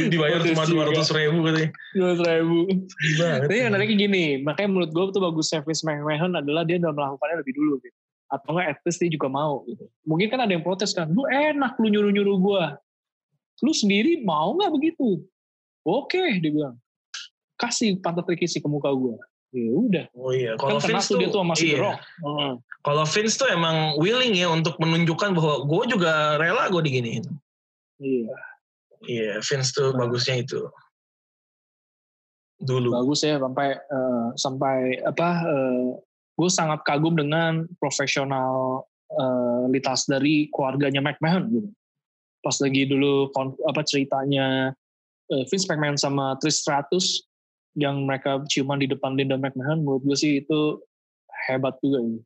dibayar 0.07 0.39
Protes 0.39 0.53
cuma 0.53 0.63
dua 0.69 0.83
ratus 0.93 1.09
ribu 1.09 1.41
katanya. 1.41 1.69
Dua 1.97 2.11
ribu. 2.13 2.59
Sedih 2.69 3.15
banget. 3.17 3.39
Tapi 3.49 3.53
yang 3.57 3.67
menariknya 3.73 3.97
gini, 3.97 4.25
makanya 4.45 4.69
menurut 4.69 4.89
gue 4.93 5.03
tuh 5.11 5.21
bagusnya 5.25 5.59
Vince 5.65 5.83
McMahon 5.83 6.37
adalah 6.37 6.63
dia 6.63 6.77
udah 6.77 6.93
melakukannya 6.93 7.37
lebih 7.41 7.53
dulu 7.57 7.73
gitu. 7.81 7.97
Atau 8.29 8.53
enggak 8.53 8.77
at 8.77 8.79
least 8.85 8.99
dia 9.01 9.11
juga 9.11 9.27
mau 9.27 9.65
gitu. 9.65 9.83
Mungkin 10.05 10.27
kan 10.29 10.39
ada 10.45 10.51
yang 10.53 10.63
protes 10.63 10.93
kan, 10.93 11.09
lu 11.09 11.25
enak 11.27 11.73
lu 11.81 11.89
nyuruh-nyuruh 11.89 12.37
gue. 12.37 12.63
Lu 13.65 13.73
sendiri 13.73 14.21
mau 14.21 14.53
nggak 14.53 14.71
begitu? 14.71 15.25
Oke, 15.81 16.21
dia 16.39 16.51
bilang. 16.53 16.77
Kasih 17.57 17.97
pantat 17.99 18.29
Rikishi 18.29 18.61
ke 18.61 18.69
muka 18.69 18.93
gue. 18.93 19.17
Ya 19.55 19.71
udah. 19.71 20.05
Oh 20.11 20.31
iya, 20.35 20.59
Kan 20.59 20.75
kalau 20.75 20.79
Vince 20.83 21.07
tuh 21.07 21.17
dia 21.17 21.29
tuh 21.31 21.39
sama 21.39 21.53
si 21.55 21.71
The 21.71 21.71
iya. 21.71 21.79
Rock. 21.81 21.99
Heeh. 22.03 22.51
kalau 22.83 23.03
Vince 23.03 23.35
tuh 23.35 23.47
emang 23.51 23.95
willing 23.99 24.35
ya 24.35 24.47
untuk 24.47 24.75
menunjukkan 24.79 25.31
bahwa 25.35 25.55
gue 25.67 25.83
juga 25.91 26.35
rela 26.39 26.67
gue 26.67 26.81
diginiin. 26.83 27.23
Iya. 27.99 28.35
Iya, 29.07 29.31
Vince 29.39 29.71
tuh 29.71 29.91
Nah. 29.95 30.03
bagusnya 30.03 30.39
itu. 30.43 30.67
Dulu. 32.57 32.89
bagus 32.89 33.21
ya 33.21 33.37
sampai 33.37 33.69
eh, 33.77 34.27
sampai 34.33 34.77
apa 35.05 35.29
gue 36.33 36.49
sangat 36.49 36.81
kagum 36.89 37.13
dengan 37.13 37.69
profesional 37.77 38.81
eh, 39.13 39.61
litas 39.69 40.09
dari 40.09 40.49
keluarganya 40.49 40.97
McMahon 40.99 41.53
gitu. 41.53 41.69
Pas 42.41 42.57
lagi 42.57 42.89
dulu 42.89 43.29
kon- 43.29 43.61
apa 43.69 43.85
ceritanya 43.85 44.73
eh, 45.29 45.43
Vince 45.45 45.69
McMahon 45.69 46.01
sama 46.01 46.33
Trish 46.41 46.65
Stratus 46.65 47.26
yang 47.77 48.09
mereka 48.09 48.41
ciuman 48.49 48.81
di 48.81 48.89
depan 48.89 49.13
Linda 49.13 49.37
McMahon 49.37 49.85
menurut 49.85 50.01
gue 50.01 50.17
sih 50.17 50.41
itu 50.41 50.81
hebat 51.45 51.77
juga 51.79 52.01
ini. 52.01 52.19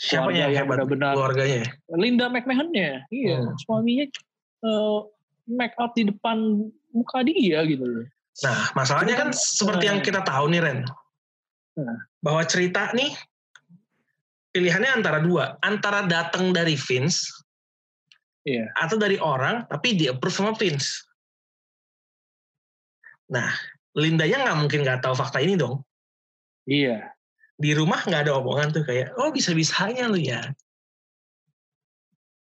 Siapa 0.00 0.32
yang 0.32 0.54
hebat 0.56 0.80
benar-benar- 0.80 1.14
keluarganya? 1.14 1.68
Linda 1.92 2.32
McMahon-nya, 2.32 3.04
iya 3.12 3.36
Hmm. 3.44 3.52
suaminya 3.60 4.08
eh, 4.58 4.98
make 5.46 5.76
up 5.78 5.92
di 5.94 6.08
depan 6.08 6.66
muka 6.90 7.22
dia 7.22 7.62
gitu 7.62 7.84
loh. 7.84 8.06
Nah, 8.42 8.70
masalahnya 8.74 9.14
kan 9.14 9.28
seperti 9.30 9.86
yang 9.86 10.00
kita 10.00 10.24
tahu 10.24 10.50
nih 10.50 10.62
Ren. 10.64 10.80
Nah. 11.78 11.98
Bahwa 12.18 12.42
cerita 12.42 12.90
nih 12.94 13.12
pilihannya 14.50 14.98
antara 14.98 15.18
dua, 15.22 15.58
antara 15.62 16.02
datang 16.06 16.50
dari 16.50 16.74
Vince 16.74 17.28
Iya. 18.42 18.66
atau 18.74 18.96
dari 18.96 19.20
orang 19.20 19.68
tapi 19.68 19.94
di 19.94 20.08
approve 20.10 20.34
sama 20.34 20.52
Vince. 20.56 21.06
Nah, 23.28 23.52
Lindanya 23.96 24.44
nggak 24.44 24.58
mungkin 24.58 24.80
nggak 24.84 25.00
tahu 25.00 25.14
fakta 25.16 25.40
ini 25.40 25.56
dong. 25.56 25.80
Iya. 26.68 27.16
Di 27.58 27.72
rumah 27.74 28.04
nggak 28.04 28.28
ada 28.28 28.36
omongan 28.38 28.70
tuh 28.70 28.84
kayak, 28.84 29.16
oh 29.16 29.32
bisa-bisanya 29.32 30.06
lu 30.06 30.20
ya. 30.20 30.52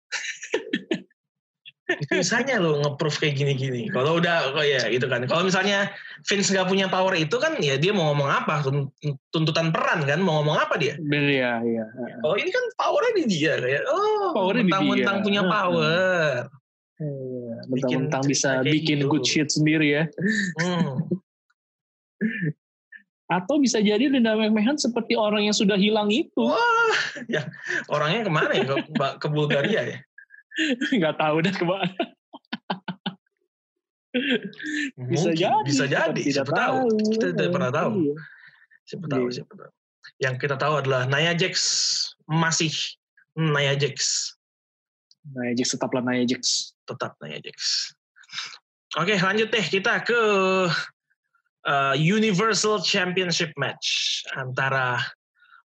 bisa-bisanya 2.00 2.60
lu 2.60 2.82
nge-proof 2.84 3.22
kayak 3.22 3.38
gini-gini. 3.40 3.88
Kalau 3.94 4.20
udah, 4.20 4.54
oh 4.58 4.66
ya 4.66 4.90
gitu 4.92 5.08
kan. 5.08 5.24
Kalau 5.30 5.46
misalnya 5.46 5.94
Vince 6.28 6.52
nggak 6.52 6.68
punya 6.68 6.86
power 6.92 7.16
itu 7.16 7.38
kan, 7.40 7.56
ya 7.64 7.80
dia 7.80 7.96
mau 7.96 8.12
ngomong 8.12 8.30
apa? 8.30 8.62
Tun- 8.66 8.92
Tuntutan 9.32 9.72
peran 9.72 10.04
kan, 10.04 10.20
mau 10.20 10.42
ngomong 10.42 10.58
apa 10.60 10.76
dia? 10.76 11.00
Bener 11.00 11.32
ya, 11.32 11.52
iya. 11.64 11.86
Oh 12.26 12.36
ini 12.36 12.52
kan 12.52 12.66
powernya 12.76 13.14
di 13.24 13.26
dia 13.30 13.56
kayak, 13.62 13.84
oh 13.88 14.52
mentang-mentang 14.52 15.24
punya 15.24 15.42
power. 15.46 16.50
Iya. 17.00 17.64
mentang-mentang 17.72 18.28
bisa 18.28 18.60
bikin 18.60 19.00
gitu. 19.00 19.08
good 19.08 19.24
shit 19.24 19.48
sendiri 19.48 19.88
ya. 19.88 20.04
Hmm. 20.60 21.00
Atau 23.30 23.62
bisa 23.62 23.78
jadi 23.78 24.10
Linda 24.10 24.34
McMahon 24.34 24.82
seperti 24.82 25.14
orang 25.14 25.46
yang 25.46 25.54
sudah 25.54 25.78
hilang 25.78 26.10
itu. 26.10 26.42
Wah, 26.42 26.98
ya 27.30 27.46
orangnya 27.86 28.26
ke 28.26 28.32
mana 28.34 28.52
ya? 28.58 28.66
Ke, 28.66 28.76
ke 29.22 29.28
Bulgaria 29.30 29.82
ya? 29.86 29.98
Nggak 30.98 31.16
tahu 31.22 31.36
dah 31.46 31.54
ke 31.54 31.66
mana. 31.66 31.94
Bisa 35.14 35.30
Mungkin, 35.30 35.38
jadi. 35.38 35.68
Bisa 35.70 35.86
kita 35.86 36.10
jadi. 36.10 36.22
Siapa 36.34 36.50
tahu. 36.50 36.90
Kita 37.14 37.26
tidak 37.38 37.52
pernah 37.54 37.70
tahu. 37.70 37.92
Iya. 38.02 38.16
Siapa 38.90 39.06
tahu, 39.06 39.26
Iya. 39.30 39.34
siapa 39.38 39.54
tahu. 39.54 39.72
Yang 40.20 40.36
kita 40.42 40.56
tahu 40.58 40.74
adalah 40.82 41.02
Nia 41.06 41.34
Jax 41.38 41.56
masih 42.26 42.74
Nia 43.38 43.78
Jax. 43.78 43.98
Nia 45.38 45.54
Jax 45.54 45.78
tetaplah 45.78 46.02
Nia 46.02 46.26
Jax. 46.26 46.74
Tetap 46.90 47.14
Nia 47.22 47.38
Jax. 47.38 47.94
Oke, 48.98 49.22
lanjut 49.22 49.54
deh 49.54 49.66
kita 49.70 50.02
ke 50.02 50.18
uh, 51.68 51.96
Universal 51.98 52.80
Championship 52.86 53.52
match 53.60 54.22
antara 54.38 55.02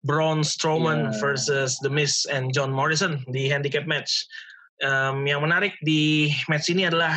Braun 0.02 0.42
Strowman 0.42 1.10
Ya. 1.10 1.18
versus 1.22 1.78
The 1.82 1.90
Miz 1.90 2.26
and 2.26 2.50
John 2.50 2.74
Morrison 2.74 3.22
di 3.30 3.46
handicap 3.46 3.86
match. 3.86 4.10
Um, 4.82 5.30
yang 5.30 5.46
menarik 5.46 5.78
di 5.86 6.34
match 6.50 6.66
ini 6.70 6.90
adalah 6.90 7.14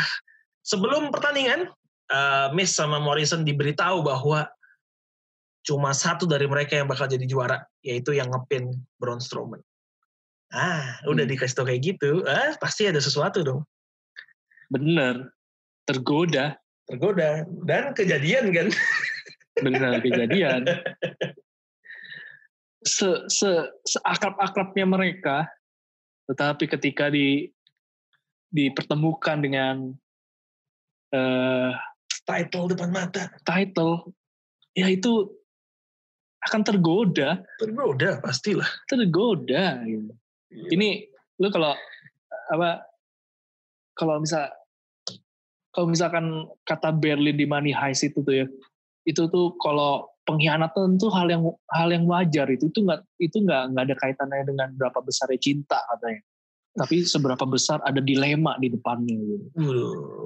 sebelum 0.62 1.10
pertandingan, 1.10 1.74
uh, 2.14 2.54
Miz 2.54 2.78
sama 2.78 3.02
Morrison 3.02 3.42
diberitahu 3.42 4.06
bahwa 4.06 4.46
cuma 5.66 5.98
satu 5.98 6.30
dari 6.30 6.46
mereka 6.46 6.78
yang 6.78 6.86
bakal 6.86 7.10
jadi 7.10 7.26
juara, 7.26 7.66
yaitu 7.82 8.14
yang 8.14 8.30
ngepin 8.30 8.70
Braun 9.02 9.18
Strowman. 9.18 9.66
Ah, 10.54 11.02
udah 11.10 11.26
Hmm. 11.26 11.34
dikasih 11.34 11.58
tau 11.58 11.66
kayak 11.66 11.82
gitu, 11.82 12.22
ah 12.30 12.54
pasti 12.62 12.86
ada 12.86 13.02
sesuatu 13.02 13.42
dong. 13.42 13.66
Bener. 14.70 15.34
Tergoda. 15.90 16.54
Tergoda 16.86 17.44
dan 17.66 17.94
kejadian 17.98 18.54
kan. 18.54 18.68
Bener 19.66 19.98
kejadian. 20.04 20.68
Se, 22.86 23.26
se, 23.32 23.50
seakrab-akrabnya 23.90 24.86
mereka, 24.86 25.50
tetapi 26.30 26.70
ketika 26.70 27.10
di 27.10 27.50
dipertemukan 28.54 29.42
dengan 29.42 29.76
eh, 31.10 31.72
Title 32.26 32.74
depan 32.74 32.90
mata. 32.90 33.30
title, 33.46 34.14
ya 34.74 34.90
itu 34.90 35.30
akan 36.46 36.62
tergoda, 36.66 37.42
Tergoda 37.62 38.18
pastilah. 38.22 38.66
tergoda. 38.90 39.82
Gitu. 39.86 40.14
Ini 40.74 41.06
lu 41.42 41.50
kalau 41.54 41.74
apa? 42.54 42.82
Kalau 43.94 44.22
misal 44.22 44.50
kalau 45.76 45.92
misalkan 45.92 46.48
kata 46.64 46.96
Berlin 46.96 47.36
di 47.36 47.44
Money 47.44 47.76
Heist 47.76 48.08
itu 48.08 48.24
tuh 48.24 48.32
ya, 48.32 48.48
itu 49.04 49.28
tuh 49.28 49.52
kalau 49.60 50.08
pengkhianatan 50.24 50.96
tuh 50.96 51.12
hal 51.12 51.28
yang 51.28 51.44
hal 51.76 51.92
yang 51.92 52.08
wajar 52.08 52.48
itu 52.48 52.72
itu 52.72 52.80
nggak 52.82 53.04
itu 53.20 53.44
nggak 53.44 53.76
nggak 53.76 53.84
ada 53.92 53.96
kaitannya 54.00 54.48
dengan 54.48 54.72
berapa 54.80 55.04
besarnya 55.04 55.38
cinta 55.38 55.78
katanya. 55.92 56.24
Tapi 56.76 57.08
seberapa 57.08 57.44
besar 57.48 57.80
ada 57.88 58.04
dilema 58.04 58.60
di 58.60 58.68
depannya 58.68 59.16
gitu. 59.16 59.48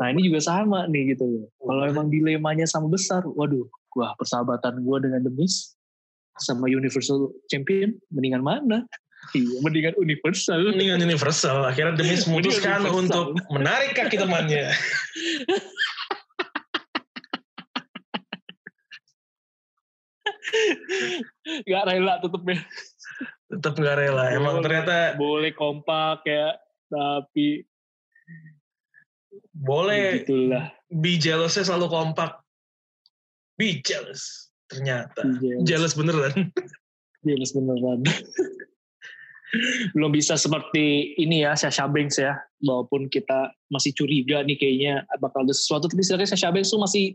Nah 0.02 0.08
ini 0.10 0.26
juga 0.26 0.41
sama 0.41 0.89
nih 0.89 1.14
gitu. 1.14 1.45
Kalau 1.62 1.84
Wah. 1.86 1.93
emang 1.93 2.10
dilemanya 2.10 2.66
sama 2.66 2.89
besar, 2.89 3.22
waduh, 3.22 3.70
wah 3.93 4.18
persahabatan 4.18 4.82
gue 4.82 4.97
dengan 4.97 5.30
The 5.30 5.34
Miz 5.34 5.78
sama 6.41 6.66
Universal 6.66 7.30
Champion, 7.54 7.93
mendingan 8.10 8.41
mana? 8.41 8.82
Iya, 9.36 9.58
mendingan 9.62 9.96
Universal. 10.00 10.74
Mendingan 10.74 11.00
Universal. 11.06 11.62
Akhirnya 11.66 11.94
demi 12.00 12.18
memutuskan 12.18 12.82
untuk 12.90 13.38
menarik 13.54 13.94
kaki 13.94 14.18
temannya. 14.18 14.74
Gak 21.66 21.84
rela 21.86 22.18
tutupnya. 22.22 22.58
Tetap 23.50 23.74
nggak 23.78 23.98
rela. 23.98 24.34
Emang 24.34 24.62
Boleh. 24.62 24.66
ternyata 24.66 24.96
Boleh 25.18 25.52
kompak 25.58 26.22
ya, 26.26 26.54
tapi 26.90 27.66
boleh 29.60 30.24
gitulah. 30.24 30.72
be 30.88 31.20
jealousnya 31.20 31.66
selalu 31.68 31.92
kompak. 31.92 32.40
Be 33.60 33.82
jealous. 33.84 34.54
Ternyata. 34.70 35.26
Jealous. 35.42 35.66
Jealous 35.66 35.94
beneran. 35.98 36.34
Jealous 37.26 37.52
beneran. 37.52 38.00
Belum 39.97 40.14
bisa 40.14 40.38
seperti 40.38 41.18
ini 41.18 41.41
ya, 41.41 41.58
Sasha 41.58 41.89
Banks 41.89 42.22
ya. 42.22 42.38
Walaupun 42.62 43.10
kita 43.10 43.50
masih 43.74 43.93
curiga 43.97 44.45
nih 44.45 44.58
kayaknya 44.60 44.93
bakal 45.18 45.41
ada 45.41 45.56
sesuatu. 45.56 45.89
Tapi 45.89 46.06
sebenarnya 46.06 46.38
Sasha 46.38 46.54
Banks 46.54 46.70
tuh 46.70 46.82
masih 46.82 47.06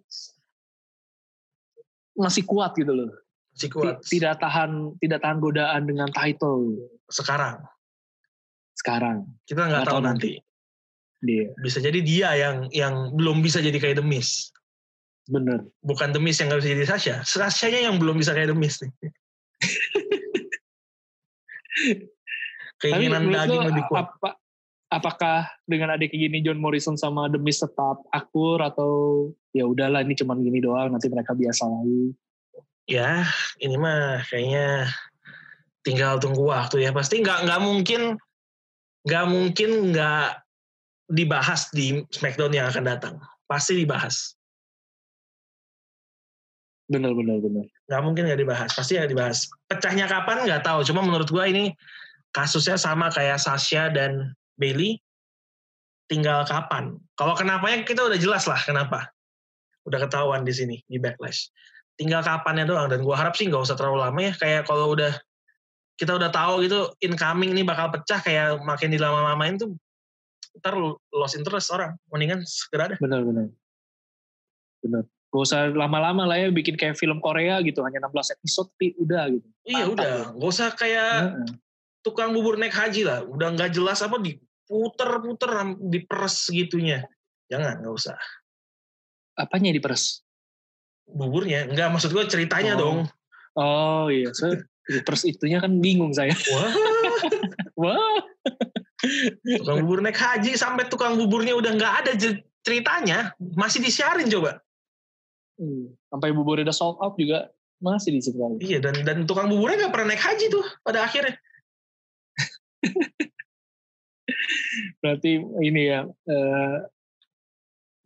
masih 2.19 2.43
kuat 2.47 2.75
gitu 2.75 2.91
loh. 2.91 3.11
Si 3.55 3.67
Ti- 3.67 3.71
kuat. 3.71 4.03
Tidak 4.03 4.35
tahan 4.43 4.99
tidak 4.99 5.23
tahan 5.23 5.39
godaan 5.39 5.87
dengan 5.87 6.11
title 6.11 6.91
Sekarang. 7.11 7.63
sekarang. 8.75 9.31
Kita 9.47 9.71
nggak 9.71 9.87
tahu 9.87 10.03
tahu 10.03 10.05
nanti. 10.11 10.33
Dia 11.23 11.55
Bisa 11.63 11.79
jadi 11.79 12.03
dia 12.03 12.35
yang 12.35 12.67
yang 12.75 13.15
belum 13.15 13.39
bisa 13.41 13.63
jadi 13.63 13.79
kayak 13.79 14.03
The 14.03 14.07
Miz. 14.07 14.51
bener. 15.25 15.65
Bukan 15.87 16.11
The 16.13 16.21
Miz 16.21 16.37
yang 16.43 16.51
nggak 16.51 16.61
bisa 16.67 16.71
jadi 16.75 16.85
Sasha. 16.85 17.15
Sasha-nya 17.23 17.87
yang 17.87 18.03
belum 18.03 18.19
bisa 18.19 18.35
kayak 18.35 18.51
The 18.51 18.59
Miz 18.59 18.83
nih. 18.83 18.91
Keinginan 22.85 23.23
menurut 23.25 23.41
daging 23.49 23.61
lo, 23.65 23.69
lebih 23.73 23.85
kuat. 23.89 24.07
Apa, 24.21 24.31
apakah 24.93 25.39
dengan 25.67 25.97
adik 25.97 26.15
kayak 26.15 26.31
gini 26.31 26.39
John 26.45 26.63
Morrison 26.63 26.95
sama 26.95 27.27
The 27.27 27.41
Miz 27.41 27.59
tetap 27.59 28.05
akur 28.15 28.63
atau 28.63 28.93
ya 29.51 29.67
udahlah 29.67 30.07
ini 30.07 30.15
cuman 30.15 30.39
gini 30.45 30.63
doang 30.63 30.95
nanti 30.95 31.11
mereka 31.11 31.35
biasa 31.35 31.67
lagi. 31.67 32.15
ya 32.85 33.25
ini 33.65 33.81
mah 33.81 34.21
kayaknya 34.29 34.93
tinggal 35.81 36.21
tunggu 36.21 36.53
waktu 36.53 36.85
ya 36.85 36.93
pasti 36.93 37.25
nggak 37.25 37.49
nggak 37.49 37.61
mungkin 37.65 38.21
nggak 39.09 39.25
mungkin 39.25 39.71
nggak 39.93 40.27
dibahas 41.09 41.73
di 41.73 42.05
Smackdown 42.13 42.53
yang 42.53 42.69
akan 42.69 42.85
datang 42.85 43.15
pasti 43.49 43.81
dibahas 43.81 44.37
Bener 46.85 47.17
bener 47.17 47.41
bener. 47.41 47.65
nggak 47.89 48.03
mungkin 48.05 48.23
nggak 48.29 48.41
dibahas 48.45 48.71
pasti 48.77 49.01
nggak 49.01 49.11
dibahas 49.17 49.49
pecahnya 49.65 50.05
kapan 50.05 50.45
nggak 50.45 50.65
tahu 50.65 50.85
cuma 50.85 51.01
menurut 51.01 51.29
gua 51.33 51.49
ini 51.49 51.73
kasusnya 52.35 52.75
sama 52.75 53.09
kayak 53.15 53.39
Sasha 53.39 53.89
dan 53.89 54.35
Bailey 54.59 54.99
tinggal 56.11 56.43
kapan 56.45 56.99
kalau 57.15 57.33
kenapanya 57.39 57.87
kita 57.87 58.05
udah 58.05 58.19
jelas 58.19 58.45
lah 58.45 58.59
kenapa 58.61 59.09
udah 59.87 59.99
ketahuan 60.05 60.43
di 60.43 60.53
sini 60.53 60.77
di 60.91 60.99
backlash 61.01 61.49
tinggal 61.95 62.21
kapannya 62.21 62.67
doang 62.67 62.91
dan 62.91 63.01
gua 63.07 63.17
harap 63.17 63.39
sih 63.39 63.47
nggak 63.47 63.65
usah 63.65 63.79
terlalu 63.79 64.03
lama 64.03 64.21
ya 64.21 64.33
kayak 64.35 64.67
kalau 64.67 64.93
udah 64.93 65.15
kita 65.95 66.19
udah 66.19 66.29
tahu 66.35 66.67
gitu 66.67 66.91
incoming 67.01 67.55
ini 67.55 67.63
bakal 67.63 67.89
pecah 67.95 68.19
kayak 68.19 68.59
makin 68.67 68.91
dilama-lamain 68.91 69.55
tuh 69.55 69.79
ntar 70.59 70.75
lost 71.15 71.39
interest 71.39 71.71
orang 71.71 71.95
mendingan 72.11 72.43
segera 72.43 72.91
deh 72.91 72.99
bener. 72.99 73.51
Bener. 74.85 75.03
Gak 75.35 75.43
usah 75.51 75.67
lama-lama 75.73 76.29
lah 76.31 76.39
ya 76.39 76.49
bikin 76.53 76.79
kayak 76.79 76.95
film 76.95 77.19
Korea 77.19 77.59
gitu 77.65 77.83
hanya 77.83 78.07
16 78.07 78.39
episode 78.39 78.69
tapi 78.77 78.95
udah 79.01 79.33
gitu. 79.33 79.49
iya 79.67 79.89
Mantap 79.89 79.95
udah 79.97 80.07
ya. 80.07 80.25
nggak 80.37 80.51
usah 80.53 80.69
kayak. 80.77 81.17
Tukang 82.05 82.37
bubur 82.37 82.61
naik 82.61 82.77
haji 82.77 83.09
lah. 83.09 83.25
Udah 83.25 83.57
nggak 83.57 83.73
jelas 83.73 84.05
apa 84.05 84.21
diputer-puter 84.21 85.51
diperes 85.81 86.53
gitunya. 86.53 87.03
Jangan 87.49 87.81
nggak 87.81 87.95
usah. 87.95 88.17
Apanya 89.35 89.73
diperes? 89.75 90.21
buburnya. 91.05 91.69
Nggak 91.69 91.89
maksud 91.93 92.17
gue 92.17 92.25
ceritanya 92.33 92.77
Oh. 92.77 92.81
dong. 92.81 92.99
Oh 93.55 94.07
iya, 94.09 94.33
so, 94.33 94.51
diperes 94.89 95.29
itunya 95.29 95.61
kan 95.61 95.79
bingung 95.79 96.17
saya. 96.17 96.33
wah. 96.53 96.73
Wah, 97.75 97.99
tukang 99.59 99.83
bubur 99.83 99.99
naik 99.99 100.15
haji 100.15 100.55
sampai 100.55 100.87
tukang 100.87 101.19
buburnya 101.19 101.59
udah 101.59 101.75
nggak 101.75 101.95
ada 102.07 102.13
ceritanya. 102.63 103.35
Masih 103.59 103.83
disiarin 103.83 104.31
coba. 104.31 104.63
Hmm, 105.59 105.91
sampai 106.07 106.31
buburnya 106.31 106.71
udah 106.71 106.77
sold 106.77 107.03
out 107.03 107.19
juga 107.19 107.51
masih 107.83 108.15
diceritain. 108.15 108.57
iya 108.63 108.79
dan 108.79 108.95
dan 109.03 109.27
tukang 109.27 109.51
buburnya 109.51 109.87
nggak 109.87 109.93
pernah 109.93 110.15
naik 110.15 110.23
haji 110.23 110.47
tuh 110.55 110.65
pada 110.87 111.03
akhirnya 111.03 111.35
Berarti 115.01 115.41
ini 115.41 115.83
ya 115.89 116.05
eh, 116.07 116.77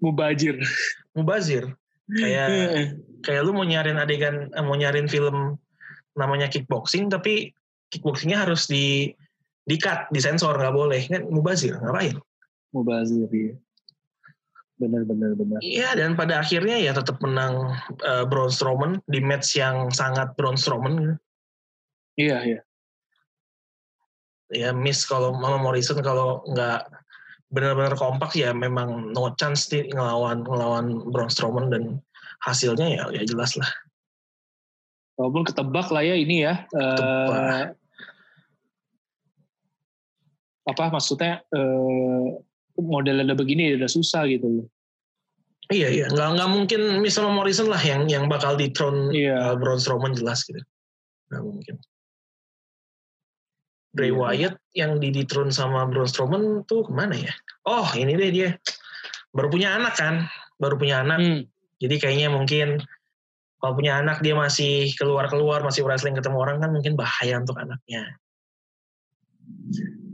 mubajir. 0.02 0.62
mubazir 1.18 1.74
kayak 2.08 2.48
kayak 3.20 3.42
lu 3.44 3.52
mau 3.52 3.66
nyariin 3.68 4.00
adegan 4.00 4.48
eh, 4.48 4.64
mau 4.64 4.78
nyariin 4.78 5.10
film 5.10 5.60
namanya 6.16 6.48
kickboxing 6.48 7.12
tapi 7.12 7.52
kickboxingnya 7.92 8.48
harus 8.48 8.64
di 8.64 9.12
di 9.68 9.76
cut 9.76 10.08
disensor 10.08 10.56
nggak 10.56 10.72
boleh 10.72 11.02
kan 11.04 11.28
mubazir 11.28 11.76
ngapain 11.76 12.16
mubazir 12.72 13.28
iya. 13.32 13.54
Bener 14.78 15.02
bener 15.02 15.34
bener. 15.34 15.58
Iya 15.58 15.98
dan 15.98 16.14
pada 16.14 16.38
akhirnya 16.38 16.78
ya 16.78 16.94
tetap 16.94 17.18
menang 17.18 17.74
eh, 17.98 18.22
Braun 18.30 18.46
Strowman 18.46 19.02
di 19.10 19.18
match 19.18 19.58
yang 19.58 19.90
sangat 19.90 20.38
Braun 20.38 20.54
Strowman. 20.54 21.18
Iya 22.14 22.38
iya. 22.46 22.60
Ya 24.52 24.72
miss 24.72 25.04
kalau 25.04 25.36
Mama 25.36 25.60
Morrison 25.60 26.00
kalau 26.00 26.44
nggak 26.48 26.88
benar-benar 27.48 27.96
kompak 27.96 28.36
ya 28.36 28.52
memang 28.52 29.12
no 29.16 29.32
chance 29.40 29.72
nih 29.72 29.88
ngelawan 29.92 30.44
ngelawan 30.44 31.08
Braun 31.08 31.32
Strowman 31.32 31.72
dan 31.72 32.00
hasilnya 32.44 32.86
ya 32.88 33.04
ya 33.12 33.22
jelas 33.24 33.56
lah. 33.56 33.68
Walaupun 35.18 35.48
ketebak 35.48 35.88
lah 35.90 36.04
ya 36.04 36.14
ini 36.14 36.46
ya. 36.46 36.62
Uh, 36.70 37.74
apa 40.68 40.84
maksudnya 40.92 41.40
uh, 41.56 42.38
modelnya 42.76 43.32
begini 43.32 43.74
udah 43.74 43.90
susah 43.90 44.28
gitu 44.28 44.46
loh. 44.46 44.66
Iya 45.68 45.88
iya, 45.92 46.06
nggak 46.08 46.28
nggak 46.40 46.48
mungkin 46.48 46.80
misalnya 47.04 47.36
Morrison 47.36 47.68
lah 47.68 47.80
yang 47.84 48.08
yang 48.08 48.24
bakal 48.24 48.56
di 48.56 48.72
throne 48.72 49.12
iya. 49.12 49.52
uh, 49.52 49.54
Braun 49.56 49.76
Strowman 49.76 50.16
jelas 50.16 50.40
gitu, 50.48 50.56
nggak 51.28 51.44
mungkin. 51.44 51.76
Bray 53.98 54.14
iya. 54.14 54.54
Wyatt 54.54 54.54
yang 54.78 55.02
di 55.02 55.10
dethrone 55.10 55.50
sama 55.50 55.82
Braun 55.90 56.06
Strowman 56.06 56.62
tuh 56.70 56.86
ke 56.86 56.94
mana 56.94 57.18
ya? 57.18 57.34
Oh 57.66 57.90
ini 57.98 58.14
deh 58.14 58.30
dia, 58.30 58.54
baru 59.34 59.50
punya 59.50 59.74
anak 59.74 59.98
kan, 59.98 60.30
baru 60.62 60.78
punya 60.78 61.02
anak, 61.02 61.18
hmm. 61.18 61.42
jadi 61.82 61.94
kayaknya 61.98 62.30
mungkin 62.30 62.78
kalau 63.58 63.74
punya 63.74 63.98
anak 63.98 64.22
dia 64.22 64.38
masih 64.38 64.94
keluar 64.94 65.26
keluar 65.26 65.66
masih 65.66 65.82
wrestling 65.82 66.14
ketemu 66.14 66.38
orang 66.38 66.62
kan 66.62 66.70
mungkin 66.70 66.94
bahaya 66.94 67.42
untuk 67.42 67.58
anaknya. 67.58 68.06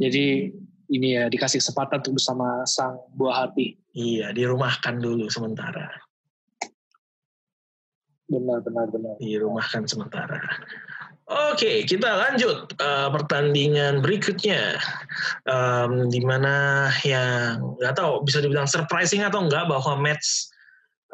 Jadi 0.00 0.48
ini 0.88 1.08
ya 1.20 1.28
dikasih 1.28 1.60
kesempatan 1.60 2.00
untuk 2.00 2.16
bersama 2.16 2.64
sang 2.64 2.96
buah 3.12 3.44
hati. 3.44 3.76
Iya, 3.92 4.32
dirumahkan 4.32 4.96
dulu 4.96 5.28
sementara. 5.28 5.92
Benar, 8.24 8.64
benar, 8.64 8.88
benar. 8.88 9.14
Dirumahkan 9.20 9.84
sementara. 9.84 10.40
Oke, 11.24 11.88
kita 11.88 12.04
lanjut 12.04 12.68
uh, 12.84 13.08
pertandingan 13.08 14.04
berikutnya, 14.04 14.76
um, 15.48 16.12
di 16.12 16.20
mana 16.20 16.92
yang 17.00 17.64
nggak 17.80 17.96
tahu 17.96 18.20
bisa 18.28 18.44
dibilang 18.44 18.68
surprising 18.68 19.24
atau 19.24 19.40
enggak 19.40 19.64
bahwa 19.64 19.96
match 19.96 20.52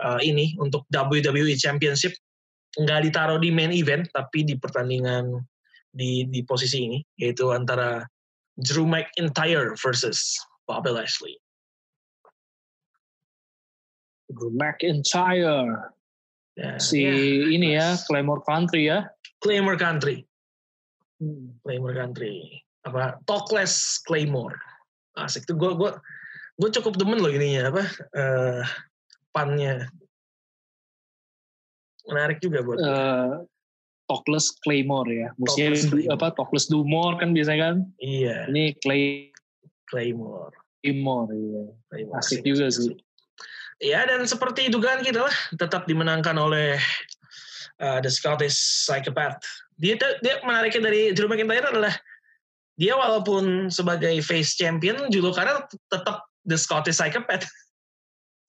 uh, 0.03 0.19
ini 0.19 0.59
untuk 0.59 0.83
WWE 0.91 1.55
Championship 1.55 2.11
nggak 2.83 3.07
ditaruh 3.07 3.39
di 3.39 3.55
main 3.55 3.71
event, 3.71 4.11
tapi 4.11 4.43
di 4.43 4.59
pertandingan 4.59 5.39
di 5.95 6.27
di 6.27 6.43
posisi 6.43 6.91
ini, 6.91 6.99
yaitu 7.23 7.55
antara 7.55 8.03
Drew 8.59 8.91
McIntyre 8.91 9.79
versus 9.79 10.35
Bobby 10.67 10.91
Lashley. 10.91 11.39
Drew 14.27 14.51
McIntyre. 14.51 15.95
Ya, 16.59 16.77
si 16.83 17.07
ya, 17.07 17.15
ini 17.51 17.79
ya, 17.79 17.95
Claymore 18.11 18.43
Country 18.43 18.91
ya. 18.91 19.07
Claymore 19.41 19.79
Country. 19.79 20.27
Hmm. 21.21 21.57
Claymore 21.63 21.97
Country. 21.97 22.65
Apa? 22.85 23.21
Talkless 23.29 24.01
Claymore. 24.05 24.57
Asik 25.17 25.45
tuh 25.45 25.57
gue 25.57 25.73
gue 25.77 25.91
gue 26.61 26.71
cukup 26.81 26.97
demen 27.01 27.21
loh 27.21 27.33
ininya 27.33 27.73
apa 27.73 27.85
uh, 28.13 28.63
pannya 29.33 29.89
menarik 32.09 32.41
juga 32.41 32.61
buat 32.65 32.79
uh, 32.81 33.45
Talkless 34.11 34.51
Claymore 34.65 35.11
ya. 35.13 35.29
Musiknya 35.39 36.11
apa 36.11 36.35
Talkless 36.35 36.67
Dumor 36.67 37.21
kan 37.21 37.31
biasanya 37.37 37.59
kan? 37.63 37.77
Iya. 38.03 38.51
Ini 38.51 38.75
Clay 38.83 39.31
Claymore. 39.87 40.57
Claymore 40.83 41.31
iya. 41.37 41.65
Claymore. 41.93 42.19
Asik, 42.19 42.43
juga 42.43 42.73
sih. 42.73 42.97
Ya 43.81 44.05
dan 44.05 44.29
seperti 44.29 44.69
dugaan 44.69 45.01
kita 45.01 45.25
lah 45.25 45.37
tetap 45.57 45.89
dimenangkan 45.89 46.37
oleh 46.37 46.77
uh, 47.81 47.99
The 48.05 48.13
Scottish 48.13 48.85
Psychopath. 48.85 49.41
Dia 49.81 49.97
dia 50.21 50.37
menariknya 50.45 50.93
dari 50.93 51.17
Drew 51.17 51.27
McIntyre 51.27 51.73
adalah 51.73 51.97
dia 52.77 52.93
walaupun 52.97 53.73
sebagai 53.73 54.21
face 54.21 54.57
champion 54.57 55.09
julukannya 55.09 55.65
tetap 55.89 56.29
The 56.45 56.61
Scottish 56.61 57.01
Psychopath. 57.01 57.49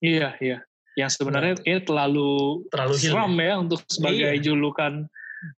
Iya, 0.03 0.35
iya. 0.43 0.59
Yang 0.99 1.23
sebenarnya 1.23 1.55
nah. 1.55 1.63
kayak 1.63 1.83
terlalu 1.87 2.31
terlalu 2.67 2.95
seram 2.99 3.33
ya 3.39 3.53
untuk 3.55 3.79
sebagai 3.87 4.35
iya. 4.35 4.43
julukan 4.43 5.07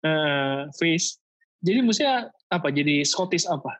uh, 0.05 0.69
face. 0.77 1.17
Jadi 1.65 1.79
maksudnya 1.81 2.29
apa? 2.53 2.69
Jadi 2.69 3.01
Scottish 3.01 3.49
apa? 3.49 3.73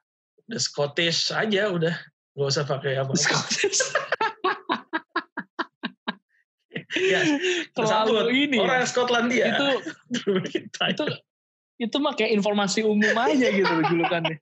The 0.49 0.57
Scottish 0.57 1.29
aja 1.29 1.69
udah, 1.69 1.93
gak 2.33 2.47
usah 2.49 2.65
pakai 2.65 2.97
apa. 2.97 3.13
Scottish. 3.13 3.77
ya, 6.97 7.21
terlalu 7.73 8.47
ini. 8.49 8.57
Orang 8.61 8.83
ya. 8.83 8.87
Skotlandia. 8.87 9.45
Itu 9.53 9.67
itu 10.93 11.03
itu 11.81 11.97
mah 11.97 12.13
kayak 12.13 12.37
informasi 12.37 12.85
umum 12.85 13.13
aja 13.17 13.47
gitu 13.49 13.73
julukannya. 13.89 14.37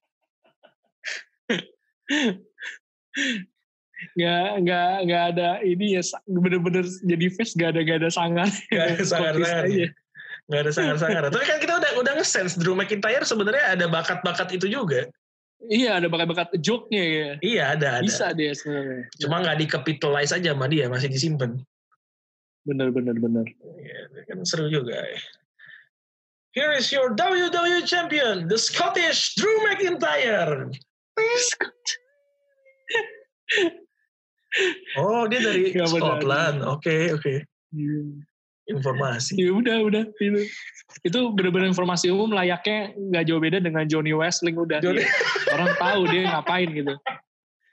nggak 4.17 4.49
nggak 4.65 4.93
nggak 5.05 5.23
ada 5.35 5.49
ini 5.61 5.93
ya 5.93 6.01
bener-bener 6.25 6.81
jadi 7.05 7.25
face 7.37 7.53
gak 7.53 7.77
ada 7.77 7.85
gak 7.85 8.01
ada 8.01 8.09
sangar 8.09 8.49
gak 8.73 8.97
ada 8.97 9.05
sangar 9.13 9.37
aja 9.37 9.93
nggak 10.51 10.67
ada 10.67 10.71
sangar-sangar. 10.75 11.21
Tapi 11.31 11.45
kan 11.47 11.57
kita 11.63 11.73
udah 11.79 11.91
udah 12.03 12.13
nge-sense 12.19 12.59
Drew 12.59 12.75
McIntyre 12.75 13.23
sebenarnya 13.23 13.71
ada 13.71 13.85
bakat-bakat 13.87 14.51
itu 14.51 14.67
juga. 14.67 15.07
Iya, 15.63 16.01
ada 16.03 16.11
bakat-bakat 16.11 16.57
joke-nya 16.59 17.03
ya. 17.05 17.29
Iya, 17.39 17.63
ada, 17.77 17.87
ada. 18.01 18.03
Bisa 18.03 18.35
dia 18.35 18.51
sebenarnya. 18.51 19.07
Cuma 19.21 19.45
nggak 19.45 19.57
di-capitalize 19.63 20.33
aja 20.35 20.51
sama 20.51 20.67
dia, 20.67 20.91
masih 20.91 21.07
disimpan. 21.07 21.55
Bener, 22.67 22.91
bener, 22.93 23.15
bener. 23.17 23.45
Iya, 23.59 24.23
kan 24.29 24.45
seru 24.45 24.69
juga 24.69 24.93
ya. 24.93 25.17
Here 26.51 26.75
is 26.75 26.91
your 26.91 27.15
WWE 27.15 27.87
Champion, 27.87 28.51
the 28.51 28.59
Scottish 28.59 29.39
Drew 29.39 29.55
McIntyre. 29.65 30.67
oh, 34.99 35.23
dia 35.31 35.39
dari 35.39 35.71
Scotland. 35.71 36.59
Oke, 36.67 37.15
oke. 37.15 37.23
Okay, 37.23 37.25
okay. 37.39 37.47
Hmm 37.71 38.27
informasi. 38.71 39.31
Ya 39.37 39.51
udah 39.51 39.77
udah 39.83 40.03
itu 40.07 40.39
itu 41.07 41.19
benar-benar 41.33 41.67
informasi 41.71 42.11
umum 42.11 42.35
layaknya 42.35 42.91
nggak 42.95 43.23
jauh 43.27 43.41
beda 43.41 43.57
dengan 43.63 43.83
Johnny 43.87 44.13
Wrestling 44.15 44.59
udah 44.59 44.83
Johnny. 44.83 45.03
Ya. 45.03 45.09
orang 45.55 45.71
tahu 45.75 46.01
dia 46.11 46.21
ngapain 46.31 46.69
gitu. 46.71 46.93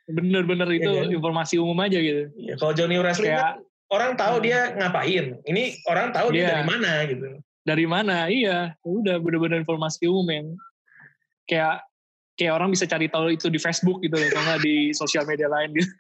Bener-bener 0.09 0.69
itu 0.73 0.89
ya, 0.89 1.05
informasi 1.13 1.61
umum 1.61 1.77
aja 1.85 2.01
gitu. 2.01 2.33
Ya, 2.41 2.57
kalau 2.57 2.73
Johnny 2.73 2.97
Wrestling 2.97 3.37
Kayak, 3.37 3.61
kan 3.61 3.68
orang 3.93 4.13
tahu 4.17 4.41
hmm. 4.41 4.45
dia 4.45 4.61
ngapain. 4.77 5.25
Ini 5.45 5.63
orang 5.89 6.13
tahu 6.13 6.29
dia, 6.33 6.41
dia 6.41 6.49
dari 6.53 6.65
mana 6.69 6.93
gitu. 7.09 7.27
Dari 7.65 7.85
mana? 7.85 8.17
Iya, 8.33 8.59
udah 8.85 9.17
bener-bener 9.21 9.61
informasi 9.61 10.09
umum 10.09 10.29
yang 10.33 10.47
kayak 11.45 11.85
kayak 12.39 12.55
orang 12.55 12.71
bisa 12.73 12.87
cari 12.87 13.11
tahu 13.11 13.35
itu 13.35 13.51
di 13.51 13.59
Facebook 13.61 14.01
gitu 14.01 14.15
loh, 14.15 14.31
kalau 14.31 14.57
di 14.63 14.95
sosial 14.95 15.27
media 15.29 15.51
lain 15.51 15.75
gitu. 15.77 15.91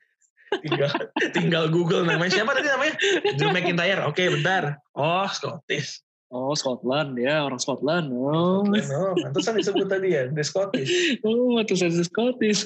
Tinggal 0.65 0.89
tinggal 1.37 1.65
Google 1.69 2.09
namanya. 2.09 2.41
Siapa 2.41 2.57
tadi 2.57 2.73
namanya? 2.73 2.97
Drew 3.37 3.53
McIntyre. 3.53 4.01
Oke 4.09 4.25
okay, 4.25 4.27
bentar. 4.33 4.81
Oh 4.97 5.29
Scottish. 5.29 6.01
Oh 6.33 6.57
Scotland. 6.57 7.21
Ya 7.21 7.45
orang 7.45 7.61
Scotland. 7.61 8.09
Oh. 8.17 8.65
Scotland, 8.65 9.37
oh 9.37 9.57
disebut 9.61 9.93
tadi 9.93 10.17
ya 10.17 10.33
the 10.33 10.41
Scottish. 10.41 11.21
Oh 11.21 11.53
mantusan 11.53 11.93
the 11.93 12.01
Scottish. 12.01 12.65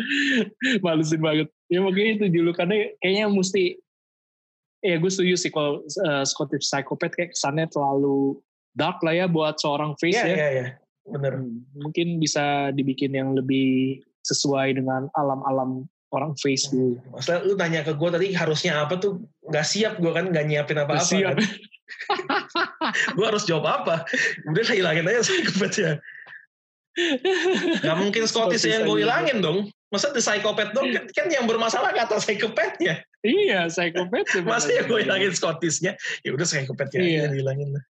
Malusin 0.84 1.20
banget 1.20 1.52
ya 1.72 1.80
mungkin 1.80 2.20
itu 2.20 2.28
julukannya 2.28 3.00
kayaknya 3.00 3.32
mesti 3.32 3.80
ya 4.84 5.00
gue 5.00 5.08
setuju 5.08 5.34
sih 5.40 5.48
kalau 5.48 5.80
uh, 5.80 6.24
Scottish 6.26 6.68
Psychopath 6.68 7.16
kayak 7.16 7.32
kesannya 7.32 7.70
terlalu 7.72 8.36
dark 8.76 9.00
lah 9.00 9.14
ya 9.16 9.26
buat 9.30 9.56
seorang 9.56 9.96
face 9.96 10.20
yeah, 10.20 10.28
ya. 10.28 10.36
Iya, 10.36 10.48
iya, 10.52 10.66
bener. 11.08 11.32
Hmm, 11.40 11.64
mungkin 11.76 12.20
bisa 12.20 12.74
dibikin 12.76 13.16
yang 13.16 13.32
lebih 13.32 14.04
sesuai 14.26 14.76
dengan 14.76 15.08
alam-alam 15.16 15.86
orang 16.12 16.36
Facebook. 16.36 17.00
Hmm. 17.00 17.16
Maksudnya 17.16 17.40
lu 17.48 17.54
tanya 17.56 17.80
ke 17.86 17.92
gue 17.96 18.10
tadi 18.12 18.28
harusnya 18.36 18.84
apa 18.84 19.00
tuh 19.00 19.24
nggak 19.48 19.66
siap 19.66 19.96
gue 19.96 20.12
kan 20.12 20.28
nggak 20.28 20.44
nyiapin 20.44 20.82
apa-apa. 20.82 21.08
Siap. 21.08 21.36
Kan? 21.36 21.46
gue 23.16 23.26
harus 23.26 23.44
jawab 23.48 23.64
apa? 23.64 24.04
Udah 24.48 24.62
saya 24.64 24.76
hilangin 24.84 25.08
aja 25.08 25.24
psikopat 25.26 25.72
Gak 27.80 27.96
mungkin 27.96 28.28
Scottish 28.28 28.68
yang 28.68 28.84
gue 28.84 29.00
hilangin 29.00 29.40
dong. 29.40 29.72
Masa 29.92 30.08
the 30.16 30.24
psychopath 30.24 30.72
dong 30.72 30.88
kan, 30.88 31.04
kan 31.12 31.28
yang 31.28 31.44
bermasalah 31.44 31.92
kata 31.92 32.16
psychopathnya. 32.16 33.04
Iya 33.20 33.68
psychopath. 33.68 34.40
Masa 34.40 34.72
yang 34.72 34.88
gue 34.88 35.04
hilangin 35.04 35.36
Scottish-nya? 35.36 36.00
Ya 36.24 36.30
udah 36.32 36.48
psychopathnya 36.48 37.04
iya. 37.04 37.28
hilangin 37.28 37.76
lah. 37.76 37.84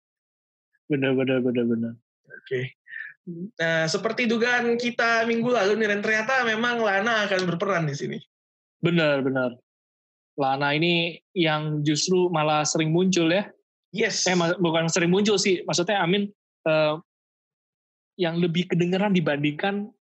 Bener 0.91 1.15
bener 1.15 1.39
bener 1.39 1.65
bener. 1.65 1.93
Oke. 2.27 2.43
Okay. 2.45 2.65
Nah, 3.55 3.87
seperti 3.87 4.27
dugaan 4.27 4.75
kita 4.75 5.23
minggu 5.31 5.47
lalu 5.47 5.79
nih, 5.79 5.95
Ren, 5.95 6.03
ternyata 6.03 6.43
memang 6.43 6.83
Lana 6.83 7.31
akan 7.31 7.47
berperan 7.55 7.87
di 7.87 7.95
sini. 7.95 8.19
Benar, 8.83 9.23
benar. 9.23 9.55
Lana 10.35 10.75
ini 10.75 11.23
yang 11.31 11.87
justru 11.87 12.27
malah 12.35 12.67
sering 12.67 12.91
muncul 12.91 13.31
ya. 13.31 13.47
Yes. 13.95 14.27
Eh, 14.27 14.35
bukan 14.59 14.91
sering 14.91 15.15
muncul 15.15 15.39
sih, 15.39 15.63
maksudnya 15.63 16.03
Amin 16.03 16.35
uh, 16.67 16.99
yang 18.19 18.43
lebih 18.43 18.67
kedengeran 18.75 19.15
dibandingkan 19.15 19.93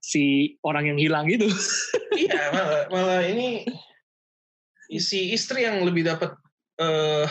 si 0.00 0.56
orang 0.62 0.94
yang 0.94 0.98
hilang 0.98 1.26
itu. 1.26 1.48
iya, 2.22 2.50
malah, 2.54 2.82
malah 2.90 3.20
ini 3.26 3.66
isi 4.88 5.36
istri 5.36 5.68
yang 5.68 5.84
lebih 5.84 6.08
dapat 6.08 6.32
uh, 6.80 7.28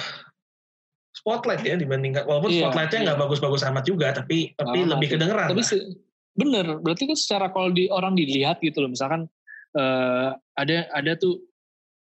spotlight 1.18 1.66
ya 1.66 1.74
dibandingkan 1.74 2.30
walaupun 2.30 2.54
iya, 2.54 2.70
spotlightnya 2.70 3.00
nggak 3.12 3.18
iya. 3.18 3.24
bagus-bagus 3.26 3.66
amat 3.66 3.84
juga 3.90 4.14
tapi 4.14 4.54
tapi 4.54 4.86
ah, 4.86 4.94
lebih 4.94 5.18
kedengeran 5.18 5.50
tapi 5.50 5.66
se, 5.66 5.76
bener 6.38 6.78
berarti 6.86 7.10
kan 7.10 7.18
secara 7.18 7.50
kalau 7.50 7.74
di 7.74 7.90
orang 7.90 8.14
dilihat 8.14 8.62
gitu 8.62 8.86
loh 8.86 8.94
misalkan 8.94 9.26
uh, 9.74 10.38
ada 10.54 10.86
ada 10.94 11.18
tuh 11.18 11.42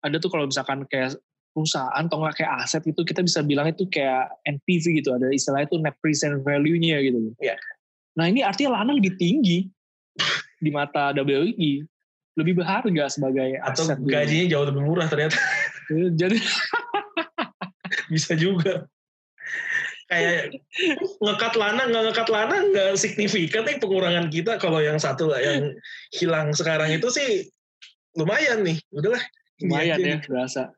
ada 0.05 0.21
tuh 0.21 0.29
kalau 0.29 0.45
misalkan 0.47 0.85
kayak 0.93 1.17
perusahaan 1.57 2.05
atau 2.07 2.23
nggak 2.23 2.37
kayak 2.39 2.53
aset 2.63 2.85
itu 2.87 3.01
kita 3.03 3.25
bisa 3.25 3.41
bilang 3.43 3.67
itu 3.67 3.89
kayak 3.91 4.31
NPV 4.47 5.03
gitu 5.03 5.11
ada 5.17 5.33
istilahnya 5.33 5.67
itu 5.67 5.77
net 5.83 5.97
present 5.99 6.45
value-nya 6.47 7.03
gitu 7.03 7.19
loh. 7.19 7.35
Iya. 7.43 7.57
Nah 8.15 8.31
ini 8.31 8.47
artinya 8.47 8.79
Lana 8.79 8.95
lebih 8.95 9.19
tinggi 9.19 9.67
di 10.59 10.71
mata 10.71 11.11
WI 11.13 11.83
lebih 12.35 12.55
berharga 12.55 13.07
sebagai 13.09 13.59
Atau 13.59 13.83
aset. 13.85 13.99
gitu. 13.99 14.11
gajinya 14.11 14.47
jauh 14.49 14.67
lebih 14.67 14.83
murah 14.83 15.07
ternyata. 15.07 15.39
Jadi 15.91 16.39
Bisa 18.13 18.33
juga. 18.35 18.87
Kayak 20.09 20.57
ngekat 21.21 21.53
lana 21.55 21.83
nggak 21.85 22.03
ngekat 22.09 22.29
lana 22.29 22.57
nggak 22.65 22.91
signifikan 22.97 23.61
nih 23.63 23.77
pengurangan 23.77 24.27
kita 24.29 24.57
kalau 24.57 24.81
yang 24.81 24.97
satu 24.97 25.29
lah 25.29 25.37
yang 25.37 25.77
hilang 26.11 26.49
sekarang 26.51 26.89
itu 26.91 27.05
sih 27.09 27.45
lumayan 28.17 28.65
nih 28.65 28.81
udahlah 28.89 29.21
lumayan 29.61 30.01
ya 30.01 30.17
nih. 30.17 30.19
berasa. 30.25 30.73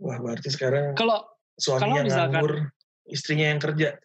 Wah 0.00 0.16
berarti 0.16 0.48
sekarang 0.48 0.96
Kalau 0.96 1.28
suaminya 1.54 2.00
kalau 2.00 2.06
misalkan- 2.06 2.32
nganggur 2.32 2.54
istrinya 3.04 3.46
yang 3.52 3.60
kerja 3.60 4.00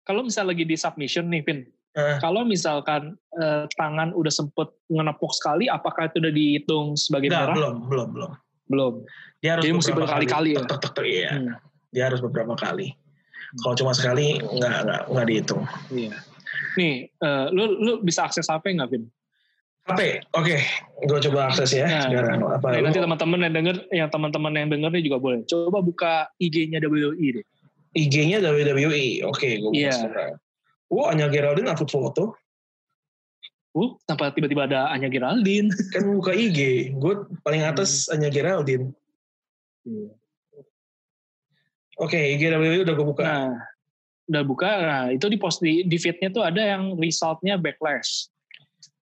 kalau 0.00 0.22
misal 0.22 0.46
lagi 0.46 0.62
di 0.62 0.78
submission 0.78 1.26
nih, 1.26 1.42
Vin. 1.42 1.66
Kalau 1.96 2.44
misalkan 2.44 3.16
eh, 3.32 3.64
tangan 3.72 4.12
udah 4.12 4.28
sempet 4.28 4.68
ngenepuk 4.86 5.32
sekali, 5.32 5.64
apakah 5.66 6.06
itu 6.06 6.20
udah 6.20 6.28
dihitung 6.30 6.86
sebagai 6.94 7.28
Nggak, 7.28 7.42
merah? 7.42 7.54
belum 7.56 7.76
belum 7.86 8.08
belum 8.12 8.32
Belum. 8.66 8.94
dia 9.38 9.54
harus 9.54 9.62
Jadi 9.62 9.72
mesti 9.74 9.90
beberapa 9.90 10.04
berkali-kali 10.12 10.50
ya? 10.52 10.60
Tek, 10.62 10.80
iya 11.02 11.30
Hmm. 11.32 11.54
dia 11.88 12.04
harus 12.04 12.20
beberapa 12.20 12.52
kali 12.52 12.92
kalau 13.56 13.74
cuma 13.74 13.92
sekali 13.92 14.36
nggak 14.36 14.74
nggak 14.82 15.00
nggak 15.08 15.26
dihitung 15.26 15.62
Iya. 15.88 16.12
Nih, 16.74 16.94
eh, 17.08 17.46
lu 17.50 17.64
lu 17.78 17.92
bisa 18.00 18.24
akses 18.24 18.44
HP 18.44 18.74
nggak, 18.74 18.90
Vin? 18.90 19.04
HP 19.86 20.00
oke 20.34 20.56
gue 21.00 21.18
coba 21.30 21.48
akses 21.48 21.70
ya 21.72 21.86
Nah, 21.86 22.02
sekarang 22.04 22.42
apa 22.42 22.66
lu- 22.74 22.84
nanti 22.84 22.98
teman-teman 22.98 23.38
yang 23.40 23.54
denger, 23.54 23.76
yang 23.88 24.08
teman-teman 24.10 24.52
yang 24.52 24.68
denger 24.68 24.90
nih 24.90 25.04
juga 25.04 25.18
boleh. 25.18 25.40
Coba 25.46 25.78
buka 25.78 26.12
IG-nya 26.36 26.82
WI 26.82 27.40
deh. 27.40 27.44
IG-nya 27.94 28.42
WWE 28.42 29.24
oke 29.24 29.48
gue 29.48 29.70
buka 29.70 29.78
Iya. 29.78 29.94
sekarang 29.94 30.34
Wah, 30.92 31.10
Anya 31.10 31.26
Geraldine 31.26 31.66
upload 31.70 31.90
foto. 31.90 32.24
Uh, 33.76 33.92
tanpa 34.08 34.32
tiba-tiba 34.32 34.64
ada 34.64 34.88
Anya 34.88 35.10
Geraldine. 35.12 35.68
Kan 35.92 36.08
buka 36.16 36.32
IG. 36.32 36.92
Gue 36.96 37.26
paling 37.44 37.60
atas 37.66 38.08
Anya 38.08 38.30
Geraldine. 38.32 38.94
Oke, 41.96 42.16
IG 42.16 42.52
WWE 42.52 42.84
udah 42.84 42.94
gue 42.96 43.06
buka. 43.06 43.22
Nah, 43.24 43.50
udah 44.28 44.42
buka. 44.44 44.70
Nah, 44.80 45.04
itu 45.12 45.26
di 45.32 45.38
post 45.40 45.64
di, 45.64 45.80
di 45.84 45.96
feed-nya 45.96 46.28
tuh 46.28 46.44
ada 46.44 46.60
yang 46.76 46.96
resultnya 47.00 47.56
backlash. 47.56 48.28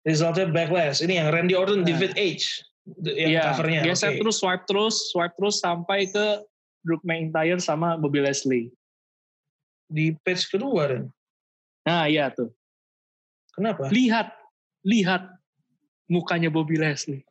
Resultnya 0.07 0.47
backlash. 0.47 1.03
Ini 1.03 1.19
yang 1.23 1.27
Randy 1.35 1.55
Orton, 1.55 1.83
Nah. 1.83 1.87
David 1.87 2.15
H. 2.15 2.63
Yang 3.03 3.31
Iya, 3.35 3.43
covernya. 3.51 3.81
geser 3.83 4.15
Oke. 4.15 4.19
terus, 4.23 4.35
swipe 4.39 4.63
terus, 4.63 4.95
swipe 5.11 5.35
terus 5.35 5.55
sampai 5.59 6.07
ke 6.07 6.25
Drew 6.87 6.95
McIntyre 7.03 7.59
sama 7.59 7.99
Bobby 7.99 8.23
Leslie. 8.23 8.71
Di 9.91 10.15
page 10.23 10.47
kedua, 10.47 10.87
Ren. 10.95 11.11
Nah, 11.87 12.11
iya 12.11 12.27
tuh. 12.27 12.51
Kenapa? 13.55 13.87
Lihat, 13.87 14.35
lihat 14.83 15.23
mukanya 16.11 16.51
Bobby 16.51 16.75
Leslie. 16.75 17.23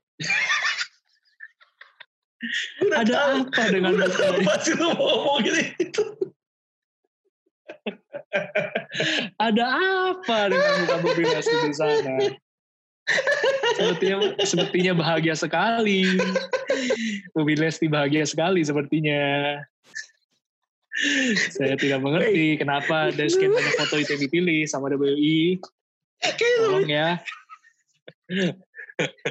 Ada 2.89 3.05
tahu. 3.05 3.37
apa 3.49 3.63
dengan 3.69 3.93
udah 4.01 4.11
tahu 4.13 4.41
pasti 4.49 4.71
lu 4.77 4.89
mau 4.97 5.05
ngomong 5.05 5.39
gini. 5.45 5.65
Itu. 5.77 6.05
Ada 9.37 9.65
apa 10.13 10.39
dengan 10.49 10.73
muka 10.85 10.97
Bobby 11.05 11.25
Leslie 11.29 11.61
di 11.69 11.73
sana? 11.77 12.17
Sepertinya, 13.77 14.17
sepertinya 14.41 14.93
bahagia 14.97 15.35
sekali. 15.37 16.17
Bobby 17.37 17.55
Leslie 17.61 17.93
bahagia 17.93 18.25
sekali 18.25 18.65
sepertinya. 18.65 19.21
Saya 21.53 21.77
tidak 21.77 22.01
mengerti 22.01 22.57
kenapa 22.57 23.13
dari 23.13 23.29
sekian 23.29 23.53
banyak 23.53 23.75
foto 23.77 24.01
itu 24.01 24.17
yang 24.17 24.23
dipilih 24.25 24.59
sama 24.65 24.89
WI. 24.89 25.61
Kayaknya 26.25 26.59
Tolong 26.65 26.89
ya. 26.89 27.09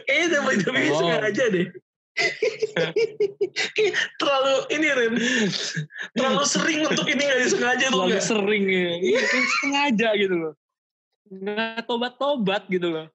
Kayaknya 0.06 0.40
WWE 0.46 0.90
Oh. 0.94 1.00
sengaja 1.02 1.46
deh. 1.50 1.68
Terlalu 4.22 4.56
ini 4.72 4.88
Ren. 4.94 5.14
Terlalu 6.16 6.46
sering 6.48 6.80
untuk 6.88 7.08
ini 7.10 7.22
gak 7.26 7.42
disengaja 7.44 7.86
Terlalu 7.92 8.14
enggak? 8.14 8.24
sering 8.24 8.64
ya. 8.70 8.92
Iya, 9.02 9.22
kan 9.26 9.44
sengaja 9.60 10.10
gitu 10.16 10.36
loh. 10.38 10.54
Nggak 11.26 11.90
tobat-tobat 11.90 12.64
gitu 12.70 12.88
loh. 12.94 13.08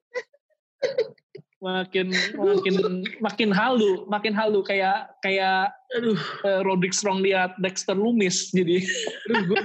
Makin 1.61 2.09
makin 2.41 2.75
makin 3.21 3.51
halu, 3.53 4.09
makin 4.09 4.33
halu 4.33 4.65
kayak 4.65 5.13
kayak 5.21 5.69
Aduh, 5.93 6.21
eh, 6.47 6.61
Roderick 6.63 6.95
Strong 6.95 7.21
lihat 7.21 7.59
Dexter 7.59 7.99
Lumis 7.99 8.49
jadi 8.55 8.81
aduh 9.29 9.43
gue. 9.51 9.63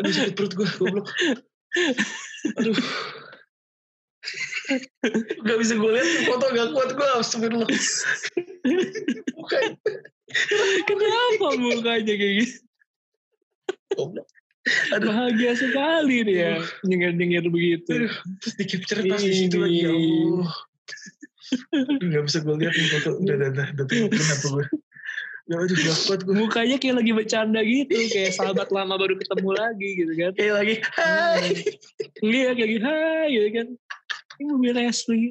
Aduh 0.00 0.12
sakit 0.12 0.34
perut 0.38 0.52
gue, 0.54 0.68
goblok. 0.78 1.06
Aduh. 2.62 2.76
Gak 5.46 5.58
bisa 5.62 5.74
gue 5.78 5.90
lihat 5.94 6.08
foto 6.26 6.46
gak 6.50 6.68
kuat 6.74 6.90
gue 6.94 7.08
astagfirullah. 7.20 7.70
Bukan. 9.36 9.62
kenapa 10.86 11.46
mukanya 11.54 12.14
kayak 12.18 12.34
gitu 12.42 12.56
Goblok. 13.94 14.26
Aduh, 14.94 15.06
bahagia 15.14 15.54
sekali 15.54 16.26
dia 16.26 16.58
nyengir-nyengir 16.82 17.46
begitu 17.50 17.86
aduh. 17.86 18.14
Terus 18.42 18.54
di 18.58 18.64
capture 18.66 19.02
pas 19.06 19.22
di 19.22 19.34
situ 19.34 19.58
lagi 19.62 19.78
ya 19.86 19.90
Allah. 19.94 20.50
Aduh, 21.72 22.08
Gak 22.10 22.22
bisa 22.26 22.38
gue 22.42 22.54
lihat 22.58 22.74
nih 22.74 22.88
foto. 22.90 23.10
Udah, 23.22 23.34
udah, 23.38 23.48
udah. 23.54 23.66
Udah 23.72 23.86
kenapa 24.10 24.46
gue. 24.50 24.66
Ya 25.46 25.62
aduh 25.62 25.78
gak 25.78 25.98
kuat 26.10 26.20
gue. 26.26 26.34
mukanya 26.34 26.74
kayak 26.74 26.96
lagi 26.98 27.12
bercanda 27.14 27.62
gitu 27.62 27.94
kayak 28.10 28.34
sahabat 28.34 28.66
lama 28.74 28.98
baru 28.98 29.14
ketemu 29.14 29.50
lagi 29.54 29.88
gitu 29.94 30.12
kan 30.18 30.30
Kayak 30.34 30.54
lagi, 30.58 30.74
hai. 30.98 31.46
Iya 32.18 32.50
kayak 32.50 32.70
gitu, 32.74 32.82
hai 32.82 33.26
gitu 33.30 33.48
kan. 33.54 33.66
Ini 34.36 34.50
Bobby 34.50 34.70
Leslie. 34.74 35.30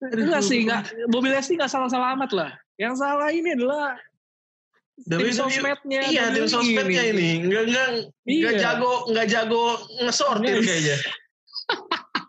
Enggak 0.00 0.40
sih, 0.40 0.64
enggak. 0.64 0.88
Bobby 1.12 1.28
Leslie 1.28 1.60
enggak 1.60 1.68
salah-salah 1.68 2.16
amat 2.16 2.32
lah. 2.32 2.50
Yang 2.76 2.94
salah 2.96 3.28
ini 3.28 3.52
adalah 3.52 4.00
Dari 4.96 5.28
tim 5.28 5.36
sosmednya. 5.36 6.00
Iya, 6.08 6.32
tim 6.32 6.48
sosmednya 6.48 7.02
ini. 7.12 7.44
Enggak, 7.44 7.62
enggak, 7.68 7.88
enggak 8.24 8.52
Iya. 8.56 8.60
jago, 8.64 8.92
enggak 9.12 9.26
jago 9.28 9.64
ngesortir 10.00 10.56
Iya. 10.56 10.64
kayaknya. 10.64 10.96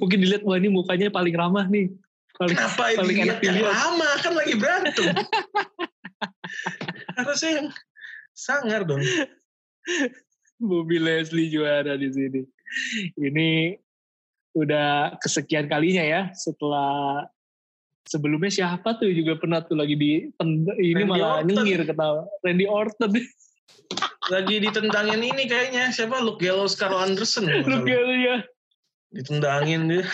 Mungkin 0.00 0.18
dilihat, 0.20 0.42
wah 0.44 0.56
ini 0.60 0.68
mukanya 0.68 1.08
paling 1.08 1.34
ramah 1.34 1.66
nih. 1.68 1.88
Paling, 2.36 2.56
Kenapa 2.56 2.84
paling 2.96 3.18
enak 3.28 3.38
dilihat. 3.44 3.72
lama 3.72 4.10
kan 4.24 4.32
lagi 4.32 4.54
berantem. 4.56 5.04
Harusnya 7.20 7.50
yang 7.60 7.68
sangar 8.32 8.82
dong. 8.88 9.02
Bobby 10.62 10.96
Leslie 11.02 11.52
juara 11.52 11.98
di 11.98 12.08
sini. 12.08 12.42
Ini 13.20 13.76
udah 14.56 15.16
kesekian 15.20 15.68
kalinya 15.68 16.04
ya 16.04 16.22
setelah 16.36 17.24
sebelumnya 18.04 18.52
siapa 18.52 18.96
tuh 19.00 19.08
juga 19.12 19.40
pernah 19.40 19.64
tuh 19.64 19.80
lagi 19.80 19.96
di 19.96 20.28
ini 20.76 20.92
Randy 20.92 21.08
malah 21.08 21.40
Orton. 21.40 21.46
nyengir 21.48 21.80
ketawa 21.88 22.28
Randy 22.44 22.66
Orton 22.68 23.12
Lagi 24.30 24.62
ditendangin 24.62 25.20
ini 25.20 25.44
kayaknya. 25.50 25.90
Siapa? 25.92 26.22
Luke 26.22 26.38
Gallows 26.40 26.78
Carl 26.78 26.94
Anderson. 26.96 27.44
kalau 27.44 27.58
nggak 27.58 27.66
lu 27.68 27.74
salah. 27.74 27.84
kayaknya 27.84 28.16
ya 28.22 28.36
Ditendangin 29.12 29.88
dia. 29.92 30.04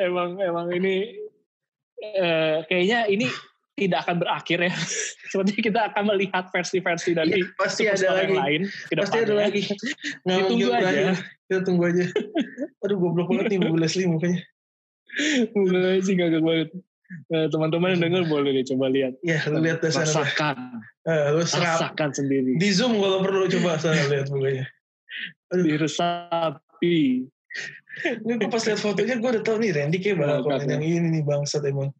emang 0.00 0.40
emang 0.40 0.66
ini 0.74 1.20
eh, 2.00 2.64
kayaknya 2.66 3.06
ini 3.06 3.28
tidak 3.74 4.06
akan 4.06 4.22
berakhir 4.22 4.58
ya 4.70 4.72
sepertinya 5.30 5.62
kita 5.62 5.80
akan 5.92 6.02
melihat 6.14 6.44
versi-versi 6.50 7.10
dari 7.12 7.42
Iya, 7.42 7.58
pasti 7.58 7.82
ada 7.90 8.08
lagi. 8.22 8.34
lain 8.34 8.62
Pasti 8.94 9.16
ada 9.18 9.34
lagi. 9.34 9.62
Nggak 10.24 10.38
Ditunggu 10.46 10.66
mungkin 10.70 10.78
aja. 10.78 10.80
berakhir. 10.80 11.14
Kita 11.44 11.60
tunggu 11.66 11.82
aja. 11.90 12.04
Aduh 12.86 12.96
goblok 13.02 13.28
banget 13.34 13.44
nih 13.52 13.58
Bobby 13.60 13.78
Leslie 13.82 14.08
mukanya. 14.08 14.40
Mulai 15.52 16.00
sih 16.06 16.14
gagak 16.14 16.42
banget. 16.42 16.68
Nah, 17.30 17.46
teman-teman 17.52 17.94
yang 17.94 18.02
denger 18.08 18.22
boleh 18.26 18.50
deh 18.56 18.64
coba 18.74 18.86
lihat. 18.90 19.14
Ya, 19.20 19.38
lu 19.46 19.60
lihat 19.60 19.84
deh 19.84 19.92
sana. 19.92 20.08
deh. 20.08 20.10
Rasakan. 20.18 20.56
Eh, 21.04 21.24
lu 21.36 21.42
serap. 21.44 21.76
Rasakan 21.78 22.10
sendiri. 22.16 22.52
Di 22.58 22.68
Zoom 22.72 22.96
kalau 22.98 23.22
perlu 23.22 23.44
coba 23.50 23.76
sana 23.76 24.02
lihat 24.08 24.32
mukanya. 24.32 24.64
Diresapi. 25.62 26.98
Ini 28.02 28.32
gue 28.34 28.50
pas 28.50 28.64
lihat 28.66 28.80
fotonya 28.82 29.14
gue 29.22 29.30
udah 29.38 29.44
tau 29.46 29.56
nih 29.62 29.70
Randy 29.70 30.02
kayak 30.02 30.18
bakal 30.18 30.42
komen 30.42 30.66
yang 30.66 30.82
ini 30.82 31.08
nih 31.14 31.22
bangsat 31.22 31.62
emang. 31.62 31.94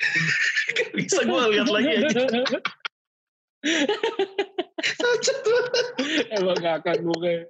Bisa 0.96 1.20
gue 1.28 1.42
lihat 1.52 1.68
lagi 1.68 1.90
aja. 2.00 2.22
Cacat 4.82 5.38
banget. 5.44 5.86
Emang 6.32 6.58
ngakak 6.58 6.98
mukanya. 7.04 7.44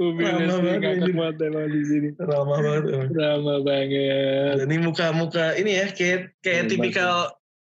Bobby 0.00 0.24
Lama 0.24 0.40
Leslie 0.40 0.64
banget 0.64 0.80
ngakak 0.80 0.96
ini. 0.96 1.12
banget 1.12 1.36
emang 1.44 1.68
di 1.68 1.82
sini. 1.84 2.08
Ramah 2.16 2.58
banget. 2.64 2.82
Drama 3.12 3.54
banget. 3.60 4.54
Dan 4.56 4.68
ini 4.72 4.78
muka-muka 4.80 5.46
ini 5.60 5.70
ya 5.76 5.86
kayak 5.92 6.32
kayak 6.40 6.62
Hebat, 6.64 6.70
tipikal 6.72 7.14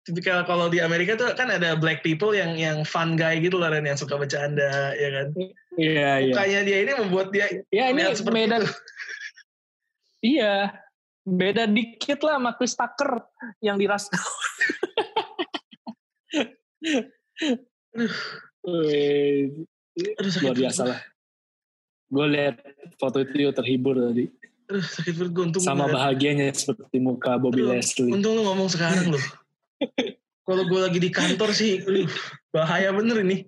tipikal 0.08 0.42
kalau 0.48 0.72
di 0.72 0.80
Amerika 0.80 1.14
tuh 1.20 1.32
kan 1.36 1.52
ada 1.52 1.76
black 1.76 2.02
people 2.02 2.32
yang 2.32 2.56
yang 2.56 2.82
fun 2.88 3.20
guy 3.20 3.38
gitu 3.40 3.60
lah 3.60 3.70
Ren, 3.70 3.86
yang 3.86 4.00
suka 4.00 4.16
bercanda 4.16 4.96
ya 4.96 5.10
kan. 5.12 5.28
Iya, 5.80 6.12
iya. 6.24 6.34
Mukanya 6.34 6.60
dia 6.66 6.78
ini 6.84 6.92
membuat 6.98 7.32
dia 7.32 7.48
Ya 7.70 7.92
ini 7.92 8.04
beda. 8.12 8.64
Iya. 10.20 10.76
Beda 11.24 11.64
dikit 11.64 12.20
lah 12.28 12.36
sama 12.42 12.52
Chris 12.60 12.76
Tucker 12.76 13.24
yang 13.64 13.80
di 13.80 13.88
Raskau. 13.88 14.20
Wih, 18.60 19.66
Aduh 20.20 20.34
luar 20.44 20.56
biasa 20.60 20.82
lah. 20.84 21.00
Gue 22.10 22.26
lihat 22.34 22.60
foto 23.00 23.24
itu 23.24 23.48
terhibur 23.56 23.96
tadi. 23.96 24.28
Aduh 24.70 24.84
sakit 24.84 25.14
perut 25.16 25.32
gue 25.32 25.44
untung 25.54 25.64
Sama 25.64 25.88
bahagianya 25.88 26.52
seperti 26.52 27.00
muka 27.00 27.40
Bobby 27.40 27.64
Aduh, 27.64 27.74
Leslie. 27.78 28.12
Untung 28.12 28.36
lu 28.36 28.44
ngomong 28.44 28.68
sekarang 28.68 29.16
loh. 29.16 29.24
Kalau 30.50 30.64
gue 30.66 30.80
lagi 30.82 31.00
di 31.00 31.10
kantor 31.14 31.54
sih, 31.54 31.84
bahaya 32.50 32.90
bener 32.90 33.22
ini. 33.22 33.46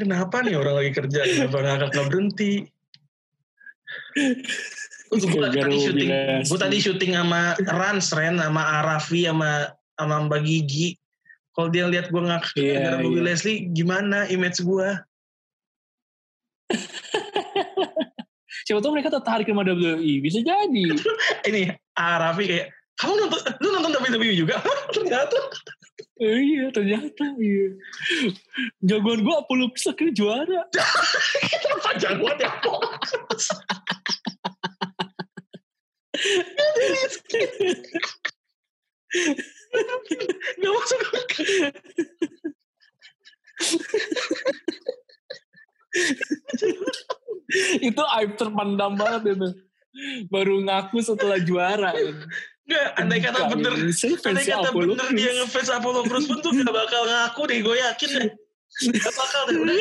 Kenapa 0.00 0.42
nih 0.42 0.58
orang 0.58 0.82
lagi 0.82 0.92
kerja, 0.92 1.20
kenapa 1.24 1.56
nggak 1.62 1.78
kakak 1.88 2.04
berhenti? 2.10 2.52
Gue 5.10 5.18
tadi 5.42 5.78
syuting, 5.78 6.10
gue 6.46 6.58
tadi 6.58 6.76
syuting 6.78 7.12
sama 7.18 7.54
Rans, 7.66 8.06
Ren, 8.14 8.38
sama 8.38 8.62
Arafi, 8.82 9.26
sama 9.26 9.70
sama 9.98 10.16
Mbak 10.26 10.40
Gigi. 10.46 10.96
Kalau 11.50 11.68
dia 11.68 11.84
lihat 11.90 12.14
gue 12.14 12.22
ngakak 12.22 12.54
Iya, 12.56 12.78
gara 12.78 12.96
mobil 13.02 13.26
iya. 13.26 13.34
Leslie, 13.34 13.66
gimana 13.74 14.30
image 14.30 14.62
gue? 14.62 14.88
Siapa 18.66 18.78
tahu 18.78 18.94
mereka 18.94 19.10
tertarik 19.10 19.50
sama 19.50 19.66
WWE. 19.66 20.22
Bisa 20.22 20.38
jadi. 20.46 20.82
Ini 21.50 21.74
Arafi 21.98 22.44
kayak, 22.46 22.70
kamu 23.00 23.12
nonton, 23.16 23.40
lu 23.64 23.68
nonton 23.72 23.90
WWE 23.96 24.34
juga? 24.36 24.56
Ternyata. 24.96 25.38
Iya, 26.20 26.68
ternyata. 26.68 27.24
Iya. 27.40 27.80
Jagoan 28.84 29.24
gue 29.24 29.34
Apollo 29.40 29.72
Crews 29.72 29.88
akhirnya 29.88 30.12
juara. 30.12 30.60
Kenapa 31.64 31.96
jagoan 31.96 32.36
ya? 32.36 32.52
Gak 40.60 40.72
masuk 40.76 41.00
itu 47.80 48.02
aib 48.20 48.32
terpandang 48.38 48.94
banget 48.94 49.34
itu. 49.36 49.48
Baru 50.30 50.62
ngaku 50.62 51.02
setelah 51.02 51.40
juara. 51.42 51.90
Nggak, 52.70 52.86
andai 53.02 53.18
kata 53.18 53.38
Bukan, 53.50 53.58
bener, 53.58 53.72
andai 54.30 54.44
kata 54.46 54.68
Apollo 54.70 54.94
bener 54.94 55.08
dia 55.18 55.30
ngefans 55.42 55.70
Apollo 55.74 56.00
Crews 56.06 56.26
pun 56.30 56.38
tuh 56.38 56.54
gak 56.54 56.70
bakal 56.70 57.02
ngaku 57.02 57.42
deh, 57.50 57.58
gue 57.66 57.76
yakin 57.82 58.10
deh. 58.14 58.30
Gak 58.94 59.14
bakal 59.18 59.42
deh, 59.50 59.58
udah, 59.58 59.74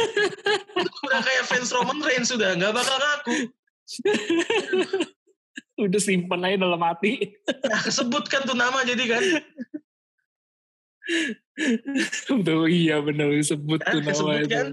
udah 1.06 1.22
kayak 1.22 1.44
fans 1.46 1.70
Roman 1.70 2.02
Reigns 2.02 2.34
sudah, 2.34 2.58
gak 2.58 2.74
bakal 2.74 2.98
ngaku. 2.98 3.36
Udah 5.80 6.02
simpen 6.04 6.44
aja 6.44 6.60
dalam 6.60 6.82
hati. 6.84 7.40
Nah, 7.48 7.80
kesebutkan 7.80 8.44
tuh 8.44 8.52
nama 8.52 8.84
jadi 8.84 9.00
kan. 9.16 9.24
Tuh 12.28 12.68
iya 12.68 13.00
benar 13.00 13.32
disebut 13.32 13.80
Hah, 13.88 13.92
tuh 13.96 14.04
nama 14.04 14.44
itu. 14.44 14.52
kan? 14.52 14.68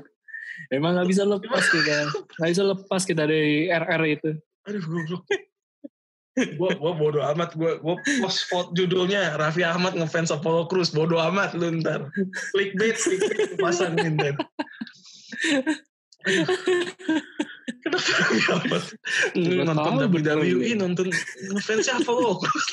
Emang 0.75 0.99
gak 0.99 1.07
bisa 1.07 1.23
lepas 1.23 1.63
kita. 1.71 2.11
Gak 2.11 2.51
bisa 2.51 2.65
lepas 2.67 3.03
kita 3.07 3.23
dari 3.23 3.71
RR 3.71 4.03
itu. 4.19 4.31
Aduh, 4.67 4.83
goblok. 4.83 5.23
Gue 6.37 6.71
gua 6.77 6.93
bodo 6.93 7.25
amat 7.33 7.57
gue 7.57 7.81
gue 7.81 7.97
post 8.21 8.45
foto 8.53 8.69
judulnya 8.77 9.41
Raffi 9.41 9.65
Ahmad 9.65 9.97
ngefans 9.97 10.29
Apollo 10.29 10.69
Crews 10.69 10.93
bodo 10.93 11.17
amat 11.17 11.57
lu 11.57 11.81
ntar 11.81 12.13
clickbait 12.53 12.93
clickbait 13.01 13.57
pasangin 13.57 14.21
Aduh. 14.21 14.37
kenapa 17.81 18.05
Raffi 18.13 18.41
Ahmad 18.53 18.83
nonton 19.65 19.93
tahu, 19.97 20.13
WWE 20.13 20.53
bener. 20.61 20.77
nonton 20.77 21.09
ngefansnya 21.57 22.05
Apollo 22.05 22.45
Crews 22.45 22.67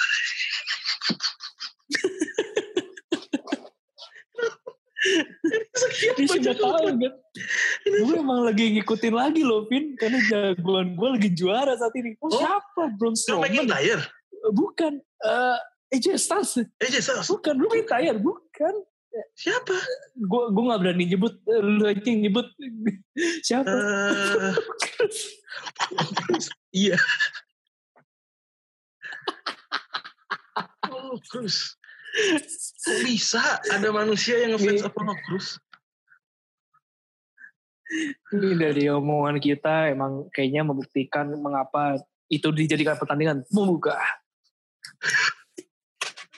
Sekian 5.76 6.16
sudah 6.16 6.56
banyak 6.56 6.56
tahu 6.56 6.86
kan. 6.88 7.14
Gue 7.84 8.16
emang 8.16 8.42
lagi 8.48 8.66
ngikutin 8.80 9.14
lagi 9.14 9.42
loh 9.44 9.68
Vin. 9.68 10.00
Karena 10.00 10.20
jagoan 10.32 10.96
gue 10.96 11.10
lagi 11.20 11.30
juara 11.36 11.76
saat 11.76 11.92
ini. 12.00 12.16
Oh, 12.24 12.32
Oh, 12.32 12.40
siapa? 12.40 12.82
Braun 12.96 13.16
Strowman? 13.16 13.52
McIntyre 13.52 14.04
Bukan. 14.52 15.00
Eh 15.00 15.58
AJ 15.94 16.18
Styles. 16.18 16.58
eh 16.58 16.90
Jesus 16.90 17.28
Bukan. 17.28 17.54
Drew 17.60 17.68
McIntyre. 17.68 18.18
Bukan. 18.18 18.76
siapa 19.38 19.78
Gue 20.18 20.44
gue 20.50 20.64
gak 20.66 20.82
berani 20.82 21.06
nyebut. 21.06 21.38
Eh, 21.46 21.62
Lu 21.62 21.86
aja 21.86 22.02
yang 22.02 22.22
nyebut. 22.26 22.48
siapa? 23.48 23.70
Eh, 23.70 24.54
iya 26.90 26.98
Apollo 30.58 31.20
Crews 31.30 31.78
Kok 32.14 32.98
bisa 33.10 33.42
ada 33.74 33.90
manusia 33.90 34.38
yang 34.46 34.54
ngefans 34.56 34.86
Ini- 34.86 34.88
Apollo 34.88 35.16
Crews? 35.26 35.58
Ini 38.34 38.58
dari 38.58 38.90
omongan 38.90 39.38
kita 39.38 39.94
emang 39.94 40.26
kayaknya 40.34 40.66
membuktikan 40.66 41.30
mengapa 41.38 42.02
itu 42.26 42.50
dijadikan 42.50 42.98
pertandingan 42.98 43.46
membuka. 43.54 43.98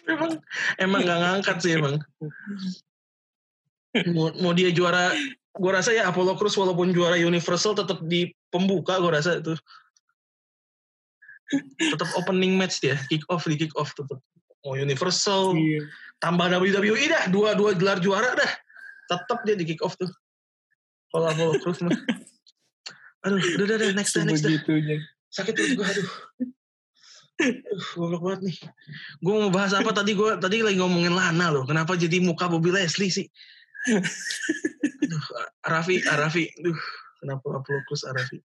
Emang 0.03 0.37
emang 0.75 0.99
nggak 1.07 1.19
ngangkat 1.23 1.57
sih 1.63 1.79
emang. 1.79 2.03
Mau, 4.11 4.27
mau 4.43 4.51
dia 4.51 4.75
juara, 4.75 5.15
gue 5.55 5.71
rasa 5.71 5.95
ya 5.95 6.11
Apollo 6.11 6.35
Crews 6.35 6.59
walaupun 6.59 6.91
juara 6.91 7.15
Universal 7.15 7.79
tetap 7.79 8.03
di 8.03 8.35
pembuka 8.51 8.99
gue 8.99 9.11
rasa 9.15 9.39
itu. 9.39 9.55
Tetap 11.79 12.09
opening 12.19 12.59
match 12.59 12.83
dia, 12.83 12.99
kick 13.07 13.23
off 13.31 13.47
di 13.47 13.55
kick 13.55 13.71
off 13.79 13.95
tetap. 13.95 14.19
Mau 14.65 14.73
Universal, 14.73 15.53
Iya. 15.53 15.85
tambah 16.17 16.49
WWE 16.49 17.05
dah, 17.05 17.29
dua 17.29 17.53
dua 17.53 17.77
gelar 17.77 18.01
juara 18.01 18.33
dah. 18.33 18.51
Tetap 19.05 19.45
dia 19.45 19.53
di 19.53 19.61
kick 19.69 19.85
off 19.85 19.93
tuh. 19.93 20.09
Kalau 21.13 21.29
Apollo 21.29 21.61
Crews 21.61 21.85
mah. 21.85 21.93
Aduh, 23.29 23.37
udah, 23.37 23.65
udah, 23.65 23.75
udah, 23.77 23.89
next 23.93 24.17
dah, 24.17 24.25
next 24.25 24.41
dah. 24.41 24.49
Sebegitunya. 24.49 25.05
sakit 25.29 25.51
perut 25.51 25.71
gue 25.75 25.85
aduh 25.85 26.09
Aduh, 27.35 27.87
goblok 27.99 28.21
banget 28.23 28.41
nih. 28.47 28.57
Gue 29.19 29.33
mau 29.35 29.51
bahas 29.51 29.75
apa 29.75 29.91
tadi? 29.91 30.15
Gue 30.15 30.39
tadi 30.39 30.63
lagi 30.63 30.79
ngomongin 30.79 31.11
Lana 31.11 31.51
loh. 31.51 31.67
Kenapa 31.67 31.99
jadi 31.99 32.23
muka 32.23 32.47
Bobby 32.47 32.71
Leslie 32.71 33.11
sih? 33.11 33.27
Aduh, 35.03 35.23
Arafi, 35.67 35.99
Arafi. 36.07 36.47
Aduh, 36.63 36.79
kenapa 37.19 37.43
Apollo 37.59 37.83
Crews 37.91 38.07
Arafi? 38.07 38.39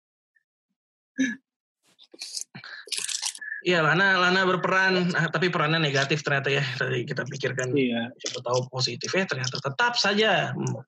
Iya, 3.67 3.83
Lana, 3.83 4.15
Lana 4.15 4.47
berperan, 4.47 5.11
ah, 5.11 5.27
tapi 5.27 5.51
perannya 5.51 5.75
negatif 5.75 6.23
ternyata 6.23 6.47
ya. 6.47 6.63
Tadi 6.63 7.03
kita 7.03 7.27
pikirkan 7.27 7.75
Iya. 7.75 8.15
siapa 8.15 8.39
tahu 8.39 8.71
positif 8.71 9.11
ya 9.11 9.27
ternyata 9.27 9.59
tetap 9.59 9.99
saja 9.99 10.55
mem- 10.55 10.87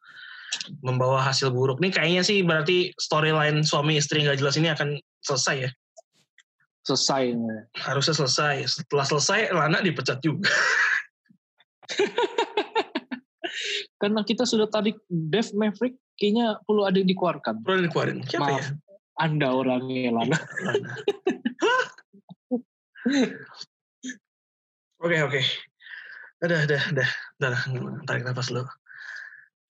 membawa 0.79 1.19
hasil 1.19 1.51
buruk. 1.51 1.83
Nih 1.83 1.91
kayaknya 1.91 2.23
sih 2.23 2.39
berarti 2.39 2.95
storyline 2.95 3.67
suami 3.67 3.99
istri 3.99 4.23
nggak 4.23 4.39
jelas 4.39 4.55
ini 4.55 4.71
akan 4.71 4.95
selesai 5.19 5.67
ya. 5.67 5.71
Selesai. 6.87 7.35
harusnya 7.83 8.15
selesai. 8.15 8.55
Setelah 8.65 9.05
selesai, 9.05 9.51
Lana 9.51 9.83
dipecat 9.83 10.23
juga. 10.23 10.47
Karena 13.99 14.23
kita 14.23 14.47
sudah 14.47 14.71
tarik 14.71 14.95
Dev 15.05 15.51
Maverick, 15.51 15.99
kayaknya 16.15 16.55
perlu 16.63 16.87
ada 16.87 16.95
yang 16.95 17.11
dikeluarkan. 17.11 17.59
Perlu 17.61 17.91
dikeluarin. 17.91 18.23
Siapa 18.23 18.47
Maaf. 18.47 18.55
ya? 18.55 18.63
Anda 19.19 19.51
orangnya 19.51 20.15
Lana. 20.15 20.37
Lana. 20.63 20.91
Oke, 24.99 25.17
oke. 25.23 25.41
Udah, 26.43 26.59
udah, 26.67 26.81
udah. 26.95 27.09
Udah, 27.39 27.61
tarik 28.07 28.23
nafas 28.23 28.51
dulu. 28.51 28.67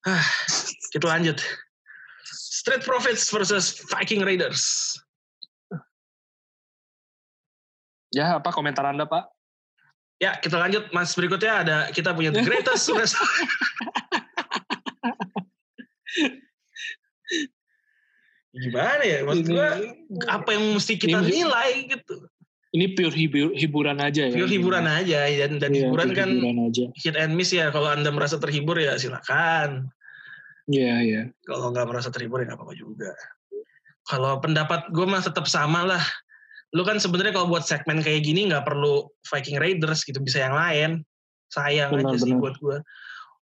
Ah, 0.05 0.25
kita 0.93 1.05
lanjut. 1.05 1.37
Street 2.29 2.85
Profits 2.85 3.29
versus 3.29 3.81
Viking 3.89 4.21
Raiders. 4.21 4.95
Ya, 8.09 8.41
apa 8.41 8.49
komentar 8.49 8.85
Anda, 8.85 9.05
Pak? 9.05 9.29
Ya, 10.19 10.37
kita 10.37 10.59
lanjut. 10.59 10.89
Mas, 10.93 11.13
berikutnya 11.15 11.53
ada 11.63 11.77
kita 11.89 12.13
punya 12.13 12.29
The 12.29 12.43
Greatest 12.43 12.89
Wrestler. 12.93 13.25
Gimana 18.49 19.03
ya? 19.05 19.19
Maksud 19.23 19.45
gua, 19.47 19.69
apa 20.27 20.49
yang 20.53 20.75
mesti 20.75 20.93
kita 20.99 21.21
nilai 21.21 21.85
gitu. 21.85 22.28
Ini 22.69 22.93
pure 22.93 23.09
hibur, 23.11 23.49
hiburan 23.57 23.97
aja 23.97 24.29
ya. 24.29 24.33
Pure 24.35 24.51
hiburan 24.51 24.85
aja 24.85 25.25
dan 25.25 25.57
dan 25.57 25.73
Iya, 25.73 25.89
hiburan 25.89 26.09
kan 26.13 26.29
hiburan 26.29 26.59
aja. 26.69 26.85
hit 26.93 27.15
and 27.17 27.33
miss 27.33 27.49
ya. 27.49 27.73
Kalau 27.73 27.89
anda 27.89 28.13
merasa 28.13 28.37
terhibur 28.37 28.77
ya 28.77 28.93
silakan. 28.93 29.89
Iya, 30.69 30.95
iya. 31.01 31.21
Kalau 31.43 31.73
nggak 31.73 31.89
merasa 31.89 32.13
terhibur 32.13 32.39
ya 32.39 32.53
nggak 32.53 32.61
apa-apa 32.61 32.77
juga. 32.77 33.09
Kalau 34.05 34.37
pendapat 34.37 34.85
gue 34.93 35.05
mah 35.05 35.21
tetap 35.21 35.45
sama 35.45 35.81
lah. 35.83 36.03
lu 36.69 36.85
kan 36.85 37.01
sebenarnya 37.01 37.33
kalau 37.33 37.49
buat 37.49 37.65
segmen 37.65 37.97
kayak 37.97 38.21
gini 38.21 38.45
nggak 38.45 38.61
perlu 38.61 39.09
Viking 39.25 39.57
Raiders 39.57 40.05
gitu 40.05 40.21
bisa 40.21 40.45
yang 40.45 40.53
lain 40.53 41.01
sayang 41.49 41.89
Benar, 41.89 42.13
aja 42.13 42.17
sih 42.21 42.29
benar. 42.29 42.41
buat 42.45 42.55
gue 42.61 42.77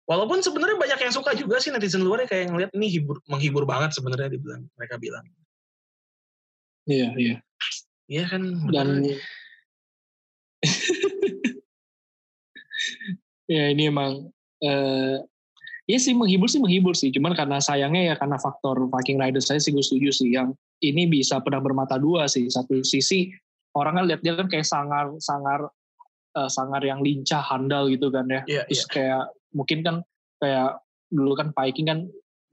walaupun 0.04 0.44
sebenarnya 0.44 0.76
banyak 0.76 1.00
yang 1.08 1.14
suka 1.16 1.32
juga 1.32 1.56
sih 1.64 1.72
netizen 1.72 2.04
luarnya 2.04 2.28
kayak 2.28 2.52
ngeliat 2.52 2.72
ini 2.76 2.92
hibur 2.92 3.24
menghibur 3.32 3.64
banget 3.64 3.96
sebenarnya 3.96 4.28
dibilang 4.28 4.68
mereka 4.76 5.00
bilang 5.00 5.24
Iya, 6.84 7.16
iya. 7.16 7.36
Iya 8.10 8.24
kan 8.28 8.44
Dan 8.72 9.08
ya 13.52 13.64
ini 13.70 13.92
emang 13.92 14.32
eh 14.64 15.20
ya 15.84 16.00
sih 16.00 16.16
menghibur 16.16 16.48
sih 16.48 16.64
menghibur 16.64 16.96
sih. 16.96 17.12
Cuman 17.12 17.36
karena 17.36 17.60
sayangnya 17.60 18.14
ya 18.14 18.16
karena 18.16 18.40
faktor 18.40 18.88
Viking 18.88 19.20
Riders 19.20 19.52
saya 19.52 19.60
sih 19.60 19.76
gue 19.76 19.84
setuju 19.84 20.10
sih 20.16 20.30
yang 20.32 20.56
ini 20.80 21.08
bisa 21.08 21.44
pedang 21.44 21.64
bermata 21.64 22.00
dua 22.00 22.28
sih. 22.32 22.48
Satu 22.48 22.80
sisi 22.84 23.32
orang 23.76 24.00
kan 24.00 24.06
lihat 24.08 24.22
dia 24.24 24.34
kan 24.40 24.48
kayak 24.48 24.68
sangar 24.68 25.12
sangar 25.20 25.68
eh, 26.40 26.50
sangar 26.50 26.82
yang 26.84 27.04
lincah 27.04 27.44
handal 27.44 27.92
gitu 27.92 28.08
kan 28.10 28.28
ya. 28.32 28.42
Iya, 28.48 28.64
Terus 28.72 28.84
kayak 28.88 29.24
mungkin 29.52 29.80
kan 29.84 29.96
kayak 30.40 30.80
dulu 31.12 31.36
kan 31.38 31.52
Viking 31.52 31.88
kan 31.88 32.00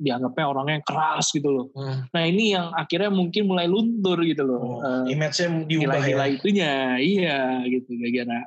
dianggapnya 0.01 0.44
orangnya 0.48 0.74
yang 0.80 0.86
keras 0.88 1.26
gitu 1.30 1.48
loh. 1.53 1.66
Hmm. 1.76 2.09
Nah 2.11 2.22
ini 2.24 2.57
yang 2.57 2.72
akhirnya 2.72 3.12
mungkin 3.12 3.44
mulai 3.44 3.68
luntur 3.68 4.16
gitu 4.24 4.42
loh. 4.42 4.61
Oh, 4.61 4.78
Eh, 4.80 5.12
image-nya 5.12 5.68
diubah 5.68 6.01
ya 6.01 6.16
nilai-nilai 6.16 6.30
itunya 6.40 6.72
iya 6.98 7.38
gitu 7.68 7.92
gara-gara 8.01 8.40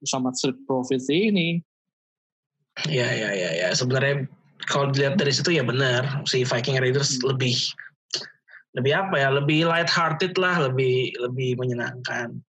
sama 0.00 0.32
street 0.32 0.56
profits 0.64 1.12
ini 1.12 1.60
Iya 2.88 3.08
iya 3.12 3.30
iya 3.36 3.50
ya. 3.60 3.68
Sebenarnya 3.76 4.24
kalau 4.64 4.88
dilihat 4.88 5.20
dari 5.20 5.36
situ 5.36 5.52
ya 5.52 5.60
benar 5.60 6.24
si 6.24 6.48
Viking 6.48 6.80
Raiders 6.80 7.20
Hmm. 7.20 7.36
lebih 7.36 7.54
lebih 8.72 8.92
apa 8.96 9.14
ya? 9.20 9.28
Lebih 9.28 9.68
light 9.68 9.90
hearted 9.90 10.32
lah, 10.40 10.70
lebih 10.70 11.12
lebih 11.20 11.60
menyenangkan. 11.60 12.40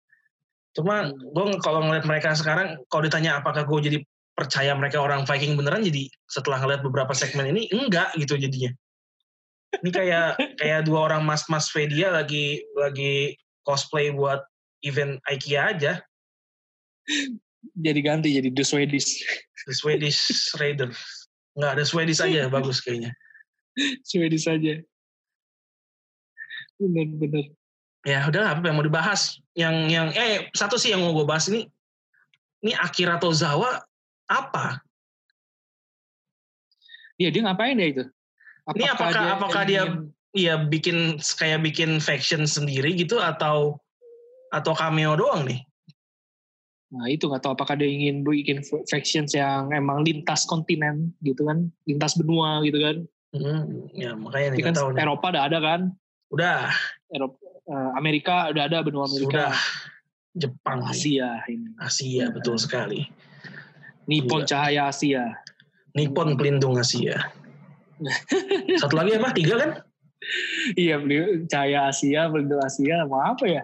Cuma 0.70 1.10
Hmm. 1.10 1.18
gue 1.34 1.44
kalau 1.58 1.82
ngeliat 1.82 2.06
mereka 2.06 2.30
sekarang, 2.38 2.78
kalau 2.86 3.02
ditanya 3.02 3.42
apakah 3.42 3.66
gue 3.66 3.78
jadi 3.90 3.98
percaya 4.40 4.72
mereka 4.72 5.04
orang 5.04 5.28
Viking 5.28 5.60
beneran, 5.60 5.84
jadi 5.84 6.08
setelah 6.32 6.64
ngeliat 6.64 6.80
beberapa 6.80 7.12
segmen 7.12 7.52
ini 7.52 7.68
enggak 7.68 8.16
gitu 8.16 8.40
jadinya. 8.40 8.72
Ini 9.84 9.90
kayak 9.92 10.28
kayak 10.64 10.88
dua 10.88 11.12
orang 11.12 11.22
mas-mas 11.28 11.68
Vedia 11.68 12.08
lagi 12.08 12.64
lagi 12.72 13.36
cosplay 13.68 14.08
buat 14.08 14.40
event 14.80 15.20
IKEA 15.28 15.76
aja, 15.76 15.92
jadi 17.76 18.00
ganti 18.00 18.32
jadi 18.32 18.48
The 18.56 18.64
Swedish 18.64 19.20
the 19.68 19.76
Swedish 19.76 20.56
Raider. 20.56 20.88
Enggak 21.52 21.72
ada 21.76 21.84
Swedish 21.84 22.24
aja, 22.24 22.48
bagus 22.48 22.80
kayaknya. 22.80 23.12
Swedish 24.08 24.48
saja 24.48 24.80
bener-bener 26.80 27.52
ya 28.08 28.24
udah 28.24 28.56
apa 28.56 28.64
yang 28.64 28.76
mau 28.80 28.86
dibahas 28.86 29.36
yang 29.52 29.92
yang 29.92 30.08
eh 30.16 30.48
satu 30.56 30.80
sih 30.80 30.96
yang 30.96 31.04
mau 31.04 31.12
gue 31.12 31.28
bahas 31.28 31.52
ini 31.52 31.68
ini 32.64 32.72
Akira 32.72 33.20
Tozawa 33.20 33.84
apa? 34.30 34.78
Iya 37.18 37.28
dia 37.28 37.42
ngapain 37.44 37.76
ya 37.76 37.86
itu? 37.90 38.04
Ini 38.70 38.86
apakah- 38.86 39.34
apakah 39.36 39.62
dia- 39.66 39.84
ingin- 39.84 40.08
Iya 40.30 40.62
bikin 40.62 41.18
kayak 41.18 41.58
bikin 41.66 41.98
faction 41.98 42.46
sendiri 42.46 42.94
gitu 42.94 43.18
atau 43.18 43.82
atau 44.54 44.72
cameo 44.78 45.18
doang 45.18 45.42
nih? 45.42 45.58
Nah 46.94 47.10
itu 47.10 47.26
nggak 47.26 47.42
tahu 47.42 47.58
apakah 47.58 47.74
dia 47.74 47.90
ingin 47.90 48.22
bikin 48.22 48.62
factions 48.86 49.34
yang 49.34 49.74
emang 49.74 50.06
lintas 50.06 50.46
kontinen 50.46 51.10
gitu 51.18 51.42
kan? 51.42 51.66
Lintas 51.82 52.14
benua 52.14 52.62
gitu 52.62 52.78
kan? 52.78 52.96
Hmm, 53.34 53.90
ya 53.90 54.14
makanya 54.14 54.54
nih 54.54 54.62
kan 54.70 54.74
tahu 54.78 54.88
nih. 54.94 55.02
Eropa 55.02 55.26
udah 55.34 55.42
ada 55.50 55.58
kan? 55.58 55.80
Udah. 56.30 56.58
Eropa 57.10 57.38
eh, 57.42 57.90
Amerika 57.98 58.54
udah 58.54 58.62
ada 58.70 58.78
benua 58.86 59.10
Amerika. 59.10 59.50
Sudah. 59.50 59.54
Jepang. 60.30 60.78
Asia 60.86 61.42
ini. 61.50 61.74
Asia 61.74 62.30
betul 62.30 62.54
sekali 62.54 63.02
Nippon 64.08 64.44
Gila. 64.44 64.48
Cahaya 64.48 64.82
Asia. 64.88 65.24
Nippon 65.96 66.38
pelindung 66.38 66.78
Asia. 66.78 67.18
Satu 68.80 68.94
lagi 68.96 69.18
apa? 69.18 69.34
Tiga 69.36 69.54
kan? 69.60 69.70
Iya 70.76 71.00
Cahaya 71.48 71.90
Asia 71.90 72.30
Pelindung 72.30 72.62
Asia. 72.62 73.04
Mau 73.04 73.20
apa 73.20 73.44
ya? 73.44 73.62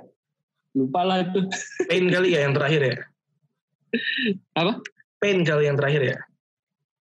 Lupa 0.77 1.07
lah 1.07 1.25
itu. 1.25 1.41
Pain 1.89 2.07
kali 2.13 2.37
ya 2.37 2.45
yang 2.45 2.53
terakhir 2.53 2.81
ya? 2.85 2.97
Apa? 4.59 4.83
Pain 5.23 5.41
kali 5.47 5.65
yang 5.71 5.77
terakhir 5.81 6.03
ya? 6.05 6.19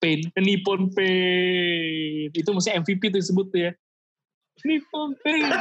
Pain. 0.00 0.20
Nippon 0.40 0.88
Pain. 0.96 2.32
Itu 2.32 2.50
mesti 2.56 2.72
MVP 2.80 3.12
tuh 3.12 3.20
disebut 3.20 3.46
tuh 3.52 3.60
ya. 3.68 3.72
Nippon 4.64 5.12
Pain. 5.20 5.44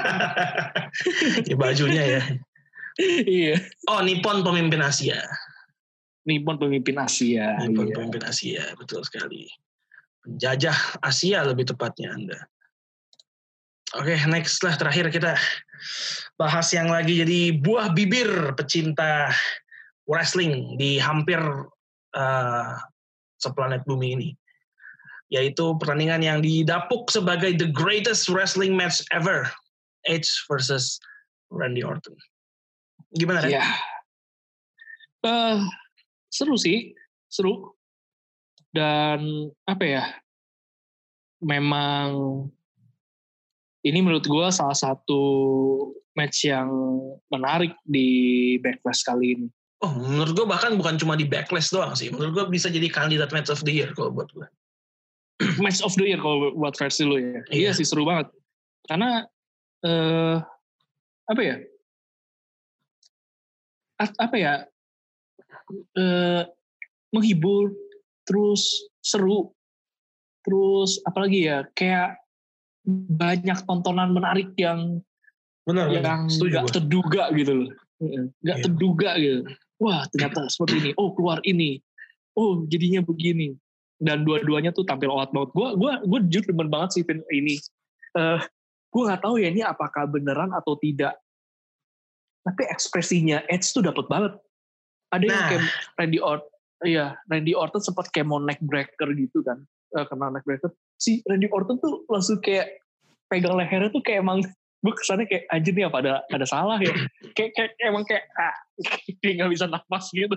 Ya 1.49 1.55
bajunya 1.59 2.03
ya. 2.19 2.21
Iya. 3.27 3.55
Oh 3.87 4.01
Nippon 4.03 4.41
pemimpin 4.41 4.81
Asia 4.81 5.21
Nippon 6.29 6.61
pemimpin 6.61 7.01
Asia 7.01 7.57
Nippon 7.65 7.89
iya. 7.89 7.95
pemimpin 7.97 8.23
Asia, 8.23 8.63
betul 8.77 9.01
sekali. 9.01 9.49
Penjajah 10.21 11.01
Asia 11.01 11.41
lebih 11.41 11.65
tepatnya 11.65 12.13
Anda. 12.13 12.39
Oke, 13.97 14.13
next 14.29 14.61
lah 14.61 14.77
terakhir 14.77 15.09
kita 15.09 15.33
bahas 16.37 16.69
yang 16.69 16.93
lagi 16.93 17.25
jadi 17.25 17.57
buah 17.57 17.89
bibir 17.97 18.53
pecinta 18.53 19.33
wrestling 20.05 20.77
di 20.77 21.01
hampir 21.01 21.41
eh, 22.13 22.73
seplanet 23.41 23.81
bumi 23.89 24.13
ini. 24.13 24.29
Yaitu 25.33 25.77
pertandingan 25.81 26.21
yang 26.21 26.39
didapuk 26.41 27.09
sebagai 27.09 27.57
the 27.57 27.69
greatest 27.69 28.29
wrestling 28.29 28.77
match 28.77 29.01
ever. 29.09 29.49
Edge 30.05 30.29
versus 30.45 31.01
Randy 31.49 31.81
Orton. 31.81 32.13
Gimana 33.17 33.41
Ren? 33.41 33.51
Iya. 33.57 33.65
Eh, 35.25 35.57
seru 36.29 36.55
sih, 36.55 36.93
seru. 37.27 37.73
Dan 38.69 39.49
apa 39.65 39.83
ya? 39.83 40.05
Memang 41.41 42.07
ini 43.81 43.99
menurut 44.03 44.27
gue 44.27 44.47
salah 44.51 44.75
satu 44.75 45.21
match 46.13 46.45
yang 46.45 46.67
menarik 47.31 47.73
di 47.87 48.07
backlash 48.59 49.01
kali 49.01 49.39
ini. 49.39 49.47
Oh, 49.79 49.95
menurut 49.95 50.35
gue 50.35 50.43
bahkan 50.43 50.75
bukan 50.75 50.99
cuma 50.99 51.15
di 51.15 51.23
backlash 51.23 51.71
doang 51.71 51.95
sih. 51.95 52.11
Menurut 52.11 52.31
gue 52.35 52.45
bisa 52.51 52.67
jadi 52.67 52.91
kandidat 52.91 53.31
match 53.31 53.47
of 53.47 53.63
the 53.63 53.71
year 53.71 53.89
kalau 53.95 54.11
buat 54.11 54.27
gue. 54.35 54.43
match 55.63 55.79
of 55.79 55.95
the 55.95 56.03
year 56.11 56.19
kalau 56.19 56.51
buat 56.53 56.75
versi 56.75 57.07
lu 57.07 57.15
ya. 57.15 57.39
Iya 57.47 57.71
Iya. 57.71 57.71
sih 57.79 57.87
seru 57.87 58.03
banget. 58.03 58.27
Karena 58.85 59.23
eh 59.79 60.37
apa 61.25 61.41
ya? 61.41 61.55
A- 64.03 64.19
apa 64.19 64.35
ya? 64.35 64.53
Eh 65.97 66.43
menghibur, 67.09 67.73
terus 68.25 68.89
seru, 69.01 69.49
terus 70.45 71.01
apalagi 71.05 71.49
ya? 71.49 71.65
Kayak 71.73 72.21
banyak 72.89 73.65
tontonan 73.65 74.13
menarik 74.13 74.53
yang 74.57 75.01
Benar, 75.65 75.89
yang 75.93 76.25
nggak 76.29 76.65
gue. 76.65 76.73
terduga 76.73 77.29
gitu 77.37 77.53
loh. 77.65 77.69
Nggak 78.41 78.57
Iya. 78.57 78.65
terduga 78.65 79.09
gitu. 79.21 79.41
Wah 79.79 80.05
ternyata 80.09 80.49
seperti 80.49 80.75
ini. 80.81 80.91
Oh 80.97 81.13
keluar 81.13 81.39
ini. 81.45 81.77
Oh 82.33 82.65
jadinya 82.65 83.01
begini. 83.05 83.53
Dan 83.99 84.23
dua-duanya 84.23 84.71
tuh 84.71 84.87
tampil 84.87 85.11
out 85.11 85.29
banget. 85.35 85.51
Gue 85.51 85.69
gua, 85.75 85.99
gua 86.07 86.19
jujur 86.23 86.43
demen 86.47 86.71
banget 86.71 86.97
sih 86.97 87.03
film 87.03 87.21
ini. 87.35 87.59
Eh 88.17 88.39
gue 88.89 89.01
nggak 89.05 89.21
tahu 89.21 89.37
ya 89.37 89.53
ini 89.53 89.61
apakah 89.61 90.09
beneran 90.09 90.49
atau 90.55 90.73
tidak. 90.79 91.13
Tapi 92.41 92.63
ekspresinya 92.71 93.43
Edge 93.51 93.69
tuh 93.69 93.83
dapet 93.85 94.07
banget. 94.09 94.33
Ada 95.09 95.23
yang 95.25 95.35
Nah. 95.35 95.49
kayak 95.49 95.63
Randy 95.97 96.19
Orton. 96.21 96.49
Iya, 96.79 97.05
Randy 97.27 97.53
Orton 97.57 97.81
sempat 97.83 98.07
kayak 98.09 98.27
mau 98.29 98.39
neck 98.39 98.59
breaker 98.63 99.09
gitu 99.11 99.43
kan. 99.43 99.59
Eh, 99.97 100.05
kena 100.07 100.31
neck 100.31 100.45
breaker. 100.47 100.71
Si 100.95 101.19
Randy 101.27 101.49
Orton 101.51 101.81
tuh 101.81 102.07
langsung 102.07 102.39
kayak 102.39 102.79
pegang 103.29 103.53
lehernya 103.55 103.93
tuh 103.93 104.01
kayak 104.01 104.25
emang 104.25 104.41
gue 104.79 104.93
kesannya 104.95 105.27
kayak 105.27 105.43
anjir 105.51 105.75
nih 105.75 105.85
apa 105.91 105.97
ada 105.99 106.13
ada 106.31 106.45
salah 106.47 106.79
ya 106.79 106.95
kayak, 107.35 107.51
kayak 107.51 107.71
emang 107.83 108.07
kayak 108.07 108.25
ah, 108.39 108.55
dia 109.21 109.31
nggak 109.35 109.51
bisa 109.53 109.67
nafas 109.69 110.09
gitu 110.11 110.35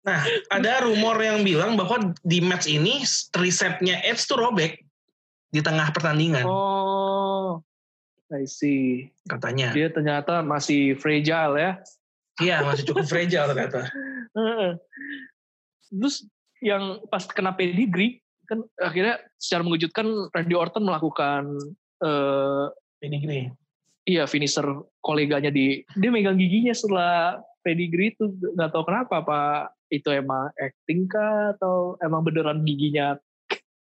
Nah, 0.00 0.24
ada 0.48 0.88
rumor 0.88 1.20
yang 1.20 1.44
bilang 1.44 1.76
bahwa 1.76 2.16
di 2.24 2.40
match 2.40 2.64
ini 2.72 3.04
tricepnya 3.36 4.00
Edge 4.00 4.24
tuh 4.24 4.40
robek 4.40 4.80
di 5.52 5.60
tengah 5.60 5.92
pertandingan 5.92 6.48
oh 6.48 7.60
I 8.32 8.48
see 8.48 9.12
katanya. 9.28 9.76
dia 9.76 9.92
ternyata 9.92 10.40
masih 10.40 10.96
fragile 10.96 11.54
ya 11.60 11.70
Iya, 12.40 12.64
masih 12.64 12.84
cukup 12.88 13.04
fragile 13.06 13.46
ternyata. 13.52 13.88
Terus 15.90 16.24
yang 16.60 17.04
pas 17.08 17.24
kena 17.28 17.52
pedigree 17.56 18.20
kan 18.44 18.66
akhirnya 18.82 19.22
secara 19.38 19.62
mengejutkan 19.62 20.06
Randy 20.34 20.54
Orton 20.58 20.82
melakukan 20.84 21.54
eh, 22.02 22.66
Pedigree. 23.00 23.48
iya 24.04 24.26
finisher 24.26 24.66
koleganya 25.00 25.48
di 25.48 25.80
dia 25.96 26.10
megang 26.12 26.36
giginya 26.36 26.74
setelah 26.74 27.38
pedigree 27.62 28.12
itu 28.12 28.28
nggak 28.58 28.74
tahu 28.74 28.84
kenapa 28.84 29.14
apa 29.24 29.40
itu 29.88 30.10
emang 30.10 30.50
acting 30.58 31.06
kah 31.08 31.54
atau 31.56 31.94
emang 32.04 32.26
beneran 32.26 32.60
giginya 32.66 33.16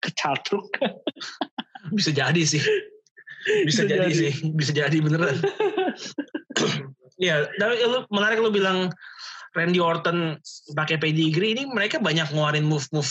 kecatruk 0.02 0.66
Bisa 1.92 2.16
jadi 2.16 2.42
sih. 2.48 2.64
Bisa, 3.68 3.84
Bisa 3.84 3.92
jadi, 3.92 4.08
jadi. 4.08 4.16
sih. 4.16 4.32
Bisa 4.56 4.72
jadi 4.72 4.98
beneran. 5.04 5.36
Iya, 7.22 7.46
dan 7.62 7.78
lu, 7.78 8.00
menarik 8.10 8.42
lu 8.42 8.50
bilang 8.50 8.90
Randy 9.54 9.78
Orton 9.78 10.42
pakai 10.74 10.98
pedigree 10.98 11.54
ini 11.54 11.70
mereka 11.70 12.02
banyak 12.02 12.34
ngeluarin 12.34 12.66
move-move 12.66 13.10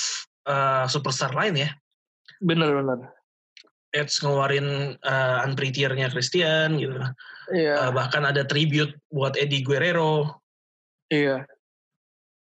uh, 0.51 0.91
superstar 0.91 1.31
lain 1.31 1.55
ya. 1.55 1.71
Bener 2.43 2.75
bener. 2.75 2.99
Edge 3.95 4.25
ngeluarin 4.25 4.99
uh, 5.05 5.45
Unprettier-nya 5.47 6.11
Christian 6.11 6.81
gitu. 6.83 6.99
Iya. 7.55 7.75
Uh, 7.79 7.91
bahkan 7.95 8.27
ada 8.27 8.43
tribute 8.43 8.91
buat 9.13 9.39
Eddie 9.39 9.63
Guerrero. 9.63 10.43
Iya. 11.13 11.47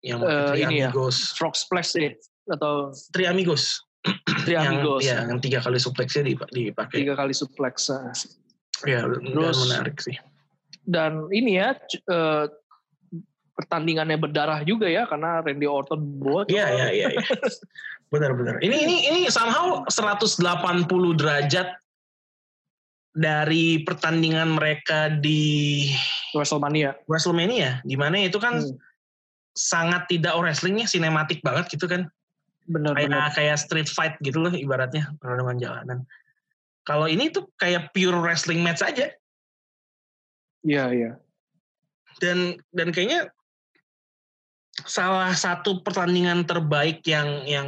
Yang 0.06 0.20
Uh, 0.24 0.48
Tri 0.54 0.60
ini 0.64 0.76
ya, 0.86 0.94
Amigos. 0.94 1.34
Frog 1.36 1.56
Splash 1.58 1.98
deh 1.98 2.14
atau 2.48 2.94
Tri 3.12 3.26
Amigos. 3.26 3.82
Tri 4.46 4.54
yang, 4.56 4.80
Amigos. 4.80 5.02
ya, 5.04 5.26
yang 5.28 5.42
tiga 5.42 5.60
kali 5.60 5.76
suplexnya 5.82 6.24
dip- 6.30 6.52
dipakai. 6.54 7.04
Tiga 7.04 7.18
kali 7.18 7.34
suplex. 7.34 7.90
eh. 7.90 8.14
Ya, 8.88 9.04
Terus- 9.04 9.20
dan 9.26 9.56
menarik 9.66 9.98
sih. 10.00 10.16
Dan 10.90 11.30
ini 11.30 11.62
ya 11.62 11.78
eh, 11.94 12.46
pertandingannya 13.54 14.18
berdarah 14.18 14.66
juga 14.66 14.90
ya 14.90 15.06
karena 15.06 15.46
Randy 15.46 15.68
Orton 15.70 16.02
buat. 16.18 16.50
Iya, 16.50 16.66
iya, 16.74 16.88
iya. 16.90 17.08
iya. 17.14 17.22
Benar-benar. 18.10 18.58
Ini 18.66 18.78
ini 18.90 18.96
ini 19.06 19.20
somehow 19.30 19.86
180 19.86 20.42
derajat 21.14 21.78
dari 23.14 23.86
pertandingan 23.86 24.58
mereka 24.58 25.14
di 25.14 25.86
WrestleMania. 26.34 26.98
WrestleMania, 27.06 27.86
di 27.86 27.94
mana 28.00 28.26
itu 28.26 28.42
kan 28.42 28.64
Hmm. 28.64 28.78
sangat 29.54 30.08
tidak 30.08 30.34
wrestlingnya 30.40 30.88
sinematik 30.88 31.44
banget 31.44 31.68
gitu 31.74 31.90
kan, 31.90 32.08
Bener 32.70 32.96
kayak 32.96 33.10
bener. 33.12 33.30
kayak 33.36 33.58
street 33.60 33.90
fight 33.92 34.16
gitu 34.24 34.40
loh 34.40 34.54
ibaratnya 34.54 35.12
pertarungan 35.20 35.58
jalanan. 35.60 36.00
Kalau 36.88 37.06
ini 37.12 37.28
tuh 37.30 37.50
kayak 37.60 37.92
pure 37.92 38.16
wrestling 38.24 38.64
match 38.64 38.80
aja 38.82 39.12
Iya 40.64 40.86
iya. 40.92 41.12
dan 42.20 42.60
dan 42.76 42.92
kayaknya 42.92 43.32
salah 44.84 45.32
satu 45.32 45.80
pertandingan 45.84 46.44
terbaik 46.44 47.00
yang 47.08 47.48
yang 47.48 47.68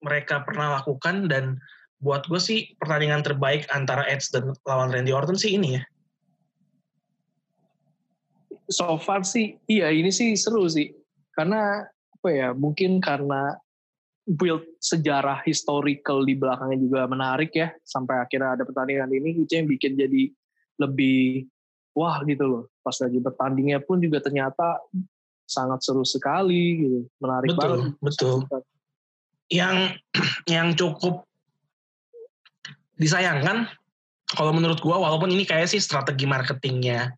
mereka 0.00 0.42
pernah 0.46 0.80
lakukan 0.80 1.26
dan 1.26 1.58
buat 2.00 2.24
gue 2.30 2.40
sih 2.40 2.72
pertandingan 2.80 3.20
terbaik 3.20 3.68
antara 3.68 4.08
Edge 4.08 4.32
dan 4.32 4.56
lawan 4.64 4.88
Randy 4.88 5.12
Orton 5.12 5.36
sih 5.36 5.54
ini 5.60 5.76
ya. 5.76 5.82
So 8.72 8.96
far 8.96 9.26
sih, 9.26 9.60
iya 9.68 9.92
ini 9.92 10.08
sih 10.08 10.32
seru 10.38 10.64
sih. 10.70 10.94
Karena 11.36 11.84
apa 12.16 12.28
ya? 12.32 12.48
Mungkin 12.56 13.04
karena 13.04 13.58
build 14.24 14.64
sejarah 14.80 15.42
historical 15.44 16.24
di 16.24 16.38
belakangnya 16.38 16.78
juga 16.80 17.04
menarik 17.04 17.52
ya. 17.52 17.68
Sampai 17.84 18.16
akhirnya 18.22 18.56
ada 18.56 18.64
pertandingan 18.64 19.10
ini 19.12 19.44
itu 19.44 19.52
yang 19.52 19.68
bikin 19.68 19.98
jadi 19.98 20.32
lebih 20.80 21.44
wah 21.96 22.22
gitu 22.26 22.44
loh. 22.46 22.62
Pas 22.82 22.96
lagi 23.00 23.18
bertandingnya 23.18 23.78
pun 23.82 23.98
juga 24.00 24.22
ternyata 24.22 24.80
sangat 25.46 25.82
seru 25.82 26.06
sekali 26.06 26.86
gitu. 26.86 26.98
Menarik 27.18 27.48
Betul, 27.54 27.70
banget. 27.70 27.92
betul. 27.98 28.36
Yang 29.50 29.76
yang 30.54 30.68
cukup 30.78 31.26
disayangkan 33.00 33.64
kalau 34.30 34.52
menurut 34.54 34.78
gua 34.78 35.00
walaupun 35.02 35.32
ini 35.32 35.42
kayak 35.42 35.66
sih 35.66 35.82
strategi 35.82 36.28
marketingnya 36.28 37.10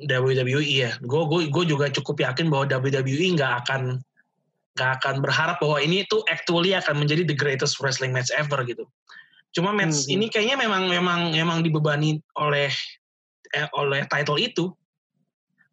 WWE 0.00 0.64
ya. 0.64 0.90
Gue 1.04 1.22
gue 1.28 1.40
gue 1.52 1.64
juga 1.68 1.86
cukup 1.92 2.24
yakin 2.24 2.50
bahwa 2.50 2.66
WWE 2.66 3.36
nggak 3.38 3.52
akan 3.66 4.00
nggak 4.74 4.90
akan 4.98 5.14
berharap 5.22 5.62
bahwa 5.62 5.78
ini 5.78 6.02
tuh 6.10 6.24
actually 6.26 6.74
akan 6.74 6.98
menjadi 6.98 7.22
the 7.22 7.36
greatest 7.36 7.78
wrestling 7.78 8.10
match 8.10 8.32
ever 8.34 8.58
gitu. 8.66 8.82
Cuma 9.54 9.70
match 9.70 10.10
Hmm. 10.10 10.18
ini 10.18 10.26
kayaknya 10.26 10.58
memang 10.58 10.90
memang 10.90 11.20
memang 11.30 11.58
dibebani 11.62 12.18
oleh 12.34 12.74
eh, 13.54 13.66
oleh 13.78 14.02
title 14.10 14.38
itu. 14.38 14.74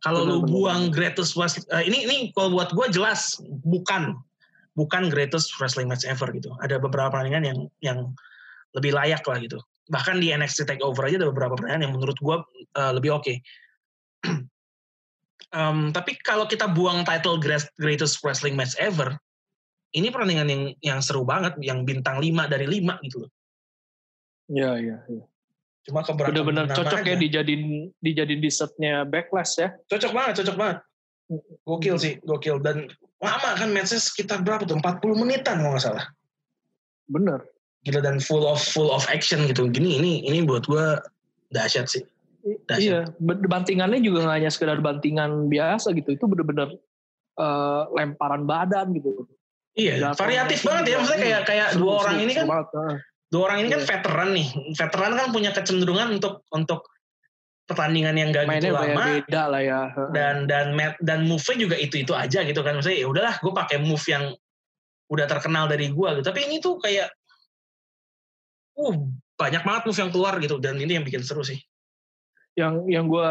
Kalau 0.01 0.25
lu 0.25 0.41
buang 0.41 0.89
greatest 0.89 1.37
wrestling 1.37 1.65
eh, 1.69 1.85
ini 1.85 2.09
ini 2.09 2.15
kalau 2.33 2.57
buat 2.57 2.73
gue 2.73 2.89
jelas 2.89 3.37
bukan 3.65 4.17
bukan 4.73 5.13
greatest 5.13 5.53
wrestling 5.61 5.85
match 5.85 6.07
ever 6.09 6.25
gitu. 6.33 6.49
Ada 6.65 6.81
beberapa 6.81 7.13
pertandingan 7.13 7.45
yang 7.45 7.59
yang 7.85 7.99
lebih 8.73 8.97
layak 8.97 9.21
lah 9.29 9.37
gitu. 9.37 9.61
Bahkan 9.93 10.17
di 10.23 10.33
NXT 10.33 10.65
Takeover 10.65 11.05
aja 11.05 11.21
ada 11.21 11.29
beberapa 11.29 11.53
pertandingan 11.53 11.85
yang 11.89 11.93
menurut 11.93 12.17
gue 12.17 12.37
eh, 12.77 12.91
lebih 12.97 13.11
oke. 13.17 13.33
Em, 15.51 15.91
tapi 15.91 16.15
kalau 16.23 16.47
kita 16.47 16.63
buang 16.71 17.03
title 17.03 17.35
Great- 17.35 17.75
greatest 17.75 18.23
wrestling 18.23 18.55
match 18.55 18.71
ever, 18.79 19.19
ini 19.91 20.07
pertandingan 20.07 20.47
yang 20.47 20.63
yang 20.79 20.99
seru 21.03 21.27
banget, 21.27 21.59
yang 21.59 21.83
bintang 21.83 22.23
5 22.23 22.47
dari 22.47 22.63
5 22.71 23.03
gitu 23.03 23.27
loh. 23.27 23.31
Iya 24.47 24.71
iya. 24.79 24.97
iya. 25.11 25.23
Cuma 25.81 26.05
keberatan 26.05 26.33
Bener-bener 26.37 26.65
nama 26.69 26.77
cocok 26.77 27.01
ya 27.01 27.15
aja. 27.17 27.21
dijadiin 27.21 27.63
dijadiin 27.97 28.41
dessertnya 28.41 28.93
backlash 29.05 29.57
ya. 29.57 29.73
Cocok 29.89 30.11
banget, 30.13 30.33
cocok 30.43 30.55
banget. 30.57 30.77
Gokil 31.65 31.95
sih, 31.97 32.13
gokil. 32.21 32.61
Dan 32.61 32.91
lama 33.23 33.49
kan 33.57 33.69
matchnya 33.71 33.97
sekitar 33.97 34.45
berapa 34.45 34.67
tuh? 34.67 34.77
40 34.77 35.21
menitan 35.21 35.63
kalau 35.63 35.73
nggak 35.73 35.83
salah. 35.83 36.05
Bener. 37.09 37.39
Gila 37.81 37.97
dan 38.05 38.21
full 38.21 38.45
of 38.45 38.61
full 38.61 38.93
of 38.93 39.01
action 39.09 39.49
gitu. 39.49 39.65
Gini 39.73 39.97
ini 39.97 40.21
ini 40.27 40.45
buat 40.45 40.69
gue 40.69 41.01
dahsyat 41.49 41.89
sih. 41.89 42.05
Dahsyat. 42.69 42.81
Iya, 42.81 42.99
bantingannya 43.49 44.05
juga 44.05 44.29
nggak 44.29 44.37
hanya 44.37 44.51
sekedar 44.53 44.77
bantingan 44.85 45.49
biasa 45.49 45.93
gitu, 45.97 46.13
itu 46.13 46.25
bener-bener 46.29 46.77
eh, 47.41 47.83
lemparan 47.97 48.45
badan 48.45 48.93
gitu. 48.93 49.25
Iya, 49.73 50.13
Jatuh 50.13 50.19
variatif 50.19 50.59
banget 50.67 50.83
ya. 50.93 50.95
Maksudnya 50.99 51.21
kayak 51.25 51.41
kayak 51.47 51.67
Seru, 51.73 51.81
dua 51.81 51.93
orang 52.05 52.15
seru, 52.19 52.25
ini 52.27 52.33
kan 52.37 52.45
banget. 52.45 52.67
Dua 53.31 53.41
orang 53.47 53.63
ini 53.65 53.69
kan 53.71 53.81
Iya. 53.81 53.89
veteran 53.95 54.29
nih. 54.35 54.47
Veteran 54.75 55.11
kan 55.15 55.27
punya 55.31 55.51
kecenderungan 55.55 56.19
untuk 56.19 56.43
untuk 56.51 56.91
pertandingan 57.65 58.19
yang 58.19 58.29
gak 58.35 58.43
gitu 58.43 58.51
mainnya 58.51 58.71
banyak 58.75 58.95
lama 58.99 59.05
beda 59.23 59.43
lah 59.47 59.61
ya. 59.63 59.81
dan 60.11 60.35
dan 60.43 60.75
dan 60.99 61.19
move-nya 61.23 61.55
juga 61.55 61.75
itu-itu 61.79 62.11
aja 62.11 62.43
gitu 62.43 62.59
kan. 62.59 62.75
Maksudnya 62.75 62.99
ya 62.99 63.07
udahlah 63.07 63.35
gue 63.39 63.53
pakai 63.55 63.77
move 63.79 64.03
yang 64.11 64.35
udah 65.07 65.25
terkenal 65.27 65.71
dari 65.71 65.87
gue 65.87 66.09
gitu. 66.19 66.25
Tapi 66.27 66.39
ini 66.51 66.59
tuh 66.59 66.75
kayak 66.83 67.07
uh 68.75 68.95
banyak 69.39 69.63
banget 69.63 69.81
move 69.87 69.99
yang 69.99 70.11
keluar 70.11 70.33
gitu 70.37 70.55
dan 70.59 70.75
ini 70.77 70.99
yang 70.99 71.05
bikin 71.07 71.23
seru 71.23 71.41
sih. 71.41 71.57
Yang 72.59 72.83
yang 72.91 73.05
gue 73.07 73.27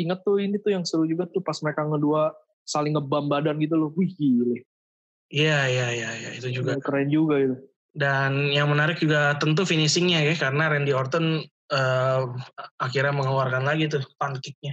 inget 0.00 0.24
tuh 0.24 0.40
ini 0.40 0.56
tuh 0.56 0.72
yang 0.72 0.84
seru 0.88 1.04
juga 1.04 1.28
tuh 1.28 1.44
pas 1.44 1.56
mereka 1.60 1.84
ngedua 1.84 2.32
saling 2.64 2.96
ngebam 2.96 3.28
badan 3.28 3.58
gitu 3.60 3.74
loh, 3.76 3.90
wih 3.92 4.08
gile, 4.16 4.62
Iya 5.28 5.66
iya 5.66 5.86
iya 5.90 6.10
iya 6.14 6.30
itu 6.38 6.48
juga. 6.48 6.78
keren 6.78 7.10
juga 7.10 7.36
itu. 7.42 7.56
Dan 7.92 8.48
yang 8.48 8.72
menarik 8.72 8.96
juga 9.04 9.36
tentu 9.36 9.68
finishingnya 9.68 10.24
ya 10.24 10.34
karena 10.36 10.72
Randy 10.72 10.96
Orton 10.96 11.44
eh, 11.68 12.20
akhirnya 12.80 13.12
mengeluarkan 13.12 13.68
lagi 13.68 13.92
tuh 13.92 14.00
punt 14.16 14.40
kicknya. 14.40 14.72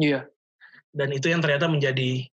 Iya, 0.00 0.24
dan 0.90 1.08
itu 1.14 1.30
yang 1.30 1.40
ternyata 1.42 1.70
menjadi 1.70 2.26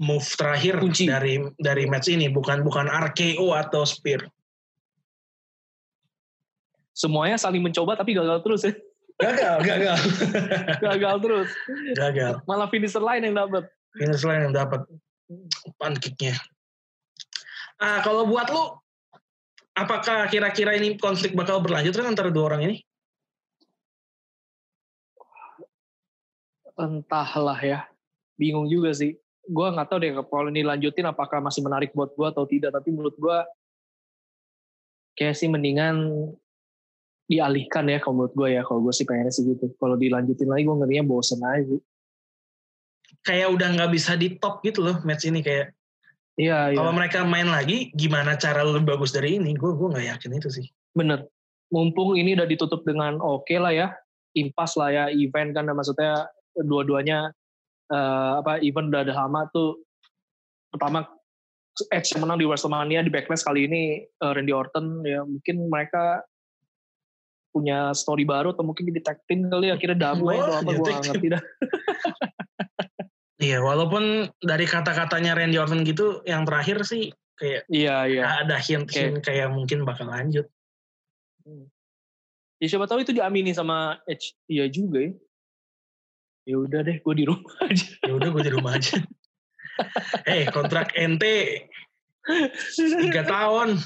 move 0.00 0.26
terakhir 0.34 0.80
Kunci. 0.80 1.06
dari 1.06 1.38
dari 1.60 1.84
match 1.86 2.10
ini 2.10 2.26
bukan 2.32 2.64
bukan 2.66 2.88
RKO 2.90 3.54
atau 3.54 3.86
spear 3.86 4.26
semuanya 6.94 7.38
saling 7.38 7.62
mencoba 7.62 7.94
tapi 7.98 8.14
gagal 8.14 8.42
terus 8.42 8.62
ya, 8.66 8.72
gagal 9.22 9.56
gagal 9.62 9.98
gagal 10.86 11.14
terus. 11.22 11.48
gagal 11.94 12.32
Malah 12.46 12.66
finisher 12.70 13.02
lain 13.02 13.30
yang 13.30 13.36
dapet. 13.38 13.70
finish 13.94 14.24
line 14.26 14.50
yang 14.50 14.54
dapat 14.54 14.80
punt 15.78 15.96
kicknya 16.02 16.34
ah 17.84 18.00
kalau 18.00 18.24
buat 18.24 18.48
lu 18.48 18.64
apakah 19.76 20.30
kira-kira 20.32 20.78
ini 20.78 20.96
konflik 20.96 21.36
bakal 21.36 21.60
berlanjut 21.60 21.92
kan 21.92 22.08
antara 22.08 22.32
dua 22.32 22.54
orang 22.54 22.62
ini? 22.70 22.76
Entahlah 26.78 27.60
ya. 27.60 27.80
Bingung 28.40 28.70
juga 28.70 28.94
sih. 28.94 29.18
Gue 29.44 29.68
nggak 29.68 29.92
tahu 29.92 29.98
deh 30.00 30.10
kalau 30.16 30.48
ini 30.48 30.64
lanjutin 30.64 31.04
apakah 31.04 31.44
masih 31.44 31.60
menarik 31.60 31.92
buat 31.92 32.16
gue 32.16 32.26
atau 32.26 32.48
tidak. 32.48 32.72
Tapi 32.72 32.88
menurut 32.88 33.14
gue 33.20 33.38
kayak 35.20 35.36
sih 35.36 35.52
mendingan 35.52 36.32
dialihkan 37.28 37.84
ya 37.86 38.00
kalau 38.00 38.24
menurut 38.24 38.34
gue 38.34 38.48
ya. 38.56 38.62
Kalau 38.64 38.80
gue 38.80 38.94
sih 38.96 39.04
pengennya 39.04 39.34
sih 39.34 39.44
gitu. 39.44 39.70
Kalau 39.76 40.00
dilanjutin 40.00 40.48
lagi 40.48 40.64
gue 40.64 40.76
ngerinya 40.80 41.04
bosen 41.04 41.44
aja. 41.44 41.76
Kayak 43.22 43.48
udah 43.54 43.68
nggak 43.76 43.90
bisa 43.92 44.16
di 44.16 44.34
top 44.40 44.64
gitu 44.64 44.80
loh 44.80 44.98
match 45.04 45.28
ini 45.28 45.44
kayak 45.44 45.73
iya 46.40 46.74
iya. 46.74 46.78
Kalau 46.78 46.92
mereka 46.94 47.22
main 47.22 47.48
lagi 47.48 47.90
gimana 47.94 48.34
cara 48.38 48.62
lu 48.66 48.76
lebih 48.78 48.96
bagus 48.96 49.14
dari 49.14 49.38
ini? 49.38 49.54
Gue 49.54 49.74
gue 49.74 49.88
nggak 49.90 50.06
yakin 50.16 50.30
itu 50.38 50.48
sih. 50.50 50.66
Bener. 50.94 51.26
Mumpung 51.72 52.14
ini 52.14 52.38
udah 52.38 52.46
ditutup 52.46 52.86
dengan 52.86 53.18
oke 53.18 53.54
lah 53.58 53.74
ya 53.74 53.88
impas 54.34 54.74
lah 54.74 54.90
ya 54.90 55.04
event 55.14 55.54
kan 55.54 55.70
maksudnya 55.70 56.26
dua-duanya 56.58 57.30
eh, 57.90 58.32
apa 58.42 58.58
event 58.62 58.90
udah 58.90 59.02
ada 59.06 59.14
lama 59.14 59.46
tuh. 59.50 59.82
Pertama 60.70 61.06
Edge 61.90 62.14
yang 62.14 62.22
menang 62.22 62.38
di 62.38 62.46
WrestleMania 62.46 63.02
di 63.02 63.10
Backlash 63.10 63.42
kali 63.42 63.66
ini 63.66 63.82
eh, 64.02 64.32
Randy 64.34 64.54
Orton 64.54 65.02
ya 65.02 65.22
mungkin 65.26 65.70
mereka 65.70 66.22
punya 67.54 67.94
story 67.94 68.26
baru 68.26 68.50
atau 68.50 68.66
mungkin 68.66 68.90
di 68.90 68.98
tag 68.98 69.22
team 69.30 69.46
kali 69.46 69.70
ya, 69.70 69.78
akhirnya 69.78 70.10
damai 70.10 70.42
Wah, 70.42 70.42
atau 70.42 70.54
apa 70.58 70.70
gue 70.74 70.82
tag 70.82 70.90
gak 70.90 70.98
team. 70.98 71.10
ngerti 71.14 71.26
dah 71.30 71.42
iya 73.40 73.58
walaupun 73.62 74.30
dari 74.42 74.66
kata-katanya 74.66 75.34
Randy 75.34 75.58
Orton 75.58 75.82
gitu 75.86 76.22
yang 76.28 76.46
terakhir 76.46 76.82
sih 76.86 77.10
kayak 77.34 77.66
iya 77.70 78.06
iya 78.06 78.24
ada 78.46 78.58
hint-hint 78.58 79.22
kayak 79.22 79.50
mungkin 79.50 79.82
bakal 79.82 80.06
lanjut 80.06 80.46
ya 82.62 82.66
siapa 82.66 82.86
tahu 82.86 83.02
itu 83.02 83.10
diamini 83.10 83.50
sama 83.50 83.98
Edge 84.06 84.38
iya 84.46 84.70
juga 84.70 85.10
ya 85.10 85.12
Ya 86.44 86.60
udah 86.60 86.84
deh, 86.84 87.00
gue 87.00 87.14
di 87.20 87.24
rumah 87.24 87.56
aja. 87.64 87.88
Ya 88.04 88.12
udah 88.12 88.28
gue 88.28 88.42
di 88.44 88.52
rumah 88.52 88.72
aja. 88.76 89.00
Eh, 90.28 90.46
kontrak 90.52 90.94
ente 90.94 91.66
tiga 92.76 93.24
tahun. 93.26 93.80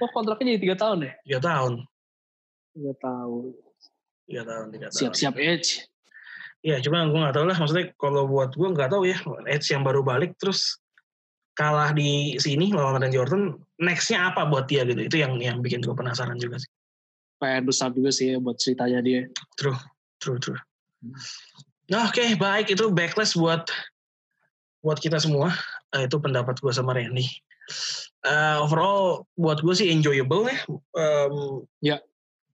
Oh 0.00 0.10
kontraknya 0.10 0.56
jadi 0.56 0.62
tiga 0.62 0.76
tahun 0.78 0.98
ya? 1.06 1.12
Tiga 1.26 1.40
tahun. 1.44 1.72
Tiga 2.72 2.94
tahun. 2.98 3.44
Tiga 4.26 4.42
tahun, 4.48 4.66
tiga 4.72 4.86
tahun. 4.88 4.98
Siap-siap 4.98 5.34
Edge. 5.36 5.70
Iya, 6.62 6.78
cuma 6.78 7.02
gue 7.10 7.18
nggak 7.18 7.34
tahu 7.34 7.46
lah. 7.50 7.56
Maksudnya 7.58 7.86
kalau 7.98 8.30
buat 8.30 8.54
gue 8.54 8.68
nggak 8.70 8.90
tahu 8.94 9.02
ya. 9.10 9.18
Edge 9.50 9.74
yang 9.74 9.82
baru 9.82 10.06
balik 10.06 10.38
terus 10.38 10.78
kalah 11.58 11.90
di 11.92 12.38
sini 12.38 12.70
lawan 12.70 13.02
Randy 13.02 13.18
Orton. 13.18 13.58
Nextnya 13.82 14.30
apa 14.30 14.46
buat 14.46 14.70
dia 14.70 14.86
gitu? 14.86 15.02
Itu 15.02 15.18
yang 15.18 15.42
yang 15.42 15.58
bikin 15.58 15.82
gue 15.82 15.92
penasaran 15.92 16.38
juga 16.38 16.62
sih. 16.62 16.70
PR 17.42 17.66
besar 17.66 17.90
juga 17.90 18.14
sih 18.14 18.34
ya 18.34 18.36
buat 18.38 18.62
ceritanya 18.62 19.02
dia. 19.02 19.26
True, 19.58 19.74
true, 20.22 20.38
true. 20.38 20.58
Nah, 21.90 22.06
oke, 22.06 22.14
okay, 22.14 22.38
baik 22.38 22.70
itu 22.70 22.86
backlash 22.94 23.34
buat 23.34 23.66
buat 24.86 25.02
kita 25.02 25.18
semua. 25.18 25.50
Uh, 25.90 26.06
itu 26.06 26.14
pendapat 26.22 26.62
gue 26.62 26.70
sama 26.70 26.94
Randy. 26.94 27.26
Uh, 28.22 28.62
overall 28.62 29.26
buat 29.34 29.58
gue 29.58 29.74
sih 29.74 29.90
enjoyable 29.90 30.46
ya. 30.46 30.58
Um, 30.94 31.66
ya. 31.82 31.98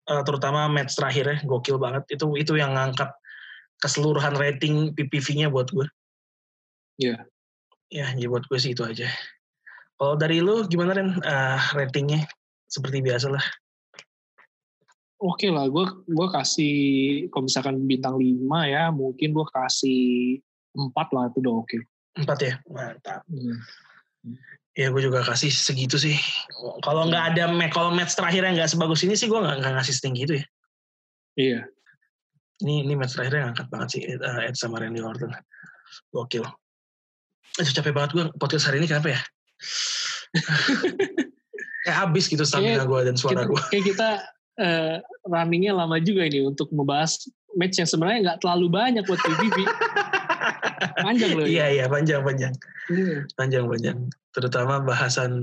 Uh, 0.08 0.24
terutama 0.24 0.64
match 0.72 0.96
terakhir 0.96 1.28
ya, 1.28 1.36
gokil 1.44 1.76
banget. 1.76 2.08
Itu 2.08 2.32
itu 2.40 2.56
yang 2.56 2.72
ngangkat 2.72 3.12
keseluruhan 3.78 4.34
rating 4.34 4.92
PPV-nya 4.94 5.50
buat 5.50 5.70
gue. 5.70 5.86
Iya. 6.98 7.26
Ya, 7.88 8.06
jadi 8.12 8.28
buat 8.28 8.44
gue 8.50 8.58
sih 8.60 8.74
itu 8.76 8.84
aja. 8.84 9.08
Kalau 9.98 10.14
dari 10.14 10.38
lu 10.38 10.66
gimana 10.70 10.94
Ren 10.94 11.10
uh, 11.18 11.60
ratingnya? 11.74 12.26
Seperti 12.68 13.00
biasa 13.00 13.32
lah. 13.32 13.44
Oke 15.18 15.48
okay 15.48 15.50
lah, 15.50 15.66
gue 15.66 15.82
gue 16.06 16.28
kasih 16.30 16.76
kalau 17.34 17.50
misalkan 17.50 17.82
bintang 17.88 18.14
5 18.14 18.38
ya, 18.70 18.94
mungkin 18.94 19.34
gue 19.34 19.46
kasih 19.50 20.38
4 20.78 20.94
lah 20.94 21.32
itu 21.32 21.38
udah 21.42 21.54
oke. 21.58 21.66
Okay. 21.66 21.80
4 22.22 22.46
ya, 22.46 22.54
mantap. 22.70 23.26
Hmm. 23.26 23.58
Ya 24.78 24.94
gue 24.94 25.02
juga 25.02 25.26
kasih 25.26 25.50
segitu 25.50 25.98
sih. 25.98 26.14
Kalau 26.86 27.10
nggak 27.10 27.34
ada 27.34 27.50
kalau 27.74 27.90
match 27.90 28.14
terakhir 28.14 28.46
yang 28.46 28.54
nggak 28.54 28.70
sebagus 28.70 29.02
ini 29.02 29.18
sih 29.18 29.26
gue 29.26 29.38
nggak 29.42 29.58
ngasih 29.58 29.94
setinggi 29.96 30.22
itu 30.22 30.34
ya. 30.38 30.46
Iya. 31.34 31.60
Ini 32.58 32.86
ini 32.86 32.94
match 32.98 33.14
terakhirnya 33.14 33.50
ngangkat 33.50 33.66
banget 33.70 33.88
sih 33.94 34.02
uh, 34.18 34.46
Ed 34.46 34.58
sama 34.58 34.82
Randy 34.82 34.98
Orton. 34.98 35.30
Gokil. 36.10 36.44
Aduh 37.58 37.72
capek 37.74 37.92
banget 37.94 38.10
gue 38.14 38.24
podcast 38.38 38.70
hari 38.70 38.82
ini 38.82 38.86
kenapa 38.90 39.14
ya? 39.14 39.20
kayak 41.86 41.98
habis 42.04 42.28
gitu 42.28 42.44
stamina 42.44 42.84
gue 42.84 43.00
dan 43.06 43.14
suara 43.14 43.46
gue. 43.46 43.62
Kayak 43.70 43.84
kita 43.94 44.08
uh, 44.60 44.96
runningnya 45.26 45.72
lama 45.74 45.96
juga 46.02 46.26
ini 46.26 46.44
untuk 46.44 46.68
membahas 46.74 47.26
match 47.56 47.80
yang 47.80 47.88
sebenarnya 47.88 48.18
nggak 48.26 48.38
terlalu 48.44 48.66
banyak 48.68 49.04
buat 49.06 49.20
PBB. 49.22 49.58
panjang 51.06 51.30
loh. 51.38 51.46
Iya 51.46 51.66
iya 51.72 51.84
panjang 51.86 52.20
panjang. 52.22 52.54
Hmm. 52.90 53.26
Panjang 53.38 53.64
panjang. 53.66 53.98
Terutama 54.34 54.82
bahasan 54.82 55.40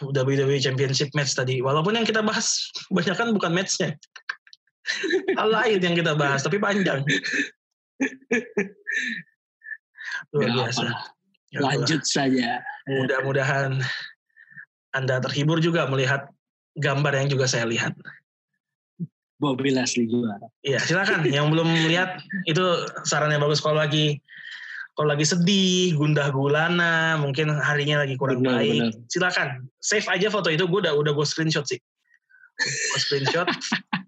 WWE 0.00 0.58
Championship 0.62 1.12
match 1.12 1.36
tadi. 1.36 1.60
Walaupun 1.60 1.98
yang 1.98 2.06
kita 2.08 2.24
bahas 2.24 2.72
banyak 2.88 3.14
kan 3.14 3.28
bukan 3.34 3.52
matchnya. 3.52 3.94
Hal 5.38 5.48
lain 5.48 5.78
yang 5.84 5.94
kita 5.96 6.12
bahas 6.16 6.40
tapi 6.42 6.56
panjang. 6.56 7.04
Luar 10.32 10.50
biasa. 10.52 10.86
Ya, 11.48 11.60
Lanjut 11.64 12.04
saja. 12.04 12.60
Mudah-mudahan 12.88 13.80
Anda 14.92 15.20
terhibur 15.24 15.60
juga 15.60 15.88
melihat 15.88 16.28
gambar 16.76 17.12
yang 17.24 17.28
juga 17.32 17.48
saya 17.48 17.64
lihat. 17.68 17.96
Bobby 19.38 19.70
Leslie 19.70 20.10
juga. 20.10 20.34
Iya, 20.66 20.82
silakan. 20.82 21.22
yang 21.30 21.48
belum 21.54 21.70
lihat 21.86 22.18
itu 22.50 22.62
sarannya 23.06 23.38
bagus 23.38 23.62
kalau 23.62 23.78
lagi 23.78 24.18
kalau 24.98 25.14
lagi 25.14 25.30
sedih, 25.30 25.94
gundah 25.94 26.34
gulana, 26.34 27.14
mungkin 27.22 27.54
harinya 27.54 28.02
lagi 28.02 28.18
kurang 28.18 28.42
benar, 28.42 28.58
baik, 28.58 28.98
benar. 28.98 29.06
silakan 29.06 29.48
save 29.78 30.10
aja 30.10 30.26
foto 30.26 30.50
itu. 30.50 30.66
Gue 30.66 30.82
udah 30.82 30.90
udah 30.98 31.14
gue 31.14 31.22
screenshot 31.22 31.62
sih. 31.62 31.78
Gue 32.58 32.98
screenshot. 32.98 33.46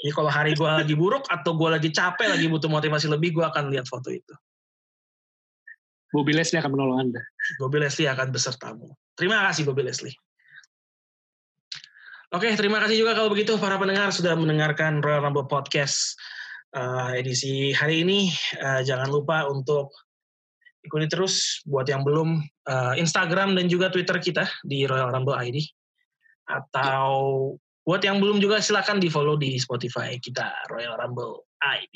Jadi 0.00 0.12
kalau 0.16 0.32
hari 0.32 0.56
gue 0.56 0.64
lagi 0.64 0.96
buruk 0.96 1.28
atau 1.28 1.52
gue 1.52 1.68
lagi 1.68 1.92
capek, 1.92 2.32
lagi 2.32 2.48
butuh 2.48 2.72
motivasi 2.72 3.06
lebih, 3.12 3.36
gue 3.36 3.44
akan 3.44 3.68
lihat 3.68 3.84
foto 3.84 4.08
itu. 4.08 4.32
Bobby 6.10 6.34
Leslie 6.34 6.58
akan 6.58 6.72
menolong 6.74 6.98
Anda. 7.08 7.22
Bobby 7.60 7.78
Leslie 7.78 8.08
akan 8.08 8.32
besertamu. 8.34 8.96
Terima 9.14 9.44
kasih 9.46 9.68
Bobby 9.68 9.86
Leslie. 9.86 10.16
Oke, 12.30 12.50
terima 12.54 12.78
kasih 12.82 13.02
juga 13.02 13.12
kalau 13.18 13.30
begitu 13.30 13.58
para 13.58 13.74
pendengar 13.74 14.14
sudah 14.14 14.38
mendengarkan 14.38 15.02
Royal 15.02 15.22
Rumble 15.22 15.50
Podcast 15.50 16.14
uh, 16.74 17.10
edisi 17.14 17.74
hari 17.74 18.06
ini. 18.06 18.30
Uh, 18.58 18.82
jangan 18.86 19.10
lupa 19.10 19.46
untuk 19.50 19.90
ikuti 20.80 21.06
terus 21.10 21.60
buat 21.68 21.84
yang 21.90 22.06
belum 22.06 22.40
uh, 22.70 22.94
Instagram 22.96 23.58
dan 23.58 23.66
juga 23.66 23.90
Twitter 23.90 24.16
kita 24.22 24.46
di 24.62 24.86
Royal 24.86 25.10
Rumble 25.10 25.36
ID. 25.36 25.58
Atau 26.50 27.10
buat 27.84 28.04
yang 28.04 28.20
belum 28.20 28.38
juga 28.38 28.60
silakan 28.60 29.00
di 29.00 29.08
follow 29.08 29.40
di 29.40 29.56
Spotify 29.56 30.20
kita 30.20 30.52
Royal 30.68 31.00
Rumble 31.00 31.48
ID. 31.64 31.94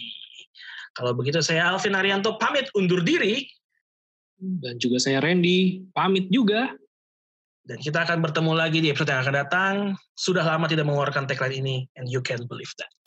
Kalau 0.94 1.12
begitu 1.12 1.43
saya 1.43 1.69
Alvin 1.69 1.98
Arianto 1.98 2.39
pamit 2.39 2.70
undur 2.78 3.02
diri. 3.02 3.44
Dan 4.39 4.78
juga 4.78 4.98
saya 4.98 5.23
Randy 5.23 5.82
pamit 5.90 6.31
juga. 6.31 6.70
Dan 7.65 7.81
kita 7.81 8.05
akan 8.05 8.20
bertemu 8.20 8.52
lagi 8.52 8.78
di 8.85 8.93
episode 8.93 9.09
yang 9.09 9.24
akan 9.24 9.36
datang. 9.36 9.74
Sudah 10.15 10.44
lama 10.44 10.69
tidak 10.69 10.85
mengeluarkan 10.85 11.24
tagline 11.24 11.65
ini, 11.65 11.77
and 11.97 12.12
you 12.12 12.20
can 12.20 12.44
believe 12.44 12.69
that. 12.77 13.03